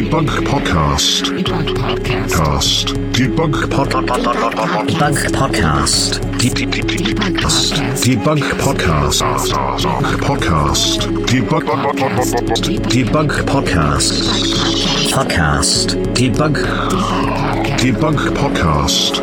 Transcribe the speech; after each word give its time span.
Debunk 0.00 0.32
Podcast. 0.48 1.26
Debunk 1.26 1.68
Podcast. 1.76 2.32
Cast. 2.32 2.94
Debunk 3.12 3.68
Podcast. 3.68 4.00
Debunk 8.00 8.56
Podcast. 8.56 9.12
Podcast. 9.28 9.84
Podcast. 10.24 11.00
Debunk 11.28 11.66
Debunk 12.88 13.44
Podcast. 13.44 14.24
Podcast. 15.12 15.96
Debunk. 16.14 16.56
Debunk 17.76 18.34
Podcast. 18.34 19.20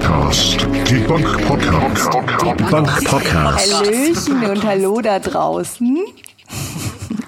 Cast. 0.00 0.58
Debunk 0.86 1.26
Podcast. 1.48 2.08
Debunk 2.40 3.04
Podcast. 3.04 3.74
Hallöchen 3.74 4.44
und 4.48 4.64
Hallo 4.64 5.00
da 5.00 5.18
draußen 5.18 5.98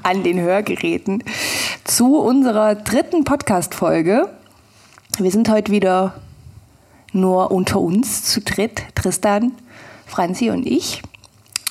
an 0.04 0.22
den 0.22 0.38
Hörgeräten 0.38 1.24
zu 1.84 2.16
unserer 2.16 2.74
dritten 2.74 3.24
Podcast-Folge. 3.24 4.30
Wir 5.18 5.30
sind 5.30 5.50
heute 5.50 5.70
wieder 5.70 6.14
nur 7.12 7.50
unter 7.50 7.78
uns 7.78 8.24
zu 8.24 8.40
dritt, 8.40 8.82
Tristan, 8.94 9.52
Franzi 10.06 10.48
und 10.48 10.66
ich. 10.66 11.02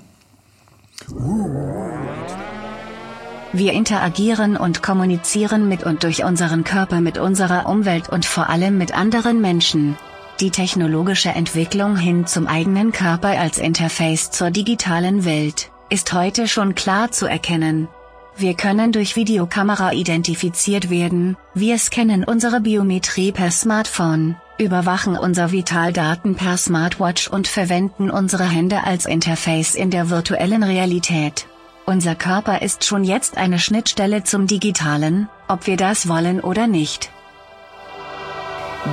Wir 3.53 3.73
interagieren 3.73 4.57
und 4.57 4.83
kommunizieren 4.83 5.69
mit 5.69 5.83
und 5.85 6.03
durch 6.03 6.23
unseren 6.23 6.65
Körper 6.65 7.01
mit 7.01 7.17
unserer 7.17 7.67
Umwelt 7.67 8.11
und 8.11 8.27
vor 8.27 8.51
allem 8.51 8.77
mit 8.77 8.95
anderen 8.95 9.41
Menschen. 9.41 9.97
Die 10.41 10.51
technologische 10.51 11.31
Entwicklung 11.31 11.97
hin 11.97 12.27
zum 12.27 12.47
eigenen 12.47 12.93
Körper 12.93 13.31
als 13.31 13.59
Interface 13.59 14.31
zur 14.31 14.51
digitalen 14.51 15.25
Welt 15.25 15.71
ist 15.89 16.13
heute 16.13 16.47
schon 16.47 16.75
klar 16.75 17.11
zu 17.11 17.27
erkennen. 17.27 17.89
Wir 18.37 18.55
können 18.55 18.93
durch 18.93 19.17
Videokamera 19.17 19.93
identifiziert 19.93 20.91
werden, 20.91 21.37
wir 21.55 21.79
scannen 21.79 22.23
unsere 22.23 22.61
Biometrie 22.61 23.33
per 23.33 23.51
Smartphone, 23.51 24.37
überwachen 24.59 25.17
unser 25.17 25.53
Vitaldaten 25.53 26.35
per 26.35 26.57
Smartwatch 26.57 27.29
und 27.29 27.49
verwenden 27.49 28.11
unsere 28.11 28.45
Hände 28.49 28.85
als 28.85 29.07
Interface 29.07 29.75
in 29.75 29.91
der 29.91 30.11
virtuellen 30.11 30.63
Realität. 30.63 31.47
Unser 31.87 32.15
Körper 32.15 32.61
ist 32.61 32.85
schon 32.85 33.05
jetzt 33.05 33.39
eine 33.39 33.59
Schnittstelle 33.59 34.25
zum 34.25 34.47
Digitalen, 34.47 35.29
ob 35.47 35.67
wir 35.67 35.77
das 35.77 36.09
wollen 36.09 36.41
oder 36.41 36.67
nicht. 36.67 37.11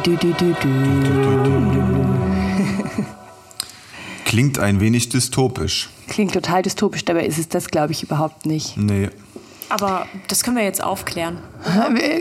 Du, 0.03 0.15
du, 0.15 0.33
du, 0.33 0.55
du. 0.61 0.69
Klingt 4.25 4.59
ein 4.59 4.79
wenig 4.79 5.09
dystopisch. 5.09 5.89
Klingt 6.07 6.33
total 6.33 6.61
dystopisch, 6.61 7.05
dabei 7.05 7.25
ist 7.25 7.37
es 7.37 7.49
das, 7.49 7.67
glaube 7.67 7.91
ich, 7.91 8.03
überhaupt 8.03 8.45
nicht. 8.45 8.77
Nee. 8.77 9.09
Aber 9.69 10.05
das 10.27 10.43
können 10.43 10.57
wir 10.57 10.63
jetzt 10.63 10.83
aufklären. 10.83 11.39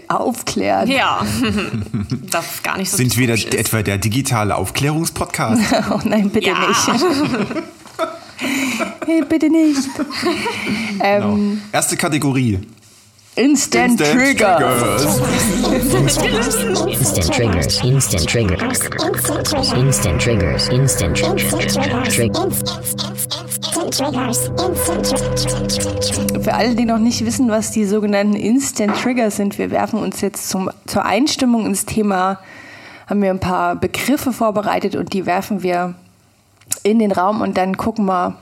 Aufklären. 0.08 0.90
Ja. 0.90 1.20
das 2.30 2.62
gar 2.62 2.78
nicht 2.78 2.90
so 2.90 2.96
Sind 2.96 3.16
wir 3.18 3.26
da 3.28 3.34
ist. 3.34 3.54
etwa 3.54 3.82
der 3.82 3.98
digitale 3.98 4.56
Aufklärungspodcast? 4.56 5.60
Oh 5.90 6.00
nein, 6.04 6.30
bitte 6.30 6.48
Ja. 6.48 6.68
nicht. 6.68 6.88
hey, 9.06 9.22
bitte 9.28 9.50
nicht. 9.50 9.88
genau. 10.98 11.38
Erste 11.72 11.96
Kategorie. 11.96 12.60
Instant, 13.36 13.98
Trigger. 14.00 14.96
Instant 16.94 17.30
triggers. 17.30 17.82
Instant 17.82 18.30
triggers. 18.30 18.78
Instant 19.72 20.22
triggers. 20.22 20.68
Instant 20.68 21.18
triggers. 21.18 21.74
Trigger. 22.14 22.48
Für 26.42 26.54
alle, 26.54 26.74
die 26.74 26.86
noch 26.86 26.98
nicht 26.98 27.24
wissen, 27.24 27.50
was 27.50 27.70
die 27.70 27.84
sogenannten 27.84 28.34
Instant 28.34 28.96
Triggers 28.96 29.36
sind, 29.36 29.58
wir 29.58 29.70
werfen 29.70 29.98
uns 29.98 30.22
jetzt 30.22 30.48
zum, 30.48 30.70
zur 30.86 31.04
Einstimmung 31.04 31.66
ins 31.66 31.84
Thema, 31.84 32.38
haben 33.06 33.20
wir 33.20 33.30
ein 33.30 33.40
paar 33.40 33.76
Begriffe 33.76 34.32
vorbereitet 34.32 34.96
und 34.96 35.12
die 35.12 35.26
werfen 35.26 35.62
wir 35.62 35.94
in 36.82 36.98
den 36.98 37.12
Raum 37.12 37.42
und 37.42 37.58
dann 37.58 37.76
gucken 37.76 38.06
wir, 38.06 38.38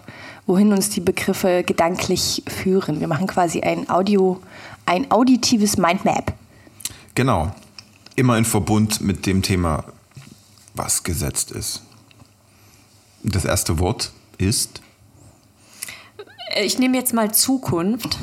wohin 0.47 0.73
uns 0.73 0.91
die 0.91 1.01
Begriffe 1.01 1.65
gedanklich 1.65 2.45
führen. 2.47 3.01
Wir 3.01 3.09
machen 3.09 3.27
quasi 3.27 3.63
ein 3.63 3.91
Audio, 3.91 4.41
ein 4.87 5.11
auditives 5.11 5.77
Mindmap. 5.77 6.33
Genau. 7.15 7.53
Immer 8.15 8.39
in 8.39 8.45
Verbund 8.45 9.01
mit 9.01 9.27
dem 9.27 9.43
Thema, 9.43 9.85
was 10.75 11.03
gesetzt 11.03 11.51
ist. 11.51 11.83
Das 13.25 13.45
erste 13.45 13.81
Wort 13.81 14.13
ist 14.39 14.81
Ich 16.61 16.79
nehme 16.79 16.97
jetzt 16.97 17.15
mal 17.15 17.33
Zukunft. 17.33 18.19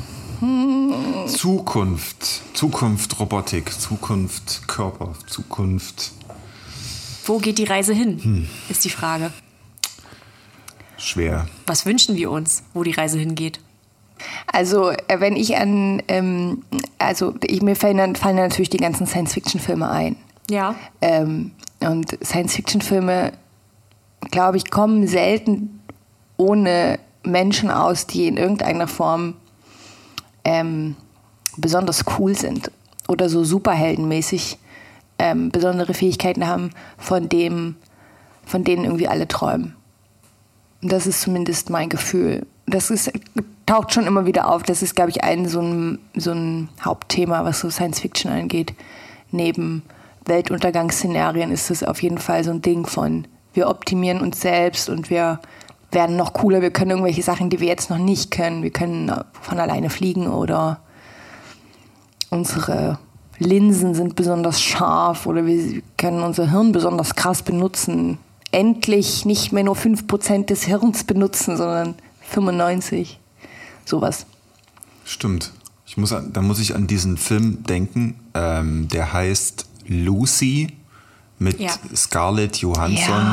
Zukunft. 1.26 2.56
Zukunft 2.56 3.20
Robotik. 3.20 3.72
Zukunft 3.72 4.66
Körper. 4.68 5.14
Zukunft 5.26 6.12
Wo 7.24 7.38
geht 7.38 7.58
die 7.58 7.64
Reise 7.64 7.92
hin? 7.92 8.22
Hm. 8.22 8.48
Ist 8.68 8.84
die 8.84 8.90
Frage. 8.90 9.32
schwer. 10.96 11.46
Was 11.66 11.86
wünschen 11.86 12.16
wir 12.16 12.30
uns, 12.30 12.62
wo 12.74 12.82
die 12.82 12.92
Reise 12.92 13.18
hingeht? 13.18 13.60
Also, 14.46 14.90
äh, 14.90 15.18
wenn 15.18 15.36
ich 15.36 15.56
an, 15.56 16.02
ähm, 16.08 16.62
also 16.98 17.34
ich, 17.42 17.62
mir 17.62 17.74
fallen 17.74 18.16
fallen 18.16 18.36
natürlich 18.36 18.70
die 18.70 18.76
ganzen 18.76 19.06
Science-Fiction-Filme 19.06 19.88
ein. 19.90 20.16
Ja. 20.50 20.74
Ähm, 21.00 21.52
und 21.80 22.18
Science-Fiction-Filme, 22.22 23.32
glaube 24.30 24.58
ich, 24.58 24.70
kommen 24.70 25.06
selten 25.06 25.80
ohne 26.36 26.98
Menschen 27.22 27.70
aus, 27.70 28.06
die 28.06 28.26
in 28.26 28.36
irgendeiner 28.36 28.88
Form 28.88 29.34
ähm, 30.44 30.96
besonders 31.56 32.04
cool 32.18 32.36
sind 32.36 32.70
oder 33.08 33.28
so 33.28 33.44
superheldenmäßig 33.44 34.58
ähm, 35.18 35.50
besondere 35.50 35.94
Fähigkeiten 35.94 36.46
haben, 36.46 36.70
von 36.96 37.28
dem, 37.28 37.76
von 38.46 38.64
denen 38.64 38.84
irgendwie 38.84 39.08
alle 39.08 39.28
träumen. 39.28 39.76
Das 40.80 41.06
ist 41.06 41.20
zumindest 41.20 41.68
mein 41.68 41.90
Gefühl. 41.90 42.46
Das 42.66 42.90
ist, 42.90 43.12
taucht 43.66 43.92
schon 43.92 44.06
immer 44.06 44.24
wieder 44.24 44.48
auf. 44.48 44.62
Das 44.62 44.82
ist, 44.82 44.96
glaube 44.96 45.10
ich, 45.10 45.22
ein 45.22 45.46
so, 45.46 45.60
ein 45.60 45.98
so 46.14 46.32
ein 46.32 46.70
Hauptthema, 46.82 47.44
was 47.44 47.60
so 47.60 47.68
Science 47.68 48.00
Fiction 48.00 48.30
angeht. 48.30 48.74
Neben 49.30 49.82
Weltuntergangsszenarien 50.24 51.50
ist 51.52 51.70
es 51.70 51.82
auf 51.84 52.02
jeden 52.02 52.18
Fall 52.18 52.42
so 52.44 52.50
ein 52.50 52.62
Ding 52.62 52.86
von, 52.86 53.26
wir 53.52 53.68
optimieren 53.68 54.20
uns 54.20 54.40
selbst 54.40 54.88
und 54.88 55.10
wir 55.10 55.40
werden 55.92 56.16
noch 56.16 56.32
cooler. 56.32 56.62
Wir 56.62 56.70
können 56.70 56.90
irgendwelche 56.92 57.22
Sachen, 57.22 57.50
die 57.50 57.60
wir 57.60 57.68
jetzt 57.68 57.90
noch 57.90 57.98
nicht 57.98 58.30
können. 58.30 58.62
Wir 58.62 58.70
können 58.70 59.12
von 59.40 59.58
alleine 59.58 59.90
fliegen 59.90 60.28
oder 60.28 60.80
unsere 62.30 62.98
Linsen 63.38 63.94
sind 63.94 64.16
besonders 64.16 64.60
scharf 64.60 65.26
oder 65.26 65.46
wir 65.46 65.82
können 65.96 66.22
unser 66.22 66.50
Hirn 66.50 66.72
besonders 66.72 67.14
krass 67.14 67.42
benutzen. 67.42 68.18
Endlich 68.52 69.24
nicht 69.24 69.52
mehr 69.52 69.64
nur 69.64 69.76
5% 69.76 70.46
des 70.46 70.64
Hirns 70.64 71.04
benutzen, 71.04 71.56
sondern 71.56 71.94
95. 72.22 73.18
Sowas. 73.84 74.26
Stimmt. 75.04 75.52
Ich 75.86 75.96
muss 75.96 76.10
da 76.10 76.42
muss 76.42 76.60
ich 76.60 76.74
an 76.76 76.86
diesen 76.86 77.16
Film 77.16 77.64
denken, 77.64 78.14
ähm, 78.34 78.88
der 78.88 79.12
heißt 79.12 79.66
Lucy 79.86 80.68
mit 81.38 81.58
Ja. 81.58 81.70
Scarlett 81.96 82.58
Johansson. 82.58 83.26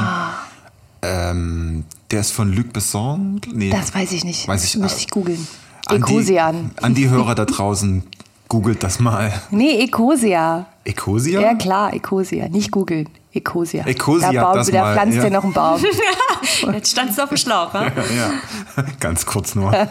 Ähm, 1.04 1.84
der 2.12 2.22
ist 2.22 2.32
von 2.32 2.54
Luc 2.54 2.74
Besson. 2.74 3.42
Nee, 3.54 3.70
Das 3.70 3.94
weiß 3.94 4.12
ich 4.14 4.24
nicht. 4.24 4.48
Weiß 4.48 4.64
ich, 4.64 4.76
Müsste 4.78 5.00
ich 5.00 5.10
googeln. 5.10 5.48
An 5.88 5.98
die, 6.04 6.14
Ecosian. 6.14 6.72
an 6.82 6.94
die 6.96 7.10
Hörer 7.10 7.34
da 7.36 7.46
draußen, 7.46 8.04
googelt 8.50 8.84
das 8.84 9.00
mal. 9.00 9.34
Nee, 9.52 9.80
Ecosia. 9.84 10.68
Ecosia? 10.84 11.40
Ja 11.42 11.56
klar, 11.56 11.94
Ecosia. 11.94 12.50
Nicht 12.50 12.72
googeln. 12.72 13.08
Ecosia. 13.38 13.86
Ecosia, 13.86 14.32
da, 14.32 14.44
baut, 14.44 14.56
das 14.58 14.68
da 14.68 14.82
mal, 14.82 14.94
pflanzt 14.94 15.18
ja. 15.18 15.24
er 15.24 15.30
noch 15.30 15.44
einen 15.44 15.54
Baum. 15.54 15.82
Jetzt 16.74 16.92
standst 16.92 17.18
du 17.18 17.24
auf 17.24 17.30
dem 17.30 17.38
Schlauch, 17.38 17.74
ne? 17.74 17.92
ja, 18.16 18.84
ganz 19.00 19.26
kurz 19.26 19.56
nur. 19.56 19.72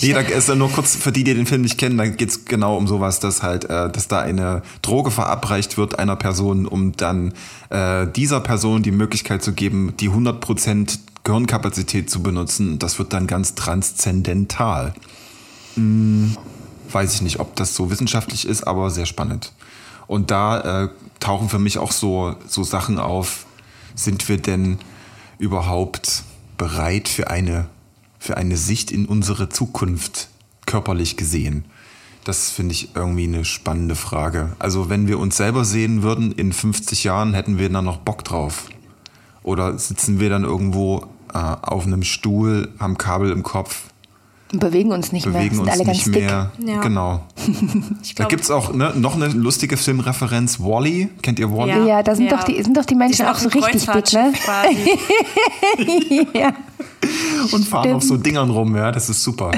nee, 0.00 0.12
da 0.12 0.20
ist 0.20 0.48
dann 0.48 0.58
nur 0.58 0.70
kurz 0.70 0.96
für 0.96 1.12
die, 1.12 1.24
die 1.24 1.34
den 1.34 1.46
Film 1.46 1.62
nicht 1.62 1.78
kennen, 1.78 1.98
da 1.98 2.06
geht 2.06 2.30
es 2.30 2.44
genau 2.44 2.76
um 2.76 2.86
sowas, 2.86 3.20
dass 3.20 3.42
halt, 3.42 3.64
äh, 3.64 3.90
dass 3.90 4.08
da 4.08 4.20
eine 4.20 4.62
Droge 4.82 5.10
verabreicht 5.10 5.76
wird 5.76 5.98
einer 5.98 6.16
Person, 6.16 6.66
um 6.66 6.92
dann 6.92 7.32
äh, 7.70 8.06
dieser 8.06 8.40
Person 8.40 8.82
die 8.82 8.92
Möglichkeit 8.92 9.42
zu 9.42 9.52
geben, 9.52 9.94
die 9.98 10.10
100% 10.10 10.98
Gehirnkapazität 11.24 12.08
zu 12.08 12.22
benutzen. 12.22 12.78
Das 12.78 12.98
wird 12.98 13.12
dann 13.12 13.26
ganz 13.26 13.54
transzendental. 13.54 14.94
Hm, 15.74 16.36
weiß 16.90 17.14
ich 17.14 17.22
nicht, 17.22 17.40
ob 17.40 17.56
das 17.56 17.74
so 17.74 17.90
wissenschaftlich 17.90 18.46
ist, 18.46 18.66
aber 18.66 18.90
sehr 18.90 19.06
spannend. 19.06 19.52
Und 20.06 20.30
da 20.30 20.84
äh, 20.84 20.88
tauchen 21.20 21.48
für 21.48 21.58
mich 21.58 21.78
auch 21.78 21.92
so, 21.92 22.36
so 22.46 22.62
Sachen 22.62 22.98
auf, 22.98 23.46
sind 23.94 24.28
wir 24.28 24.38
denn 24.38 24.78
überhaupt 25.38 26.22
bereit 26.56 27.08
für 27.08 27.28
eine, 27.30 27.68
für 28.18 28.36
eine 28.36 28.56
Sicht 28.56 28.90
in 28.90 29.06
unsere 29.06 29.48
Zukunft, 29.48 30.28
körperlich 30.66 31.16
gesehen? 31.16 31.64
Das 32.24 32.50
finde 32.50 32.72
ich 32.72 32.96
irgendwie 32.96 33.24
eine 33.24 33.44
spannende 33.44 33.94
Frage. 33.94 34.56
Also 34.58 34.88
wenn 34.88 35.06
wir 35.06 35.18
uns 35.18 35.36
selber 35.36 35.64
sehen 35.64 36.02
würden 36.02 36.32
in 36.32 36.52
50 36.52 37.04
Jahren, 37.04 37.34
hätten 37.34 37.58
wir 37.58 37.68
dann 37.68 37.84
noch 37.84 37.98
Bock 37.98 38.24
drauf? 38.24 38.64
Oder 39.44 39.78
sitzen 39.78 40.18
wir 40.18 40.28
dann 40.28 40.42
irgendwo 40.42 41.06
äh, 41.32 41.38
auf 41.38 41.86
einem 41.86 42.02
Stuhl, 42.02 42.72
haben 42.80 42.98
Kabel 42.98 43.30
im 43.30 43.44
Kopf, 43.44 43.84
bewegen 44.52 44.92
uns 44.92 45.12
nicht 45.12 45.24
bewegen 45.24 45.56
mehr, 45.56 45.64
uns 45.64 45.72
sind 45.74 45.80
alle 45.80 45.90
nicht 45.90 46.04
ganz 46.04 46.14
dick. 46.14 46.24
mehr? 46.24 46.52
Ja. 46.74 46.80
Genau. 46.80 47.22
Da 48.16 48.24
glaub- 48.24 48.28
gibt 48.30 48.42
es 48.44 48.50
auch 48.50 48.72
ne, 48.72 48.92
noch 48.96 49.14
eine 49.14 49.28
lustige 49.28 49.76
Filmreferenz, 49.76 50.58
Wally. 50.60 51.08
Kennt 51.22 51.38
ihr 51.38 51.50
Wally? 51.52 51.86
Ja, 51.88 52.02
da 52.02 52.14
sind, 52.14 52.26
Ja. 52.30 52.36
Doch, 52.36 52.44
die, 52.44 52.62
sind 52.62 52.76
doch 52.76 52.84
die 52.84 52.94
Menschen 52.94 53.16
sind 53.16 53.26
auch 53.26 53.36
so 53.38 53.48
richtig 53.48 53.86
dick, 53.86 54.12
ne? 54.12 54.32
Ja. 56.34 56.52
Und 57.52 57.64
fahren 57.68 57.92
auf 57.94 58.02
so 58.02 58.16
Dingern 58.16 58.50
rum, 58.50 58.74
ja, 58.76 58.90
das 58.92 59.08
ist 59.08 59.22
super. 59.22 59.52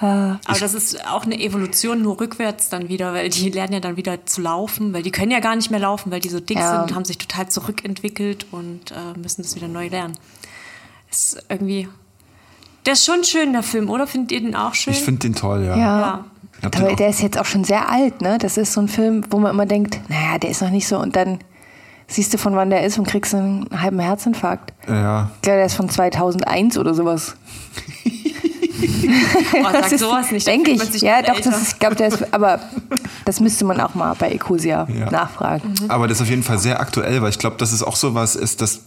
Aber 0.00 0.38
das 0.60 0.74
ist 0.74 1.04
auch 1.08 1.24
eine 1.24 1.38
Evolution 1.40 2.02
nur 2.02 2.20
rückwärts 2.20 2.68
dann 2.68 2.88
wieder, 2.88 3.12
weil 3.14 3.30
die 3.30 3.50
lernen 3.50 3.72
ja 3.74 3.80
dann 3.80 3.96
wieder 3.96 4.24
zu 4.26 4.40
laufen, 4.40 4.92
weil 4.92 5.02
die 5.02 5.10
können 5.10 5.32
ja 5.32 5.40
gar 5.40 5.56
nicht 5.56 5.70
mehr 5.72 5.80
laufen, 5.80 6.12
weil 6.12 6.20
die 6.20 6.28
so 6.28 6.38
dick 6.40 6.56
Ja. 6.56 6.70
sind 6.80 6.90
und 6.90 6.94
haben 6.94 7.04
sich 7.04 7.18
total 7.18 7.48
zurückentwickelt 7.48 8.46
und 8.52 8.92
äh, 8.92 9.18
müssen 9.18 9.42
das 9.42 9.56
wieder 9.56 9.66
neu 9.68 9.88
lernen. 9.88 10.16
Ist 11.10 11.44
irgendwie. 11.48 11.88
Der 12.88 12.94
ist 12.94 13.04
schon 13.04 13.22
schön, 13.22 13.52
der 13.52 13.62
Film, 13.62 13.90
oder? 13.90 14.06
Findet 14.06 14.32
ihr 14.32 14.40
den 14.40 14.56
auch 14.56 14.72
schön? 14.72 14.94
Ich 14.94 15.02
finde 15.02 15.20
den 15.20 15.34
toll, 15.34 15.62
ja. 15.62 15.76
Ja. 15.76 16.24
Ja. 16.62 16.70
Aber 16.74 16.96
der 16.96 17.10
ist 17.10 17.20
jetzt 17.20 17.36
auch 17.36 17.44
schon 17.44 17.62
sehr 17.62 17.90
alt, 17.90 18.22
ne? 18.22 18.38
Das 18.38 18.56
ist 18.56 18.72
so 18.72 18.80
ein 18.80 18.88
Film, 18.88 19.24
wo 19.28 19.38
man 19.38 19.50
immer 19.50 19.66
denkt, 19.66 20.00
naja, 20.08 20.38
der 20.38 20.48
ist 20.48 20.62
noch 20.62 20.70
nicht 20.70 20.88
so. 20.88 20.98
Und 20.98 21.14
dann 21.14 21.40
siehst 22.06 22.32
du, 22.32 22.38
von 22.38 22.56
wann 22.56 22.70
der 22.70 22.84
ist 22.84 22.98
und 22.98 23.06
kriegst 23.06 23.34
einen 23.34 23.68
halben 23.78 23.98
Herzinfarkt. 23.98 24.72
ja. 24.88 25.30
Ich 25.36 25.42
glaube, 25.42 25.58
der 25.58 25.66
ist 25.66 25.74
von 25.74 25.90
2001 25.90 26.78
oder 26.78 26.94
sowas. 26.94 27.36
oh, 29.54 29.66
sag 29.72 29.98
sowas 29.98 30.30
nicht. 30.30 30.46
Denke 30.46 30.70
ich. 30.72 31.00
Ja, 31.00 31.22
doch, 31.22 31.36
älter. 31.36 31.50
das 31.50 31.62
ist, 31.62 31.72
ich 31.74 31.78
glaube, 31.78 31.96
der 31.96 32.08
ist, 32.08 32.32
aber 32.32 32.60
das 33.24 33.40
müsste 33.40 33.64
man 33.64 33.80
auch 33.80 33.94
mal 33.94 34.14
bei 34.14 34.30
Ecosia 34.30 34.86
Ja. 34.90 35.10
nachfragen. 35.10 35.74
Aber 35.88 36.08
das 36.08 36.18
ist 36.18 36.22
auf 36.22 36.30
jeden 36.30 36.42
Fall 36.42 36.58
sehr 36.58 36.80
aktuell, 36.80 37.22
weil 37.22 37.30
ich 37.30 37.38
glaube, 37.38 37.56
dass 37.56 37.72
es 37.72 37.82
auch 37.82 37.96
sowas 37.96 38.36
ist, 38.36 38.60
dass 38.60 38.80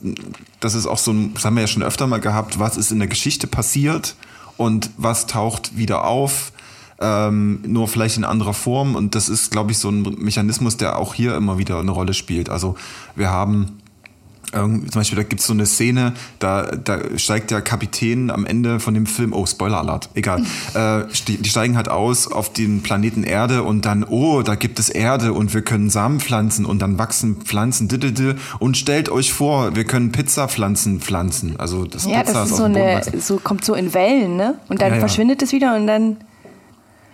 das 0.59 0.75
ist 0.75 0.85
auch 0.85 0.97
so 0.97 1.11
ein, 1.11 1.33
das 1.33 1.45
haben 1.45 1.55
wir 1.55 1.61
ja 1.61 1.67
schon 1.67 1.83
öfter 1.83 2.07
mal 2.07 2.19
gehabt, 2.19 2.59
was 2.59 2.77
ist 2.77 2.91
in 2.91 2.99
der 2.99 3.07
Geschichte 3.07 3.47
passiert 3.47 4.15
und 4.57 4.89
was 4.97 5.25
taucht 5.27 5.77
wieder 5.77 6.05
auf, 6.05 6.51
ähm, 6.99 7.59
nur 7.65 7.87
vielleicht 7.87 8.17
in 8.17 8.23
anderer 8.23 8.53
Form. 8.53 8.95
Und 8.95 9.15
das 9.15 9.27
ist, 9.27 9.51
glaube 9.51 9.71
ich, 9.71 9.79
so 9.79 9.89
ein 9.89 10.03
Mechanismus, 10.19 10.77
der 10.77 10.97
auch 10.99 11.13
hier 11.15 11.35
immer 11.35 11.57
wieder 11.57 11.79
eine 11.79 11.91
Rolle 11.91 12.13
spielt. 12.13 12.49
Also 12.49 12.75
wir 13.15 13.29
haben 13.31 13.80
zum 14.51 14.85
Beispiel, 14.93 15.15
da 15.15 15.23
gibt 15.23 15.39
es 15.39 15.47
so 15.47 15.53
eine 15.53 15.65
Szene, 15.65 16.13
da, 16.39 16.63
da 16.63 17.17
steigt 17.17 17.51
der 17.51 17.61
Kapitän 17.61 18.29
am 18.29 18.45
Ende 18.45 18.79
von 18.79 18.93
dem 18.93 19.05
Film, 19.05 19.33
oh, 19.33 19.45
Spoiler 19.45 19.79
Alert, 19.79 20.09
egal. 20.13 20.41
äh, 20.73 21.03
die 21.27 21.49
steigen 21.49 21.77
halt 21.77 21.87
aus 21.87 22.29
auf 22.29 22.51
den 22.51 22.83
Planeten 22.83 23.23
Erde 23.23 23.63
und 23.63 23.85
dann, 23.85 24.03
oh, 24.03 24.41
da 24.41 24.55
gibt 24.55 24.79
es 24.79 24.89
Erde 24.89 25.33
und 25.33 25.53
wir 25.53 25.61
können 25.61 25.89
Samen 25.89 26.19
pflanzen 26.19 26.65
und 26.65 26.81
dann 26.81 26.97
wachsen 26.97 27.37
Pflanzen, 27.37 27.87
didede, 27.87 28.35
und 28.59 28.77
stellt 28.77 29.09
euch 29.09 29.31
vor, 29.31 29.75
wir 29.75 29.85
können 29.85 30.11
Pizzapflanzen 30.11 30.99
pflanzen. 30.99 31.55
Also 31.57 31.85
das 31.85 32.05
Ja, 32.05 32.19
Pizza 32.19 32.33
das 32.33 32.45
ist 32.47 32.51
auf 32.53 32.57
so 32.57 32.63
eine, 32.65 33.01
so 33.19 33.37
kommt 33.37 33.63
so 33.63 33.73
in 33.73 33.93
Wellen, 33.93 34.35
ne? 34.35 34.55
Und 34.67 34.81
dann 34.81 34.89
Ja, 34.89 34.95
ja. 34.95 34.99
verschwindet 34.99 35.41
es 35.41 35.51
wieder 35.53 35.75
und 35.75 35.87
dann. 35.87 36.17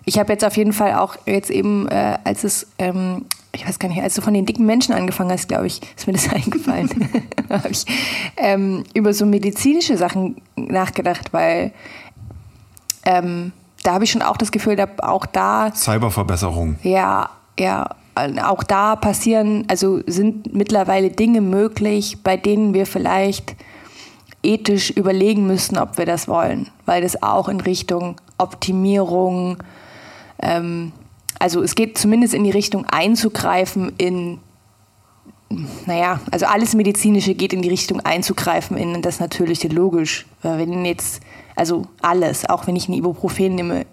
Ich 0.08 0.18
habe 0.18 0.32
jetzt 0.32 0.46
auf 0.46 0.56
jeden 0.56 0.72
Fall 0.72 0.94
auch 0.94 1.18
jetzt 1.26 1.50
eben, 1.50 1.86
äh, 1.90 2.18
als 2.24 2.46
es, 2.46 2.66
ähm, 2.80 3.26
ich 3.52 3.68
weiß 3.68 3.78
gar 3.78 3.90
nicht, 3.90 4.02
als 4.02 4.16
du 4.16 4.22
von 4.22 4.34
den 4.34 4.46
dicken 4.46 4.66
Menschen 4.66 4.94
angefangen 4.94 5.32
hast, 5.32 5.50
glaube 5.50 5.68
ich, 5.68 5.82
ist 5.98 6.08
mir 6.08 6.14
das 6.14 6.30
eingefallen, 6.34 6.90
habe 7.50 7.68
ich 7.68 7.84
ähm, 8.38 8.86
über 8.94 9.14
so 9.14 9.26
medizinische 9.26 9.98
Sachen 9.98 10.38
nachgedacht, 10.56 11.34
weil 11.34 11.74
ähm, 13.04 13.52
da 13.84 13.96
habe 13.96 14.06
ich 14.06 14.12
schon 14.12 14.22
auch 14.22 14.38
das 14.38 14.54
Gefühl, 14.54 14.78
da 14.78 14.88
auch 15.00 15.26
da 15.26 15.74
Cyberverbesserung. 15.76 16.78
ja, 16.84 17.30
ja, 17.60 17.90
auch 18.46 18.64
da 18.64 18.96
passieren, 18.96 19.66
also 19.68 20.00
sind 20.08 20.56
mittlerweile 20.56 21.10
Dinge 21.10 21.42
möglich, 21.42 22.24
bei 22.24 22.38
denen 22.38 22.74
wir 22.74 22.86
vielleicht 22.86 23.58
ethisch 24.42 24.90
überlegen 24.90 25.48
müssen, 25.48 25.78
ob 25.78 25.98
wir 25.98 26.06
das 26.06 26.30
wollen, 26.30 26.70
weil 26.86 27.02
das 27.02 27.22
auch 27.22 27.50
in 27.50 27.60
Richtung 27.60 28.16
Optimierung, 28.38 29.58
ähm, 30.42 30.92
also 31.40 31.62
es 31.62 31.76
geht 31.76 31.98
zumindest 31.98 32.34
in 32.34 32.44
die 32.44 32.52
Richtung 32.52 32.86
einzugreifen 32.86 33.94
in, 33.98 34.40
naja, 35.86 36.20
also 36.32 36.46
alles 36.46 36.74
Medizinische 36.74 37.36
geht 37.36 37.54
in 37.54 37.62
die 37.62 37.70
Richtung 37.70 38.00
einzugreifen 38.02 38.78
in 38.78 39.02
das 39.02 39.20
Natürliche, 39.20 39.68
logisch. 39.68 40.26
Wenn 40.42 40.86
jetzt, 40.86 41.22
also 41.56 41.86
alles, 42.02 42.50
auch 42.50 42.68
wenn 42.68 42.76
ich 42.76 42.90
ein 42.90 42.94
Ibuprofen 42.94 43.56
nehme, 43.56 43.86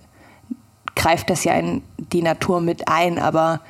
greift 0.96 1.30
das 1.30 1.44
ja 1.44 1.54
in 1.54 1.82
die 1.98 2.22
Natur 2.22 2.60
mit 2.60 2.88
ein, 2.88 3.18
aber 3.18 3.60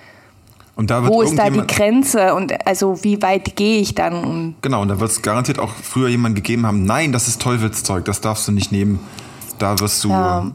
wo 0.76 1.22
ist 1.22 1.38
da 1.38 1.50
die 1.50 1.66
Grenze 1.66 2.34
und 2.34 2.66
also 2.66 3.04
wie 3.04 3.22
weit 3.22 3.54
gehe 3.54 3.80
ich 3.80 3.94
dann? 3.94 4.24
Und 4.24 4.54
Genau, 4.60 4.82
und 4.82 4.88
da 4.88 4.98
wird 4.98 5.10
es 5.10 5.22
garantiert 5.22 5.60
auch 5.60 5.70
früher 5.70 6.08
jemand 6.08 6.34
gegeben 6.34 6.66
haben, 6.66 6.84
nein, 6.84 7.12
das 7.12 7.28
ist 7.28 7.40
Teufelszeug, 7.40 8.04
das 8.04 8.20
darfst 8.20 8.48
du 8.48 8.52
nicht 8.52 8.72
nehmen. 8.72 8.98
Da 9.58 9.78
wirst 9.78 10.02
du 10.02 10.08
Ja. 10.08 10.50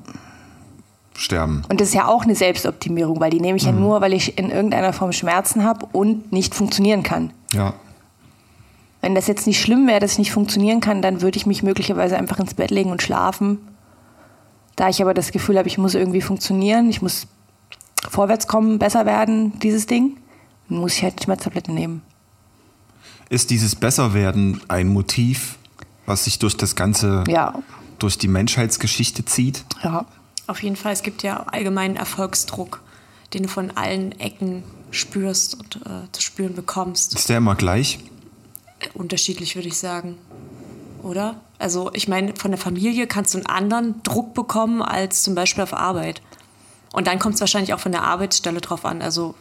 Sterben. 1.20 1.64
Und 1.70 1.82
das 1.82 1.90
ist 1.90 1.94
ja 1.94 2.08
auch 2.08 2.24
eine 2.24 2.36
Selbstoptimierung, 2.36 3.20
weil 3.20 3.30
die 3.32 3.40
nehme 3.42 3.58
ich 3.58 3.64
ja 3.64 3.72
nur, 3.72 4.02
weil 4.02 4.14
ich 4.14 4.38
in 4.38 4.50
irgendeiner 4.50 4.94
Form 4.94 5.12
Schmerzen 5.12 5.64
habe 5.64 5.86
und 5.92 6.32
nicht 6.32 6.56
funktionieren 6.56 7.04
kann. 7.04 7.32
Ja. 7.54 7.74
Wenn 9.02 9.16
das 9.16 9.28
jetzt 9.28 9.48
nicht 9.48 9.62
schlimm 9.62 9.88
wäre, 9.88 10.00
dass 10.00 10.14
ich 10.14 10.18
nicht 10.20 10.32
funktionieren 10.32 10.82
kann, 10.82 11.02
dann 11.02 11.22
würde 11.22 11.38
ich 11.38 11.46
mich 11.46 11.64
möglicherweise 11.64 12.18
einfach 12.18 12.40
ins 12.40 12.54
Bett 12.54 12.72
legen 12.72 12.92
und 12.92 13.02
schlafen. 13.02 13.60
Da 14.76 14.90
ich 14.90 15.02
aber 15.02 15.14
das 15.14 15.32
Gefühl 15.32 15.58
habe, 15.58 15.68
ich 15.68 15.78
muss 15.78 15.94
irgendwie 15.94 16.22
funktionieren, 16.22 16.90
ich 16.90 17.02
muss 17.02 17.28
vorwärts 18.10 18.48
kommen, 18.48 18.80
besser 18.80 19.06
werden, 19.06 19.60
dieses 19.60 19.86
Ding, 19.88 20.18
dann 20.70 20.80
muss 20.80 20.94
ich 20.96 21.04
halt 21.04 21.22
Schmerztabletten 21.24 21.74
nehmen. 21.74 22.02
Ist 23.30 23.50
dieses 23.52 23.76
Besserwerden 23.76 24.62
ein 24.70 24.88
Motiv, 24.88 25.58
was 26.06 26.24
sich 26.24 26.40
durch 26.40 26.58
das 26.58 26.76
ganze, 26.76 27.24
Ja, 27.28 27.54
durch 28.00 28.18
die 28.18 28.28
Menschheitsgeschichte 28.30 29.26
zieht? 29.26 29.66
ja. 29.84 30.06
Auf 30.50 30.64
jeden 30.64 30.76
Fall, 30.76 30.94
es 30.94 31.04
gibt 31.04 31.22
ja 31.22 31.44
allgemeinen 31.44 31.96
Erfolgsdruck, 31.96 32.82
den 33.36 33.44
du 33.44 33.50
von 33.50 33.70
allen 33.78 34.20
Ecken 34.20 34.64
spürst 34.90 35.54
und 35.54 35.76
äh, 35.86 36.12
zu 36.12 36.24
spüren 36.24 36.56
bekommst. 36.56 37.14
Ist 37.14 37.30
der 37.30 37.38
immer 37.38 37.54
gleich? 37.54 38.00
Unterschiedlich 38.96 39.56
würde 39.56 39.68
ich 39.68 39.78
sagen. 39.78 40.18
Oder? 41.04 41.40
Also 41.60 41.92
ich 41.94 42.08
meine, 42.08 42.36
von 42.36 42.50
der 42.50 42.60
Familie 42.60 43.06
kannst 43.06 43.36
du 43.36 43.38
einen 43.38 43.46
anderen 43.46 44.02
Druck 44.02 44.34
bekommen 44.34 44.82
als 44.82 45.22
zum 45.22 45.36
Beispiel 45.36 45.62
auf 45.62 45.76
Arbeit. 45.76 46.24
Und 46.94 47.06
dann 47.06 47.20
kommt 47.20 47.36
es 47.36 47.42
wahrscheinlich 47.42 47.76
auch 47.76 47.80
von 47.80 47.92
der 47.92 48.06
Arbeitsstelle 48.06 48.60
drauf 48.60 48.86
an. 48.86 49.04
Also 49.04 49.36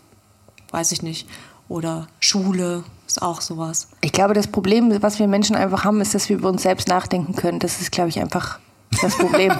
weiß 0.72 0.92
ich 0.92 1.00
nicht. 1.00 1.26
Oder 1.70 2.06
Schule 2.20 2.84
ist 3.06 3.22
auch 3.22 3.40
sowas. 3.40 3.88
Ich 4.02 4.12
glaube, 4.12 4.34
das 4.34 4.46
Problem, 4.46 4.94
was 5.00 5.18
wir 5.18 5.26
Menschen 5.26 5.56
einfach 5.56 5.84
haben, 5.84 6.02
ist, 6.02 6.14
dass 6.14 6.28
wir 6.28 6.36
über 6.36 6.50
uns 6.50 6.64
selbst 6.64 6.86
nachdenken 6.86 7.34
können. 7.34 7.60
Das 7.60 7.80
ist, 7.80 7.92
glaube 7.92 8.10
ich, 8.10 8.20
einfach 8.20 8.58
das 9.02 9.16
Problem. 9.16 9.52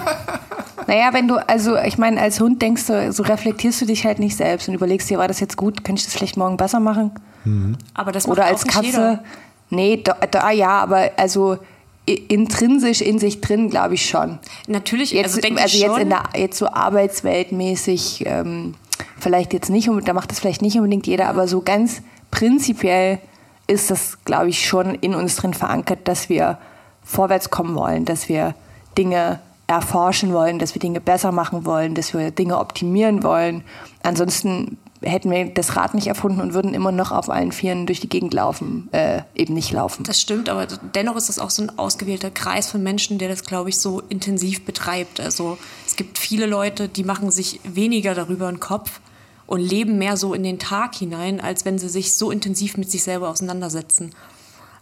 naja, 0.87 1.09
wenn 1.13 1.27
du, 1.27 1.35
also 1.47 1.77
ich 1.77 1.97
meine, 1.97 2.19
als 2.21 2.39
Hund 2.39 2.61
denkst 2.61 2.87
du, 2.87 3.11
so 3.11 3.23
reflektierst 3.23 3.81
du 3.81 3.85
dich 3.85 4.05
halt 4.05 4.19
nicht 4.19 4.35
selbst 4.35 4.67
und 4.67 4.73
überlegst 4.73 5.09
dir, 5.09 5.17
war 5.17 5.27
das 5.27 5.39
jetzt 5.39 5.57
gut, 5.57 5.83
könnte 5.83 5.99
ich 5.99 6.05
das 6.05 6.15
vielleicht 6.15 6.37
morgen 6.37 6.57
besser 6.57 6.79
machen? 6.79 7.11
Aber 7.93 8.11
das 8.11 8.27
macht 8.27 8.37
Oder 8.37 8.47
auch 8.47 8.51
als 8.51 8.63
nicht 8.65 8.73
Katze. 8.73 8.87
jeder. 8.87 9.23
Nee, 9.69 10.01
da, 10.03 10.13
da, 10.29 10.51
ja, 10.51 10.81
aber 10.81 11.11
also 11.17 11.57
intrinsisch 12.05 13.01
in 13.01 13.19
sich 13.19 13.39
drin, 13.39 13.69
glaube 13.69 13.93
ich 13.93 14.09
schon. 14.09 14.39
Natürlich, 14.67 15.11
Jetzt, 15.11 15.35
also 15.35 15.55
also, 15.55 15.77
jetzt 15.77 15.91
schon. 15.91 16.01
in 16.01 16.09
der 16.09 16.23
jetzt 16.35 16.57
so 16.57 16.67
arbeitsweltmäßig, 16.67 18.23
ähm, 18.25 18.73
vielleicht 19.19 19.53
jetzt 19.53 19.69
nicht, 19.69 19.89
da 20.05 20.13
macht 20.13 20.31
das 20.31 20.39
vielleicht 20.39 20.61
nicht 20.61 20.77
unbedingt 20.77 21.05
jeder, 21.05 21.27
aber 21.27 21.47
so 21.47 21.61
ganz 21.61 22.01
prinzipiell 22.31 23.19
ist 23.67 23.91
das, 23.91 24.17
glaube 24.25 24.49
ich, 24.49 24.67
schon 24.67 24.95
in 24.95 25.13
uns 25.13 25.35
drin 25.35 25.53
verankert, 25.53 25.99
dass 26.07 26.29
wir 26.29 26.57
vorwärts 27.03 27.51
kommen 27.51 27.75
wollen, 27.75 28.05
dass 28.05 28.27
wir 28.27 28.55
Dinge 28.97 29.39
erforschen 29.67 30.33
wollen, 30.33 30.57
dass 30.57 30.73
wir 30.73 30.79
Dinge 30.79 30.99
besser 30.99 31.31
machen 31.31 31.65
wollen, 31.65 31.93
dass 31.93 32.13
wir 32.13 32.31
Dinge 32.31 32.57
optimieren 32.57 33.21
wollen. 33.21 33.63
Ansonsten 34.01 34.77
hätten 35.01 35.31
wir 35.31 35.45
das 35.45 35.75
Rad 35.75 35.93
nicht 35.93 36.07
erfunden 36.07 36.41
und 36.41 36.53
würden 36.53 36.73
immer 36.73 36.91
noch 36.91 37.11
auf 37.11 37.29
allen 37.29 37.51
Vieren 37.51 37.85
durch 37.85 37.99
die 37.99 38.09
Gegend 38.09 38.33
laufen, 38.33 38.89
äh, 38.91 39.21
eben 39.35 39.53
nicht 39.53 39.71
laufen. 39.71 40.03
Das 40.03 40.19
stimmt, 40.19 40.49
aber 40.49 40.67
dennoch 40.95 41.15
ist 41.15 41.29
das 41.29 41.39
auch 41.39 41.51
so 41.51 41.63
ein 41.63 41.77
ausgewählter 41.77 42.31
Kreis 42.31 42.69
von 42.69 42.83
Menschen, 42.83 43.17
der 43.17 43.29
das, 43.29 43.43
glaube 43.43 43.69
ich, 43.69 43.79
so 43.79 44.01
intensiv 44.09 44.65
betreibt. 44.65 45.19
Also 45.19 45.57
es 45.87 45.95
gibt 45.95 46.17
viele 46.17 46.45
Leute, 46.45 46.89
die 46.89 47.03
machen 47.03 47.31
sich 47.31 47.61
weniger 47.63 48.13
darüber 48.13 48.47
einen 48.47 48.59
Kopf 48.59 48.99
und 49.47 49.61
leben 49.61 49.97
mehr 49.97 50.17
so 50.17 50.33
in 50.33 50.43
den 50.43 50.59
Tag 50.59 50.95
hinein, 50.95 51.39
als 51.39 51.63
wenn 51.63 51.79
sie 51.79 51.89
sich 51.89 52.15
so 52.15 52.29
intensiv 52.29 52.77
mit 52.77 52.91
sich 52.91 53.03
selber 53.03 53.29
auseinandersetzen. 53.29 54.11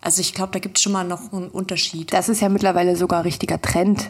Also 0.08 0.22
ich 0.22 0.34
glaube, 0.34 0.54
da 0.54 0.60
gibt 0.60 0.78
es 0.78 0.84
schon 0.84 0.94
mal 0.94 1.04
noch 1.04 1.34
einen 1.34 1.50
Unterschied. 1.50 2.14
Das 2.14 2.30
ist 2.30 2.40
ja 2.40 2.48
mittlerweile 2.48 2.96
sogar 2.96 3.20
ein 3.20 3.24
richtiger 3.24 3.62
Trend. 3.62 4.10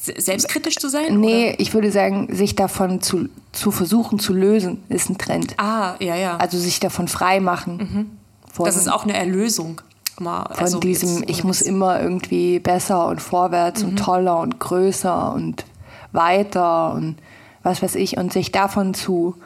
Se- 0.00 0.14
Selbstkritisch 0.16 0.76
zu 0.76 0.88
sein? 0.88 1.20
Nee, 1.20 1.54
ich 1.58 1.74
würde 1.74 1.92
sagen, 1.92 2.34
sich 2.34 2.56
davon 2.56 3.02
zu, 3.02 3.28
zu 3.52 3.70
versuchen 3.72 4.18
zu 4.18 4.32
lösen, 4.32 4.82
ist 4.88 5.10
ein 5.10 5.18
Trend. 5.18 5.52
Oder? 5.52 5.62
Ah, 5.62 5.96
ja, 6.00 6.16
ja. 6.16 6.38
Also 6.38 6.56
sich 6.56 6.80
davon 6.80 7.08
frei 7.08 7.40
machen. 7.40 8.16
Von, 8.50 8.64
das 8.64 8.76
ist 8.78 8.90
auch 8.90 9.04
eine 9.04 9.12
Erlösung. 9.12 9.82
Mal, 10.18 10.46
von 10.46 10.56
also 10.64 10.80
diesem, 10.80 11.24
ich 11.26 11.44
muss 11.44 11.60
immer 11.60 12.00
irgendwie 12.00 12.58
besser 12.58 13.06
und 13.08 13.20
vorwärts 13.20 13.82
und 13.82 13.98
toller 13.98 14.38
und 14.40 14.58
größer 14.60 15.34
und 15.34 15.66
weiter 16.12 16.94
und 16.94 17.16
was 17.62 17.82
weiß 17.82 17.96
ich. 17.96 18.16
Und 18.16 18.32
sich 18.32 18.50
davon 18.50 18.94
zu, 18.94 19.36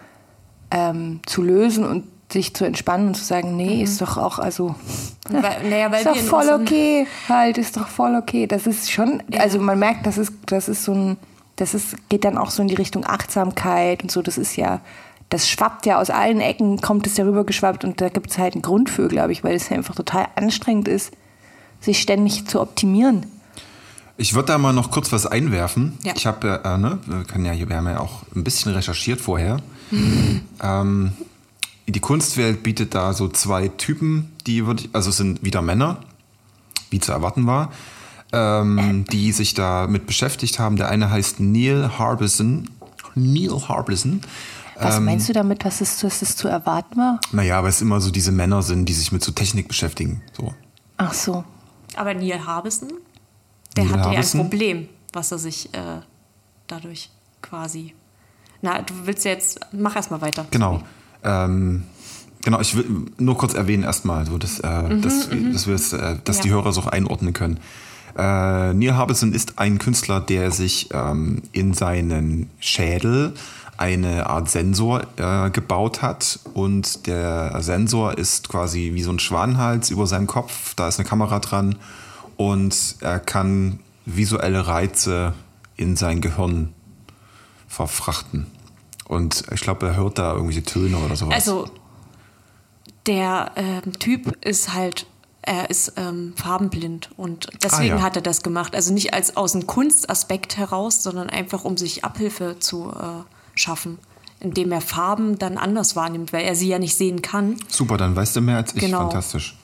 ähm, 0.70 1.18
zu 1.26 1.42
lösen 1.42 1.84
und 1.84 2.04
sich 2.32 2.54
zu 2.54 2.64
entspannen 2.64 3.08
und 3.08 3.14
zu 3.14 3.24
sagen, 3.24 3.56
nee, 3.56 3.82
ist 3.82 4.00
doch 4.00 4.16
auch, 4.16 4.38
also 4.38 4.74
Weil, 5.28 5.68
naja, 5.68 5.92
weil 5.92 6.00
ist 6.06 6.06
doch 6.06 6.16
voll 6.16 6.48
okay, 6.60 7.06
halt, 7.28 7.58
ist 7.58 7.76
doch 7.76 7.88
voll 7.88 8.16
okay. 8.16 8.46
Das 8.46 8.66
ist 8.66 8.90
schon, 8.90 9.22
also 9.38 9.60
man 9.60 9.78
merkt, 9.78 10.06
das 10.06 10.18
ist, 10.18 10.32
das 10.46 10.68
ist 10.68 10.84
so 10.84 10.92
ein, 10.92 11.16
das 11.56 11.74
ist, 11.74 11.96
geht 12.08 12.24
dann 12.24 12.36
auch 12.36 12.50
so 12.50 12.62
in 12.62 12.68
die 12.68 12.74
Richtung 12.74 13.06
Achtsamkeit 13.06 14.02
und 14.02 14.10
so, 14.10 14.22
das 14.22 14.38
ist 14.38 14.56
ja, 14.56 14.80
das 15.28 15.48
schwappt 15.48 15.86
ja 15.86 16.00
aus 16.00 16.10
allen 16.10 16.40
Ecken, 16.40 16.80
kommt 16.80 17.06
es 17.06 17.16
ja 17.16 17.24
rüber 17.24 17.44
geschwappt 17.44 17.84
und 17.84 18.00
da 18.00 18.08
gibt 18.08 18.30
es 18.30 18.38
halt 18.38 18.54
einen 18.54 18.62
Grund 18.62 18.90
für, 18.90 19.08
glaube 19.08 19.32
ich, 19.32 19.42
weil 19.44 19.54
es 19.54 19.68
ja 19.68 19.76
einfach 19.76 19.94
total 19.94 20.26
anstrengend 20.34 20.88
ist, 20.88 21.12
sich 21.80 22.00
ständig 22.00 22.46
zu 22.46 22.60
optimieren. 22.60 23.26
Ich 24.18 24.34
würde 24.34 24.48
da 24.48 24.58
mal 24.58 24.72
noch 24.72 24.90
kurz 24.90 25.12
was 25.12 25.26
einwerfen. 25.26 25.98
Ja. 26.02 26.14
Ich 26.16 26.26
habe, 26.26 26.62
äh, 26.64 26.78
ne, 26.78 26.98
wir, 27.06 27.24
können 27.24 27.44
ja, 27.44 27.52
wir 27.68 27.76
haben 27.76 27.86
ja 27.86 28.00
auch 28.00 28.22
ein 28.34 28.44
bisschen 28.44 28.72
recherchiert 28.72 29.20
vorher. 29.20 29.58
ähm, 30.62 31.12
die 31.88 32.00
Kunstwelt 32.00 32.62
bietet 32.62 32.94
da 32.94 33.12
so 33.12 33.28
zwei 33.28 33.68
Typen, 33.68 34.32
die 34.46 34.66
würde 34.66 34.84
ich, 34.84 34.90
also 34.92 35.10
es 35.10 35.16
sind 35.16 35.44
wieder 35.44 35.62
Männer, 35.62 35.98
wie 36.90 36.98
zu 37.00 37.12
erwarten 37.12 37.46
war, 37.46 37.72
ähm, 38.32 39.04
die 39.10 39.32
sich 39.32 39.54
damit 39.54 40.06
beschäftigt 40.06 40.58
haben. 40.58 40.76
Der 40.76 40.88
eine 40.88 41.10
heißt 41.10 41.40
Neil 41.40 41.98
Harbison. 41.98 42.70
Neil 43.14 43.50
Harbison. 43.68 44.20
Was 44.78 44.96
Ähm, 44.96 45.04
meinst 45.06 45.28
du 45.28 45.32
damit, 45.32 45.64
was 45.64 45.80
es, 45.80 46.04
was 46.04 46.22
es 46.22 46.36
zu 46.36 46.48
erwarten 46.48 46.96
war? 46.98 47.20
Naja, 47.32 47.62
weil 47.62 47.70
es 47.70 47.80
immer 47.80 48.00
so 48.00 48.10
diese 48.10 48.32
Männer 48.32 48.62
sind, 48.62 48.86
die 48.86 48.92
sich 48.92 49.10
mit 49.12 49.22
so 49.22 49.32
Technik 49.32 49.68
beschäftigen. 49.68 50.22
So. 50.36 50.52
Ach 50.98 51.14
so. 51.14 51.44
Aber 51.94 52.12
Neil 52.14 52.44
Harbison, 52.44 52.92
der 53.76 53.84
Neil 53.84 53.92
hatte 53.92 54.02
ja 54.02 54.08
ein 54.08 54.16
Harbison? 54.16 54.40
Problem, 54.40 54.88
was 55.12 55.32
er 55.32 55.38
sich 55.38 55.72
äh, 55.72 56.00
dadurch 56.66 57.10
quasi. 57.40 57.94
Na, 58.60 58.82
du 58.82 58.92
willst 59.04 59.24
ja 59.24 59.30
jetzt. 59.30 59.60
Mach 59.72 59.96
erst 59.96 60.10
mal 60.10 60.20
weiter. 60.20 60.46
Genau. 60.50 60.82
Ähm, 61.26 61.82
genau, 62.42 62.60
ich 62.60 62.76
will 62.76 62.84
nur 63.18 63.36
kurz 63.36 63.54
erwähnen 63.54 63.82
erstmal, 63.82 64.24
so 64.26 64.38
dass, 64.38 64.60
äh, 64.60 64.98
dass, 65.00 65.28
dass, 65.52 65.66
wir 65.66 65.74
es, 65.74 65.92
äh, 65.92 66.16
dass 66.24 66.38
Ja. 66.38 66.42
die 66.44 66.50
Hörer 66.50 66.66
es 66.70 66.78
auch 66.78 66.86
einordnen 66.86 67.32
können. 67.32 67.58
Äh, 68.16 68.72
Neil 68.72 68.94
Harbison 68.96 69.32
ist 69.34 69.58
ein 69.58 69.78
Künstler, 69.78 70.20
der 70.20 70.50
sich 70.50 70.88
ähm, 70.94 71.42
in 71.52 71.74
seinen 71.74 72.48
Schädel 72.60 73.34
eine 73.76 74.26
Art 74.26 74.48
Sensor 74.48 75.02
äh, 75.18 75.50
gebaut 75.50 76.00
hat 76.00 76.38
und 76.54 77.06
der 77.06 77.60
Sensor 77.60 78.16
ist 78.16 78.48
quasi 78.48 78.92
wie 78.94 79.02
so 79.02 79.10
ein 79.10 79.18
Schwanenhals 79.18 79.90
über 79.90 80.06
seinem 80.06 80.26
Kopf, 80.26 80.74
da 80.76 80.88
ist 80.88 80.98
eine 80.98 81.06
Kamera 81.06 81.40
dran 81.40 81.76
und 82.38 82.96
er 83.00 83.18
kann 83.18 83.80
visuelle 84.06 84.66
Reize 84.66 85.34
in 85.76 85.94
sein 85.96 86.22
Gehirn 86.22 86.72
verfrachten. 87.68 88.46
Und 89.08 89.44
ich 89.52 89.60
glaube, 89.60 89.86
er 89.86 89.96
hört 89.96 90.18
da 90.18 90.32
irgendwelche 90.32 90.64
Töne 90.64 90.96
oder 90.98 91.14
sowas. 91.16 91.34
Also, 91.34 91.68
der 93.06 93.52
ähm, 93.56 93.98
Typ 93.98 94.44
ist 94.44 94.74
halt. 94.74 95.06
Er 95.48 95.70
ist 95.70 95.92
ähm, 95.96 96.32
farbenblind 96.34 97.10
und 97.16 97.46
deswegen 97.62 97.92
Ah, 97.92 97.96
ja. 97.98 98.02
hat 98.02 98.16
er 98.16 98.22
das 98.22 98.42
gemacht. 98.42 98.74
Also 98.74 98.92
nicht 98.92 99.14
als 99.14 99.36
aus 99.36 99.54
einem 99.54 99.68
Kunstaspekt 99.68 100.56
heraus, 100.56 101.04
sondern 101.04 101.30
einfach 101.30 101.64
um 101.64 101.76
sich 101.76 102.04
Abhilfe 102.04 102.56
zu 102.58 102.90
äh, 102.90 103.22
schaffen, 103.54 103.98
indem 104.40 104.72
er 104.72 104.80
Farben 104.80 105.38
dann 105.38 105.56
anders 105.56 105.94
wahrnimmt, 105.94 106.32
weil 106.32 106.44
er 106.44 106.56
sie 106.56 106.66
ja 106.66 106.80
nicht 106.80 106.96
sehen 106.96 107.22
kann. 107.22 107.58
Super, 107.68 107.96
dann 107.96 108.16
weißt 108.16 108.34
du 108.34 108.40
mehr 108.40 108.56
als 108.56 108.74
ich. 108.74 108.80
Genau. 108.80 109.02
Fantastisch. 109.02 109.56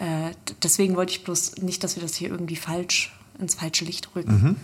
Äh, 0.00 0.32
deswegen 0.64 0.96
wollte 0.96 1.12
ich 1.12 1.22
bloß 1.22 1.58
nicht, 1.58 1.84
dass 1.84 1.94
wir 1.94 2.02
das 2.02 2.16
hier 2.16 2.30
irgendwie 2.30 2.56
falsch 2.56 3.16
ins 3.38 3.54
falsche 3.54 3.84
Licht 3.84 4.08
rücken. 4.16 4.56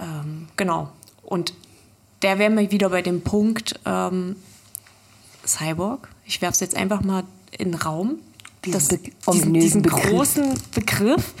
Ähm, 0.00 0.48
genau. 0.56 0.90
Und 1.22 1.54
der 2.24 2.38
wäre 2.38 2.50
mir 2.50 2.70
wieder 2.70 2.90
bei 2.90 3.02
dem 3.02 3.20
Punkt 3.20 3.78
ähm, 3.84 4.36
Cyborg. 5.46 6.08
Ich 6.26 6.42
werfe 6.42 6.54
es 6.54 6.60
jetzt 6.60 6.76
einfach 6.76 7.02
mal 7.02 7.22
in 7.56 7.72
den 7.72 7.80
Raum. 7.80 8.18
Diesen 8.64 8.72
Das, 8.72 8.88
diesen, 8.88 9.12
ominösen 9.26 9.60
diesen 9.60 9.82
Begriff. 9.82 10.10
großen 10.10 10.60
Begriff. 10.74 11.34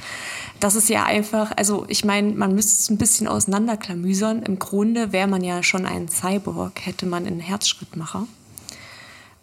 Das 0.60 0.76
ist 0.76 0.88
ja 0.88 1.04
einfach, 1.04 1.52
also 1.56 1.84
ich 1.88 2.04
meine, 2.04 2.32
man 2.32 2.54
müsste 2.54 2.74
es 2.74 2.88
ein 2.88 2.98
bisschen 2.98 3.26
auseinanderklamüsern. 3.26 4.42
Im 4.42 4.60
Grunde 4.60 5.12
wäre 5.12 5.26
man 5.26 5.42
ja 5.42 5.62
schon 5.62 5.84
ein 5.86 6.08
Cyborg, 6.08 6.86
hätte 6.86 7.06
man 7.06 7.26
einen 7.26 7.40
Herzschrittmacher 7.40 8.28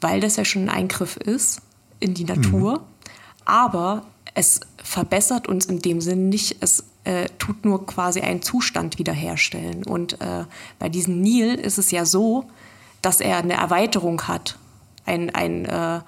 weil 0.02 0.20
das 0.20 0.36
ja 0.36 0.44
schon 0.44 0.64
ein 0.64 0.70
Eingriff 0.70 1.16
ist 1.16 1.62
in 2.00 2.14
die 2.14 2.26
Natur. 2.26 2.84
Aber 3.46 4.06
es 4.34 4.60
verbessert 4.84 5.48
uns 5.48 5.66
in 5.66 5.82
dem 5.82 6.02
Sinn 6.02 6.30
nicht. 6.30 6.58
Es 6.60 6.84
äh, 7.04 7.26
tut 7.40 7.66
nur 7.66 7.86
quasi 7.86 8.22
einen 8.22 8.42
Zustand 8.42 9.00
wiederherstellen. 9.00 9.84
Und 9.84 10.20
äh, 10.22 10.46
bei 10.80 10.90
diesem 10.90 11.22
Nil 11.22 11.56
ist 11.56 11.78
es 11.78 11.92
ja 11.92 12.06
so, 12.06 12.46
dass 13.02 13.22
er 13.22 13.38
eine 13.38 13.54
Erweiterung 13.54 14.28
hat. 14.28 14.58
Ein, 15.06 15.34
ein, 15.34 15.66
äh, 15.66 16.02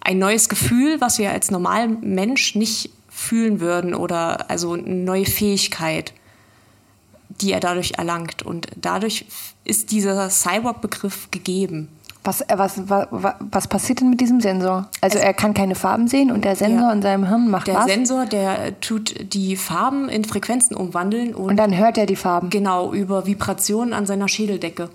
ein 0.00 0.18
neues 0.18 0.48
Gefühl, 0.48 1.00
was 1.00 1.18
wir 1.18 1.30
als 1.32 1.50
normaler 1.50 1.88
Mensch 1.88 2.54
nicht 2.54 2.90
fühlen 3.08 3.60
würden 3.60 3.94
oder 3.94 4.50
also 4.50 4.74
eine 4.74 4.94
neue 4.94 5.26
Fähigkeit 5.26 6.12
die 7.40 7.52
er 7.52 7.60
dadurch 7.60 7.92
erlangt. 7.98 8.42
Und 8.42 8.68
dadurch 8.76 9.26
ist 9.64 9.90
dieser 9.90 10.30
Cyborg-Begriff 10.30 11.30
gegeben. 11.30 11.88
Was, 12.26 12.40
äh, 12.42 12.58
was, 12.58 12.82
was, 12.88 13.34
was 13.40 13.68
passiert 13.68 14.00
denn 14.00 14.10
mit 14.10 14.20
diesem 14.20 14.40
Sensor? 14.40 14.88
Also 15.00 15.18
er 15.18 15.32
kann 15.32 15.54
keine 15.54 15.74
Farben 15.74 16.08
sehen 16.08 16.30
und 16.32 16.44
der 16.44 16.56
Sensor 16.56 16.88
Ja. 16.88 16.92
in 16.92 17.00
seinem 17.02 17.26
Hirn 17.28 17.48
macht 17.50 17.68
Der 17.68 17.76
was? 17.76 17.86
Sensor, 17.86 18.26
der 18.26 18.78
tut 18.80 19.32
die 19.32 19.56
Farben 19.56 20.08
in 20.08 20.24
Frequenzen 20.24 20.74
umwandeln 20.76 21.34
und, 21.34 21.50
und 21.50 21.56
dann 21.56 21.76
hört 21.76 21.96
er 21.98 22.06
die 22.06 22.16
Farben. 22.16 22.50
genau 22.50 22.92
über 22.92 23.26
Vibrationen 23.26 23.94
an 23.94 24.06
seiner 24.06 24.28
Schädeldecke. 24.28 24.90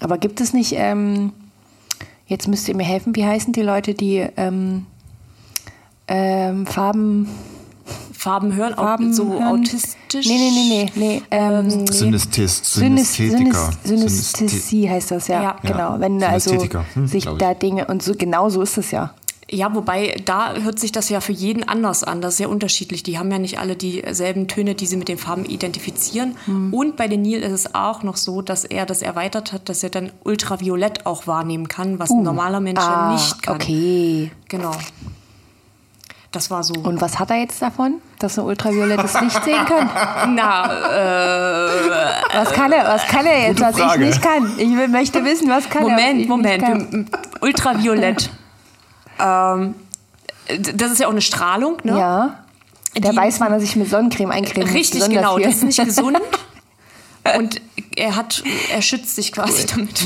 Aber 0.00 0.18
gibt 0.18 0.40
es 0.40 0.52
nicht, 0.52 0.74
ähm, 0.76 1.32
jetzt 2.26 2.46
müsst 2.48 2.68
ihr 2.68 2.76
mir 2.76 2.84
helfen, 2.84 3.16
wie 3.16 3.24
heißen 3.24 3.52
die 3.52 3.62
Leute, 3.62 3.94
die 3.94 4.24
ähm, 4.36 4.86
ähm, 6.08 6.66
Farben, 6.66 7.28
Farben 8.26 8.56
hören, 8.56 8.74
Farben 8.74 9.10
auch 9.10 9.14
so 9.14 9.32
hören? 9.34 9.60
autistisch. 9.60 10.26
Nee, 10.26 10.36
nee, 10.36 10.50
nee, 10.50 10.90
nee. 10.96 11.00
nee 11.06 11.22
ähm, 11.30 11.70
Synästhes 11.86 12.56
Synes- 12.56 13.14
Synästhetiker. 13.14 13.70
Synes- 13.84 14.32
Synästhesie 14.32 14.90
heißt 14.90 15.12
das 15.12 15.28
ja, 15.28 15.42
Ja. 15.42 15.56
genau. 15.62 16.00
Wenn 16.00 16.20
also 16.24 16.50
hm, 16.94 17.06
sich 17.06 17.28
da 17.38 17.54
Dinge 17.54 17.86
und 17.86 18.02
so 18.02 18.14
genau 18.18 18.48
so 18.48 18.62
ist 18.62 18.78
es 18.78 18.90
ja. 18.90 19.14
Ja, 19.48 19.72
wobei 19.76 20.20
da 20.24 20.54
hört 20.54 20.80
sich 20.80 20.90
das 20.90 21.08
ja 21.08 21.20
für 21.20 21.30
jeden 21.30 21.62
anders 21.68 22.02
an. 22.02 22.20
Das 22.20 22.34
ist 22.34 22.40
ja 22.40 22.48
unterschiedlich. 22.48 23.04
Die 23.04 23.16
haben 23.16 23.30
ja 23.30 23.38
nicht 23.38 23.60
alle 23.60 23.76
dieselben 23.76 24.48
Töne, 24.48 24.74
die 24.74 24.86
sie 24.86 24.96
mit 24.96 25.06
den 25.06 25.18
Farben 25.18 25.44
identifizieren. 25.44 26.36
Hm. 26.46 26.74
Und 26.74 26.96
bei 26.96 27.06
den 27.06 27.22
Nil 27.22 27.38
ist 27.42 27.52
es 27.52 27.74
auch 27.76 28.02
noch 28.02 28.16
so, 28.16 28.42
dass 28.42 28.64
er 28.64 28.86
das 28.86 29.02
erweitert 29.02 29.52
hat, 29.52 29.68
dass 29.68 29.84
er 29.84 29.90
dann 29.90 30.10
Ultraviolett 30.24 31.06
auch 31.06 31.28
wahrnehmen 31.28 31.68
kann, 31.68 32.00
was 32.00 32.10
ein 32.10 32.24
normaler 32.24 32.58
Mensch 32.58 32.80
ah, 32.80 33.12
nicht 33.12 33.40
kann. 33.44 33.54
Okay. 33.54 34.32
Genau. 34.48 34.72
Das 36.32 36.50
war 36.50 36.62
so. 36.64 36.74
Und 36.74 37.00
was 37.00 37.18
hat 37.18 37.30
er 37.30 37.36
jetzt 37.38 37.62
davon, 37.62 37.94
dass 38.18 38.36
er 38.36 38.44
ultraviolettes 38.44 39.18
Licht 39.20 39.42
sehen 39.44 39.64
kann? 39.64 40.34
Na, 40.34 40.64
äh, 40.66 41.70
Was 42.34 42.52
kann 42.52 42.72
er, 42.72 42.84
was 42.86 43.06
kann 43.06 43.24
er 43.26 43.48
jetzt, 43.48 43.60
was 43.60 43.78
ich 43.78 43.96
nicht 43.98 44.20
kann? 44.22 44.52
Ich 44.58 44.68
möchte 44.88 45.24
wissen, 45.24 45.48
was 45.48 45.68
kann 45.70 45.82
er. 45.84 45.90
Moment, 45.90 46.16
nicht 46.18 46.28
Moment. 46.28 46.62
kann. 46.62 47.10
Ultraviolett. 47.40 48.30
ähm, 49.18 49.74
das 50.74 50.92
ist 50.92 51.00
ja 51.00 51.06
auch 51.06 51.12
eine 51.12 51.20
Strahlung, 51.22 51.78
ne? 51.84 51.98
Ja. 51.98 52.38
Der 52.96 53.10
Die- 53.12 53.16
weiß, 53.16 53.40
wann 53.40 53.52
er 53.52 53.60
sich 53.60 53.76
mit 53.76 53.88
Sonnencreme 53.90 54.30
eincremen. 54.30 54.68
Richtig, 54.72 55.04
genau. 55.08 55.36
viel. 55.36 55.44
Das 55.46 55.56
ist 55.56 55.62
nicht 55.64 55.84
gesund. 55.84 56.18
Und 57.36 57.60
er 57.96 58.14
hat, 58.14 58.42
er 58.72 58.82
schützt 58.82 59.16
sich 59.16 59.32
quasi 59.32 59.66
damit. 59.66 60.04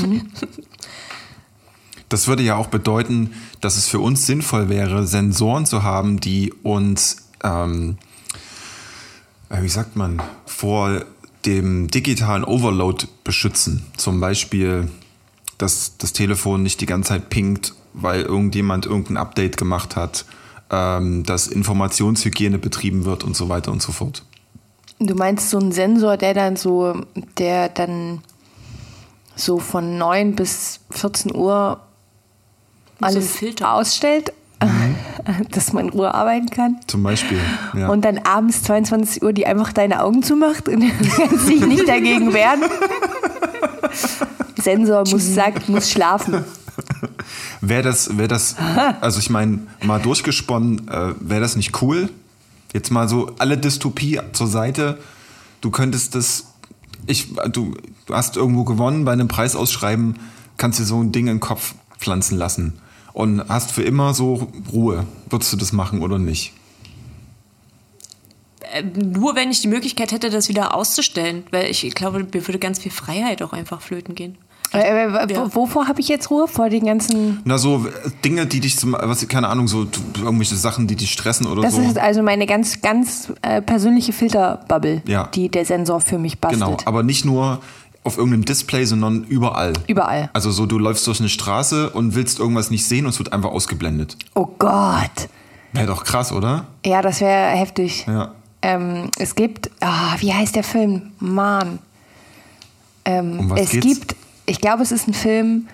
Das 2.11 2.27
würde 2.27 2.43
ja 2.43 2.57
auch 2.57 2.67
bedeuten, 2.67 3.31
dass 3.61 3.77
es 3.77 3.87
für 3.87 4.01
uns 4.01 4.25
sinnvoll 4.25 4.67
wäre, 4.67 5.07
Sensoren 5.07 5.65
zu 5.65 5.83
haben, 5.83 6.19
die 6.19 6.51
uns, 6.61 7.29
ähm, 7.41 7.97
äh, 9.49 9.61
wie 9.61 9.69
sagt 9.69 9.95
man, 9.95 10.21
vor 10.45 11.05
dem 11.45 11.87
digitalen 11.87 12.43
Overload 12.43 13.07
beschützen. 13.23 13.85
Zum 13.95 14.19
Beispiel, 14.19 14.89
dass 15.57 15.97
das 15.99 16.11
Telefon 16.11 16.63
nicht 16.63 16.81
die 16.81 16.85
ganze 16.85 17.09
Zeit 17.09 17.29
pinkt, 17.29 17.75
weil 17.93 18.23
irgendjemand 18.23 18.85
irgendein 18.85 19.15
Update 19.15 19.55
gemacht 19.55 19.95
hat, 19.95 20.25
ähm, 20.69 21.23
dass 21.23 21.47
Informationshygiene 21.47 22.57
betrieben 22.57 23.05
wird 23.05 23.23
und 23.23 23.37
so 23.37 23.47
weiter 23.47 23.71
und 23.71 23.81
so 23.81 23.93
fort. 23.93 24.25
Du 24.99 25.15
meinst 25.15 25.49
so 25.49 25.59
einen 25.59 25.71
Sensor, 25.71 26.17
der 26.17 26.33
dann 26.33 26.57
so, 26.57 27.05
der 27.37 27.69
dann 27.69 28.19
so 29.37 29.59
von 29.59 29.97
9 29.97 30.35
bis 30.35 30.81
14 30.91 31.33
Uhr 31.33 31.79
alles 33.01 33.37
Filter. 33.37 33.73
ausstellt, 33.73 34.33
dass 35.51 35.73
man 35.73 35.85
in 35.85 35.91
Ruhe 35.91 36.13
arbeiten 36.13 36.49
kann. 36.49 36.77
Zum 36.87 37.03
Beispiel. 37.03 37.39
Ja. 37.75 37.89
Und 37.89 38.05
dann 38.05 38.19
abends 38.19 38.63
22 38.63 39.23
Uhr 39.23 39.33
die 39.33 39.45
einfach 39.45 39.73
deine 39.73 40.03
Augen 40.03 40.23
zumacht 40.23 40.67
und 40.67 40.83
kannst 41.15 41.47
dich 41.47 41.65
nicht 41.65 41.87
dagegen 41.87 42.33
wehren. 42.33 42.61
Sensor 44.61 45.03
muss, 45.09 45.33
sagt, 45.33 45.69
muss 45.69 45.89
schlafen. 45.89 46.43
Wäre 47.61 47.83
das, 47.83 48.17
wäre 48.17 48.27
das, 48.27 48.55
also 49.01 49.19
ich 49.19 49.29
meine, 49.29 49.59
mal 49.83 49.99
durchgesponnen, 49.99 50.87
äh, 50.87 51.13
wäre 51.19 51.41
das 51.41 51.55
nicht 51.55 51.81
cool? 51.81 52.09
Jetzt 52.73 52.89
mal 52.91 53.07
so 53.07 53.31
alle 53.37 53.57
Dystopie 53.57 54.19
zur 54.33 54.47
Seite. 54.47 54.97
Du 55.59 55.69
könntest 55.69 56.15
das, 56.15 56.45
ich, 57.05 57.33
du, 57.51 57.75
du 58.07 58.15
hast 58.15 58.35
irgendwo 58.35 58.63
gewonnen 58.63 59.05
bei 59.05 59.11
einem 59.11 59.27
Preisausschreiben, 59.27 60.17
kannst 60.57 60.79
dir 60.79 60.85
so 60.85 61.01
ein 61.01 61.11
Ding 61.11 61.27
in 61.27 61.35
den 61.35 61.39
Kopf 61.39 61.75
pflanzen 61.99 62.37
lassen 62.37 62.81
und 63.13 63.43
hast 63.49 63.71
für 63.71 63.83
immer 63.83 64.13
so 64.13 64.47
Ruhe. 64.71 65.05
Würdest 65.29 65.51
du 65.53 65.57
das 65.57 65.71
machen 65.73 66.01
oder 66.01 66.17
nicht? 66.19 66.53
Äh, 68.73 68.83
Nur 68.83 69.35
wenn 69.35 69.51
ich 69.51 69.61
die 69.61 69.67
Möglichkeit 69.67 70.11
hätte, 70.11 70.29
das 70.29 70.49
wieder 70.49 70.75
auszustellen, 70.75 71.43
weil 71.51 71.69
ich 71.69 71.81
glaube, 71.95 72.19
mir 72.33 72.47
würde 72.47 72.59
ganz 72.59 72.79
viel 72.79 72.91
Freiheit 72.91 73.41
auch 73.41 73.53
einfach 73.53 73.81
flöten 73.81 74.15
gehen. 74.15 74.37
Äh, 74.73 74.77
äh, 75.07 75.11
Ja. 75.33 75.45
wo- 75.53 75.63
Wovor 75.63 75.89
habe 75.89 75.99
ich 75.99 76.07
jetzt 76.07 76.29
Ruhe? 76.31 76.47
Vor 76.47 76.69
den 76.69 76.85
ganzen. 76.85 77.41
Na, 77.43 77.57
so 77.57 77.85
äh, 77.87 78.09
Dinge, 78.23 78.45
die 78.45 78.61
dich 78.61 78.77
zum, 78.77 78.93
was, 78.93 79.27
keine 79.27 79.49
Ahnung, 79.49 79.67
so 79.67 79.85
irgendwelche 80.23 80.55
Sachen, 80.55 80.87
die 80.87 80.95
dich 80.95 81.11
stressen 81.11 81.45
oder 81.47 81.61
Das 81.63 81.75
so. 81.75 81.81
ist 81.81 81.97
also 81.97 82.23
meine 82.23 82.45
ganz, 82.45 82.81
ganz 82.81 83.33
äh, 83.41 83.61
persönliche 83.61 84.13
Filterbubble, 84.13 85.01
Ja. 85.07 85.27
die 85.35 85.49
der 85.49 85.65
Sensor 85.65 85.99
für 85.99 86.17
mich 86.17 86.39
bastelt. 86.39 86.61
Genau, 86.63 86.77
aber 86.85 87.03
nicht 87.03 87.25
nur 87.25 87.59
auf 88.03 88.17
irgendeinem 88.17 88.45
Display, 88.45 88.85
sondern 88.85 89.23
überall. 89.25 89.73
Überall. 89.87 90.29
Also 90.33 90.51
so, 90.51 90.65
du 90.65 90.79
läufst 90.79 91.05
durch 91.07 91.19
eine 91.19 91.29
Straße 91.29 91.89
und 91.91 92.15
willst 92.15 92.39
irgendwas 92.39 92.71
nicht 92.71 92.85
sehen 92.85 93.05
und 93.05 93.11
es 93.11 93.19
wird 93.19 93.31
einfach 93.33 93.51
ausgeblendet. 93.51 94.17
Oh 94.33 94.47
Gott. 94.57 95.29
Wäre 95.73 95.87
doch 95.87 96.03
krass, 96.03 96.31
oder? 96.31 96.65
Ja, 96.85 97.01
das 97.01 97.21
wäre 97.21 97.51
heftig. 97.51 98.05
Ja. 98.07 98.33
Ähm, 98.63 99.09
es 99.17 99.35
gibt, 99.35 99.69
ah, 99.81 100.15
wie 100.19 100.33
heißt 100.33 100.55
der 100.55 100.63
Film? 100.63 101.11
Mann. 101.19 101.79
Ähm, 103.05 103.39
Um 103.39 103.49
was 103.51 103.61
es 103.61 103.69
geht's? 103.71 103.85
gibt, 103.85 104.15
ich 104.45 104.59
glaube, 104.61 104.83
es 104.83 104.91
ist 104.91 105.07
ein 105.07 105.13
Film, 105.13 105.67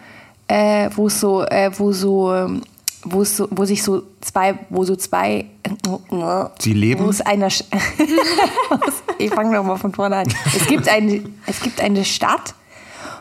äh, 0.48 0.89
wo 0.96 1.07
es 1.07 1.19
so, 1.19 1.43
äh, 1.43 1.72
wo 1.77 1.91
so, 1.91 2.34
ähm, 2.34 2.62
wo 3.12 3.22
es 3.22 3.38
so, 3.38 3.48
wo 3.52 3.66
sich 3.66 3.84
so 3.84 4.04
zwei, 4.22 4.60
wo 4.70 4.84
so 4.84 4.96
zwei, 4.96 5.46
Sie 6.60 6.74
leben? 6.74 7.04
Wo 7.06 7.10
es 7.10 7.22
einer, 7.22 7.48
ich 9.18 9.34
fange 9.34 9.56
noch 9.56 9.64
mal 9.64 9.78
von 9.78 9.94
vorne 9.94 10.18
an. 10.18 10.28
Es 10.56 10.68
gibt 10.68 10.88
eine, 10.88 11.24
es 11.46 11.60
gibt 11.62 11.82
eine 11.82 12.06
Stadt 12.06 12.54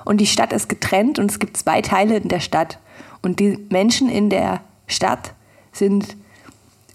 und 0.05 0.19
die 0.19 0.27
Stadt 0.27 0.53
ist 0.53 0.69
getrennt 0.69 1.19
und 1.19 1.31
es 1.31 1.39
gibt 1.39 1.57
zwei 1.57 1.83
Teile 1.83 2.17
in 2.17 2.29
der 2.29 2.41
Stadt 2.41 2.79
und 3.23 3.41
die 3.41 3.59
Menschen 3.71 4.09
in 4.09 4.31
der 4.31 4.61
Stadt 4.87 5.33
sind 5.73 6.17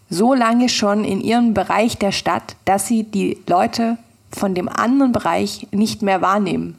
so 0.10 0.34
lange 0.34 0.70
schon 0.70 1.04
in 1.06 1.22
ihrem 1.22 1.54
Bereich 1.54 1.98
der 1.98 2.12
Stadt, 2.12 2.56
dass 2.66 2.88
sie 2.88 3.04
die 3.04 3.38
Leute 3.48 3.98
von 4.32 4.56
dem 4.56 4.68
anderen 4.70 5.12
Bereich 5.12 5.68
nicht 5.72 6.02
mehr 6.02 6.22
wahrnehmen. 6.22 6.78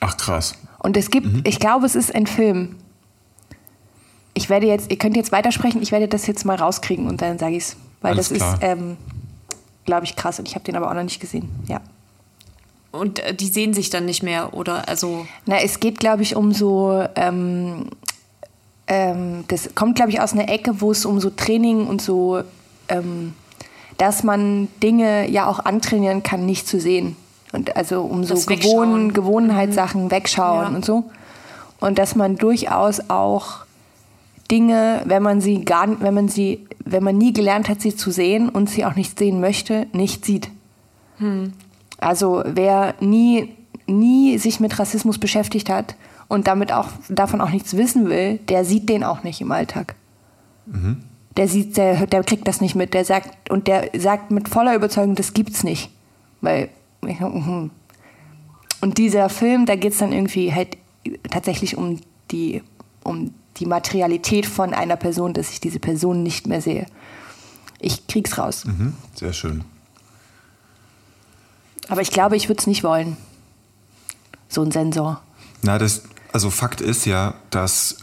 Ach 0.00 0.16
krass. 0.16 0.54
Und 0.78 0.96
es 0.96 1.10
gibt, 1.10 1.26
Mhm. 1.26 1.40
ich 1.44 1.58
glaube, 1.60 1.86
es 1.86 1.94
ist 1.94 2.14
ein 2.14 2.26
Film. 2.26 2.76
Ich 4.34 4.48
werde 4.48 4.66
jetzt, 4.66 4.90
ihr 4.90 4.98
könnt 4.98 5.16
jetzt 5.16 5.32
weitersprechen, 5.32 5.82
ich 5.82 5.92
werde 5.92 6.08
das 6.08 6.26
jetzt 6.26 6.44
mal 6.44 6.56
rauskriegen 6.56 7.06
und 7.06 7.20
dann 7.20 7.38
sage 7.38 7.56
ich 7.56 7.64
es. 7.64 7.76
Weil 8.00 8.12
Alles 8.12 8.30
das 8.30 8.38
klar. 8.38 8.54
ist, 8.54 8.62
ähm, 8.62 8.96
glaube 9.84 10.04
ich, 10.04 10.16
krass 10.16 10.38
und 10.38 10.48
ich 10.48 10.54
habe 10.54 10.64
den 10.64 10.74
aber 10.76 10.88
auch 10.90 10.94
noch 10.94 11.02
nicht 11.02 11.20
gesehen. 11.20 11.48
Ja. 11.68 11.80
Und 12.90 13.20
äh, 13.20 13.34
die 13.34 13.46
sehen 13.46 13.74
sich 13.74 13.90
dann 13.90 14.04
nicht 14.04 14.22
mehr 14.22 14.54
oder 14.54 14.88
also 14.88 15.26
Na, 15.46 15.60
es 15.60 15.80
geht, 15.80 15.98
glaube 16.00 16.22
ich, 16.22 16.36
um 16.36 16.52
so, 16.52 17.04
ähm, 17.14 17.86
ähm, 18.86 19.44
das 19.48 19.70
kommt, 19.74 19.96
glaube 19.96 20.10
ich, 20.10 20.20
aus 20.20 20.32
einer 20.32 20.48
Ecke, 20.48 20.80
wo 20.80 20.90
es 20.90 21.04
um 21.04 21.20
so 21.20 21.30
Training 21.30 21.86
und 21.86 22.02
so, 22.02 22.42
ähm, 22.88 23.34
dass 23.98 24.22
man 24.24 24.68
Dinge 24.82 25.30
ja 25.30 25.46
auch 25.46 25.60
antrainieren 25.60 26.22
kann, 26.22 26.44
nicht 26.46 26.66
zu 26.66 26.80
sehen. 26.80 27.16
Und 27.52 27.76
also 27.76 28.02
um 28.02 28.24
so 28.24 28.34
Gewohn 28.34 28.48
Wegschauen. 28.48 29.12
Gewohnheitssachen 29.12 30.10
wegschauen 30.10 30.70
Ja. 30.70 30.76
und 30.76 30.84
so. 30.84 31.04
Und 31.80 31.98
dass 31.98 32.14
man 32.16 32.36
durchaus 32.36 33.10
auch 33.10 33.61
Dinge, 34.52 35.02
wenn 35.06 35.22
man 35.22 35.40
sie 35.40 35.64
gar 35.64 35.88
wenn 36.02 36.12
man 36.12 36.28
sie, 36.28 36.66
wenn 36.84 37.02
man 37.02 37.16
nie 37.16 37.32
gelernt 37.32 37.70
hat, 37.70 37.80
sie 37.80 37.96
zu 37.96 38.10
sehen 38.10 38.50
und 38.50 38.68
sie 38.68 38.84
auch 38.84 38.94
nicht 38.94 39.18
sehen 39.18 39.40
möchte, 39.40 39.86
nicht 39.92 40.26
sieht. 40.26 40.50
Also 41.98 42.42
wer 42.46 42.94
nie, 43.00 43.48
nie 43.86 44.36
sich 44.36 44.60
mit 44.60 44.78
Rassismus 44.78 45.18
beschäftigt 45.18 45.70
hat 45.70 45.96
und 46.28 46.46
damit 46.46 46.70
auch 46.70 46.88
davon 47.08 47.40
auch 47.40 47.48
nichts 47.48 47.76
wissen 47.78 48.10
will, 48.10 48.38
der 48.48 48.66
sieht 48.66 48.90
den 48.90 49.04
auch 49.04 49.22
nicht 49.22 49.40
im 49.40 49.50
Alltag. 49.52 49.94
Der 51.38 51.48
sieht, 51.48 51.78
der, 51.78 52.06
der 52.06 52.22
kriegt 52.22 52.46
das 52.46 52.60
nicht 52.60 52.74
mit. 52.74 52.92
Der 52.92 53.06
sagt 53.06 53.50
und 53.50 53.68
der 53.68 53.90
sagt 53.98 54.30
mit 54.30 54.50
voller 54.50 54.74
Überzeugung, 54.74 55.14
das 55.14 55.32
gibt's 55.32 55.64
nicht, 55.64 55.90
weil 56.42 56.68
mhm. 57.00 57.70
und 58.82 58.98
dieser 58.98 59.30
Film, 59.30 59.64
da 59.64 59.76
geht's 59.76 59.98
dann 59.98 60.12
irgendwie 60.12 60.52
halt 60.52 60.76
tatsächlich 61.30 61.78
um 61.78 62.00
die 62.30 62.62
um 63.02 63.32
die 63.58 63.66
Materialität 63.66 64.46
von 64.46 64.74
einer 64.74 64.96
Person, 64.96 65.34
dass 65.34 65.50
ich 65.50 65.60
diese 65.60 65.78
Person 65.78 66.22
nicht 66.22 66.46
mehr 66.46 66.60
sehe. 66.62 66.86
Ich 67.78 68.06
krieg's 68.06 68.38
raus. 68.38 68.64
Mhm. 68.64 68.94
Sehr 69.14 69.32
schön. 69.32 69.64
Aber 71.88 72.00
ich 72.00 72.10
glaube, 72.10 72.36
ich 72.36 72.48
würde 72.48 72.60
es 72.60 72.66
nicht 72.66 72.84
wollen. 72.84 73.16
So 74.48 74.62
ein 74.62 74.70
Sensor. 74.70 75.20
Na, 75.62 75.78
das, 75.78 76.02
also 76.32 76.50
Fakt 76.50 76.80
ist 76.80 77.04
ja, 77.06 77.34
dass 77.50 77.96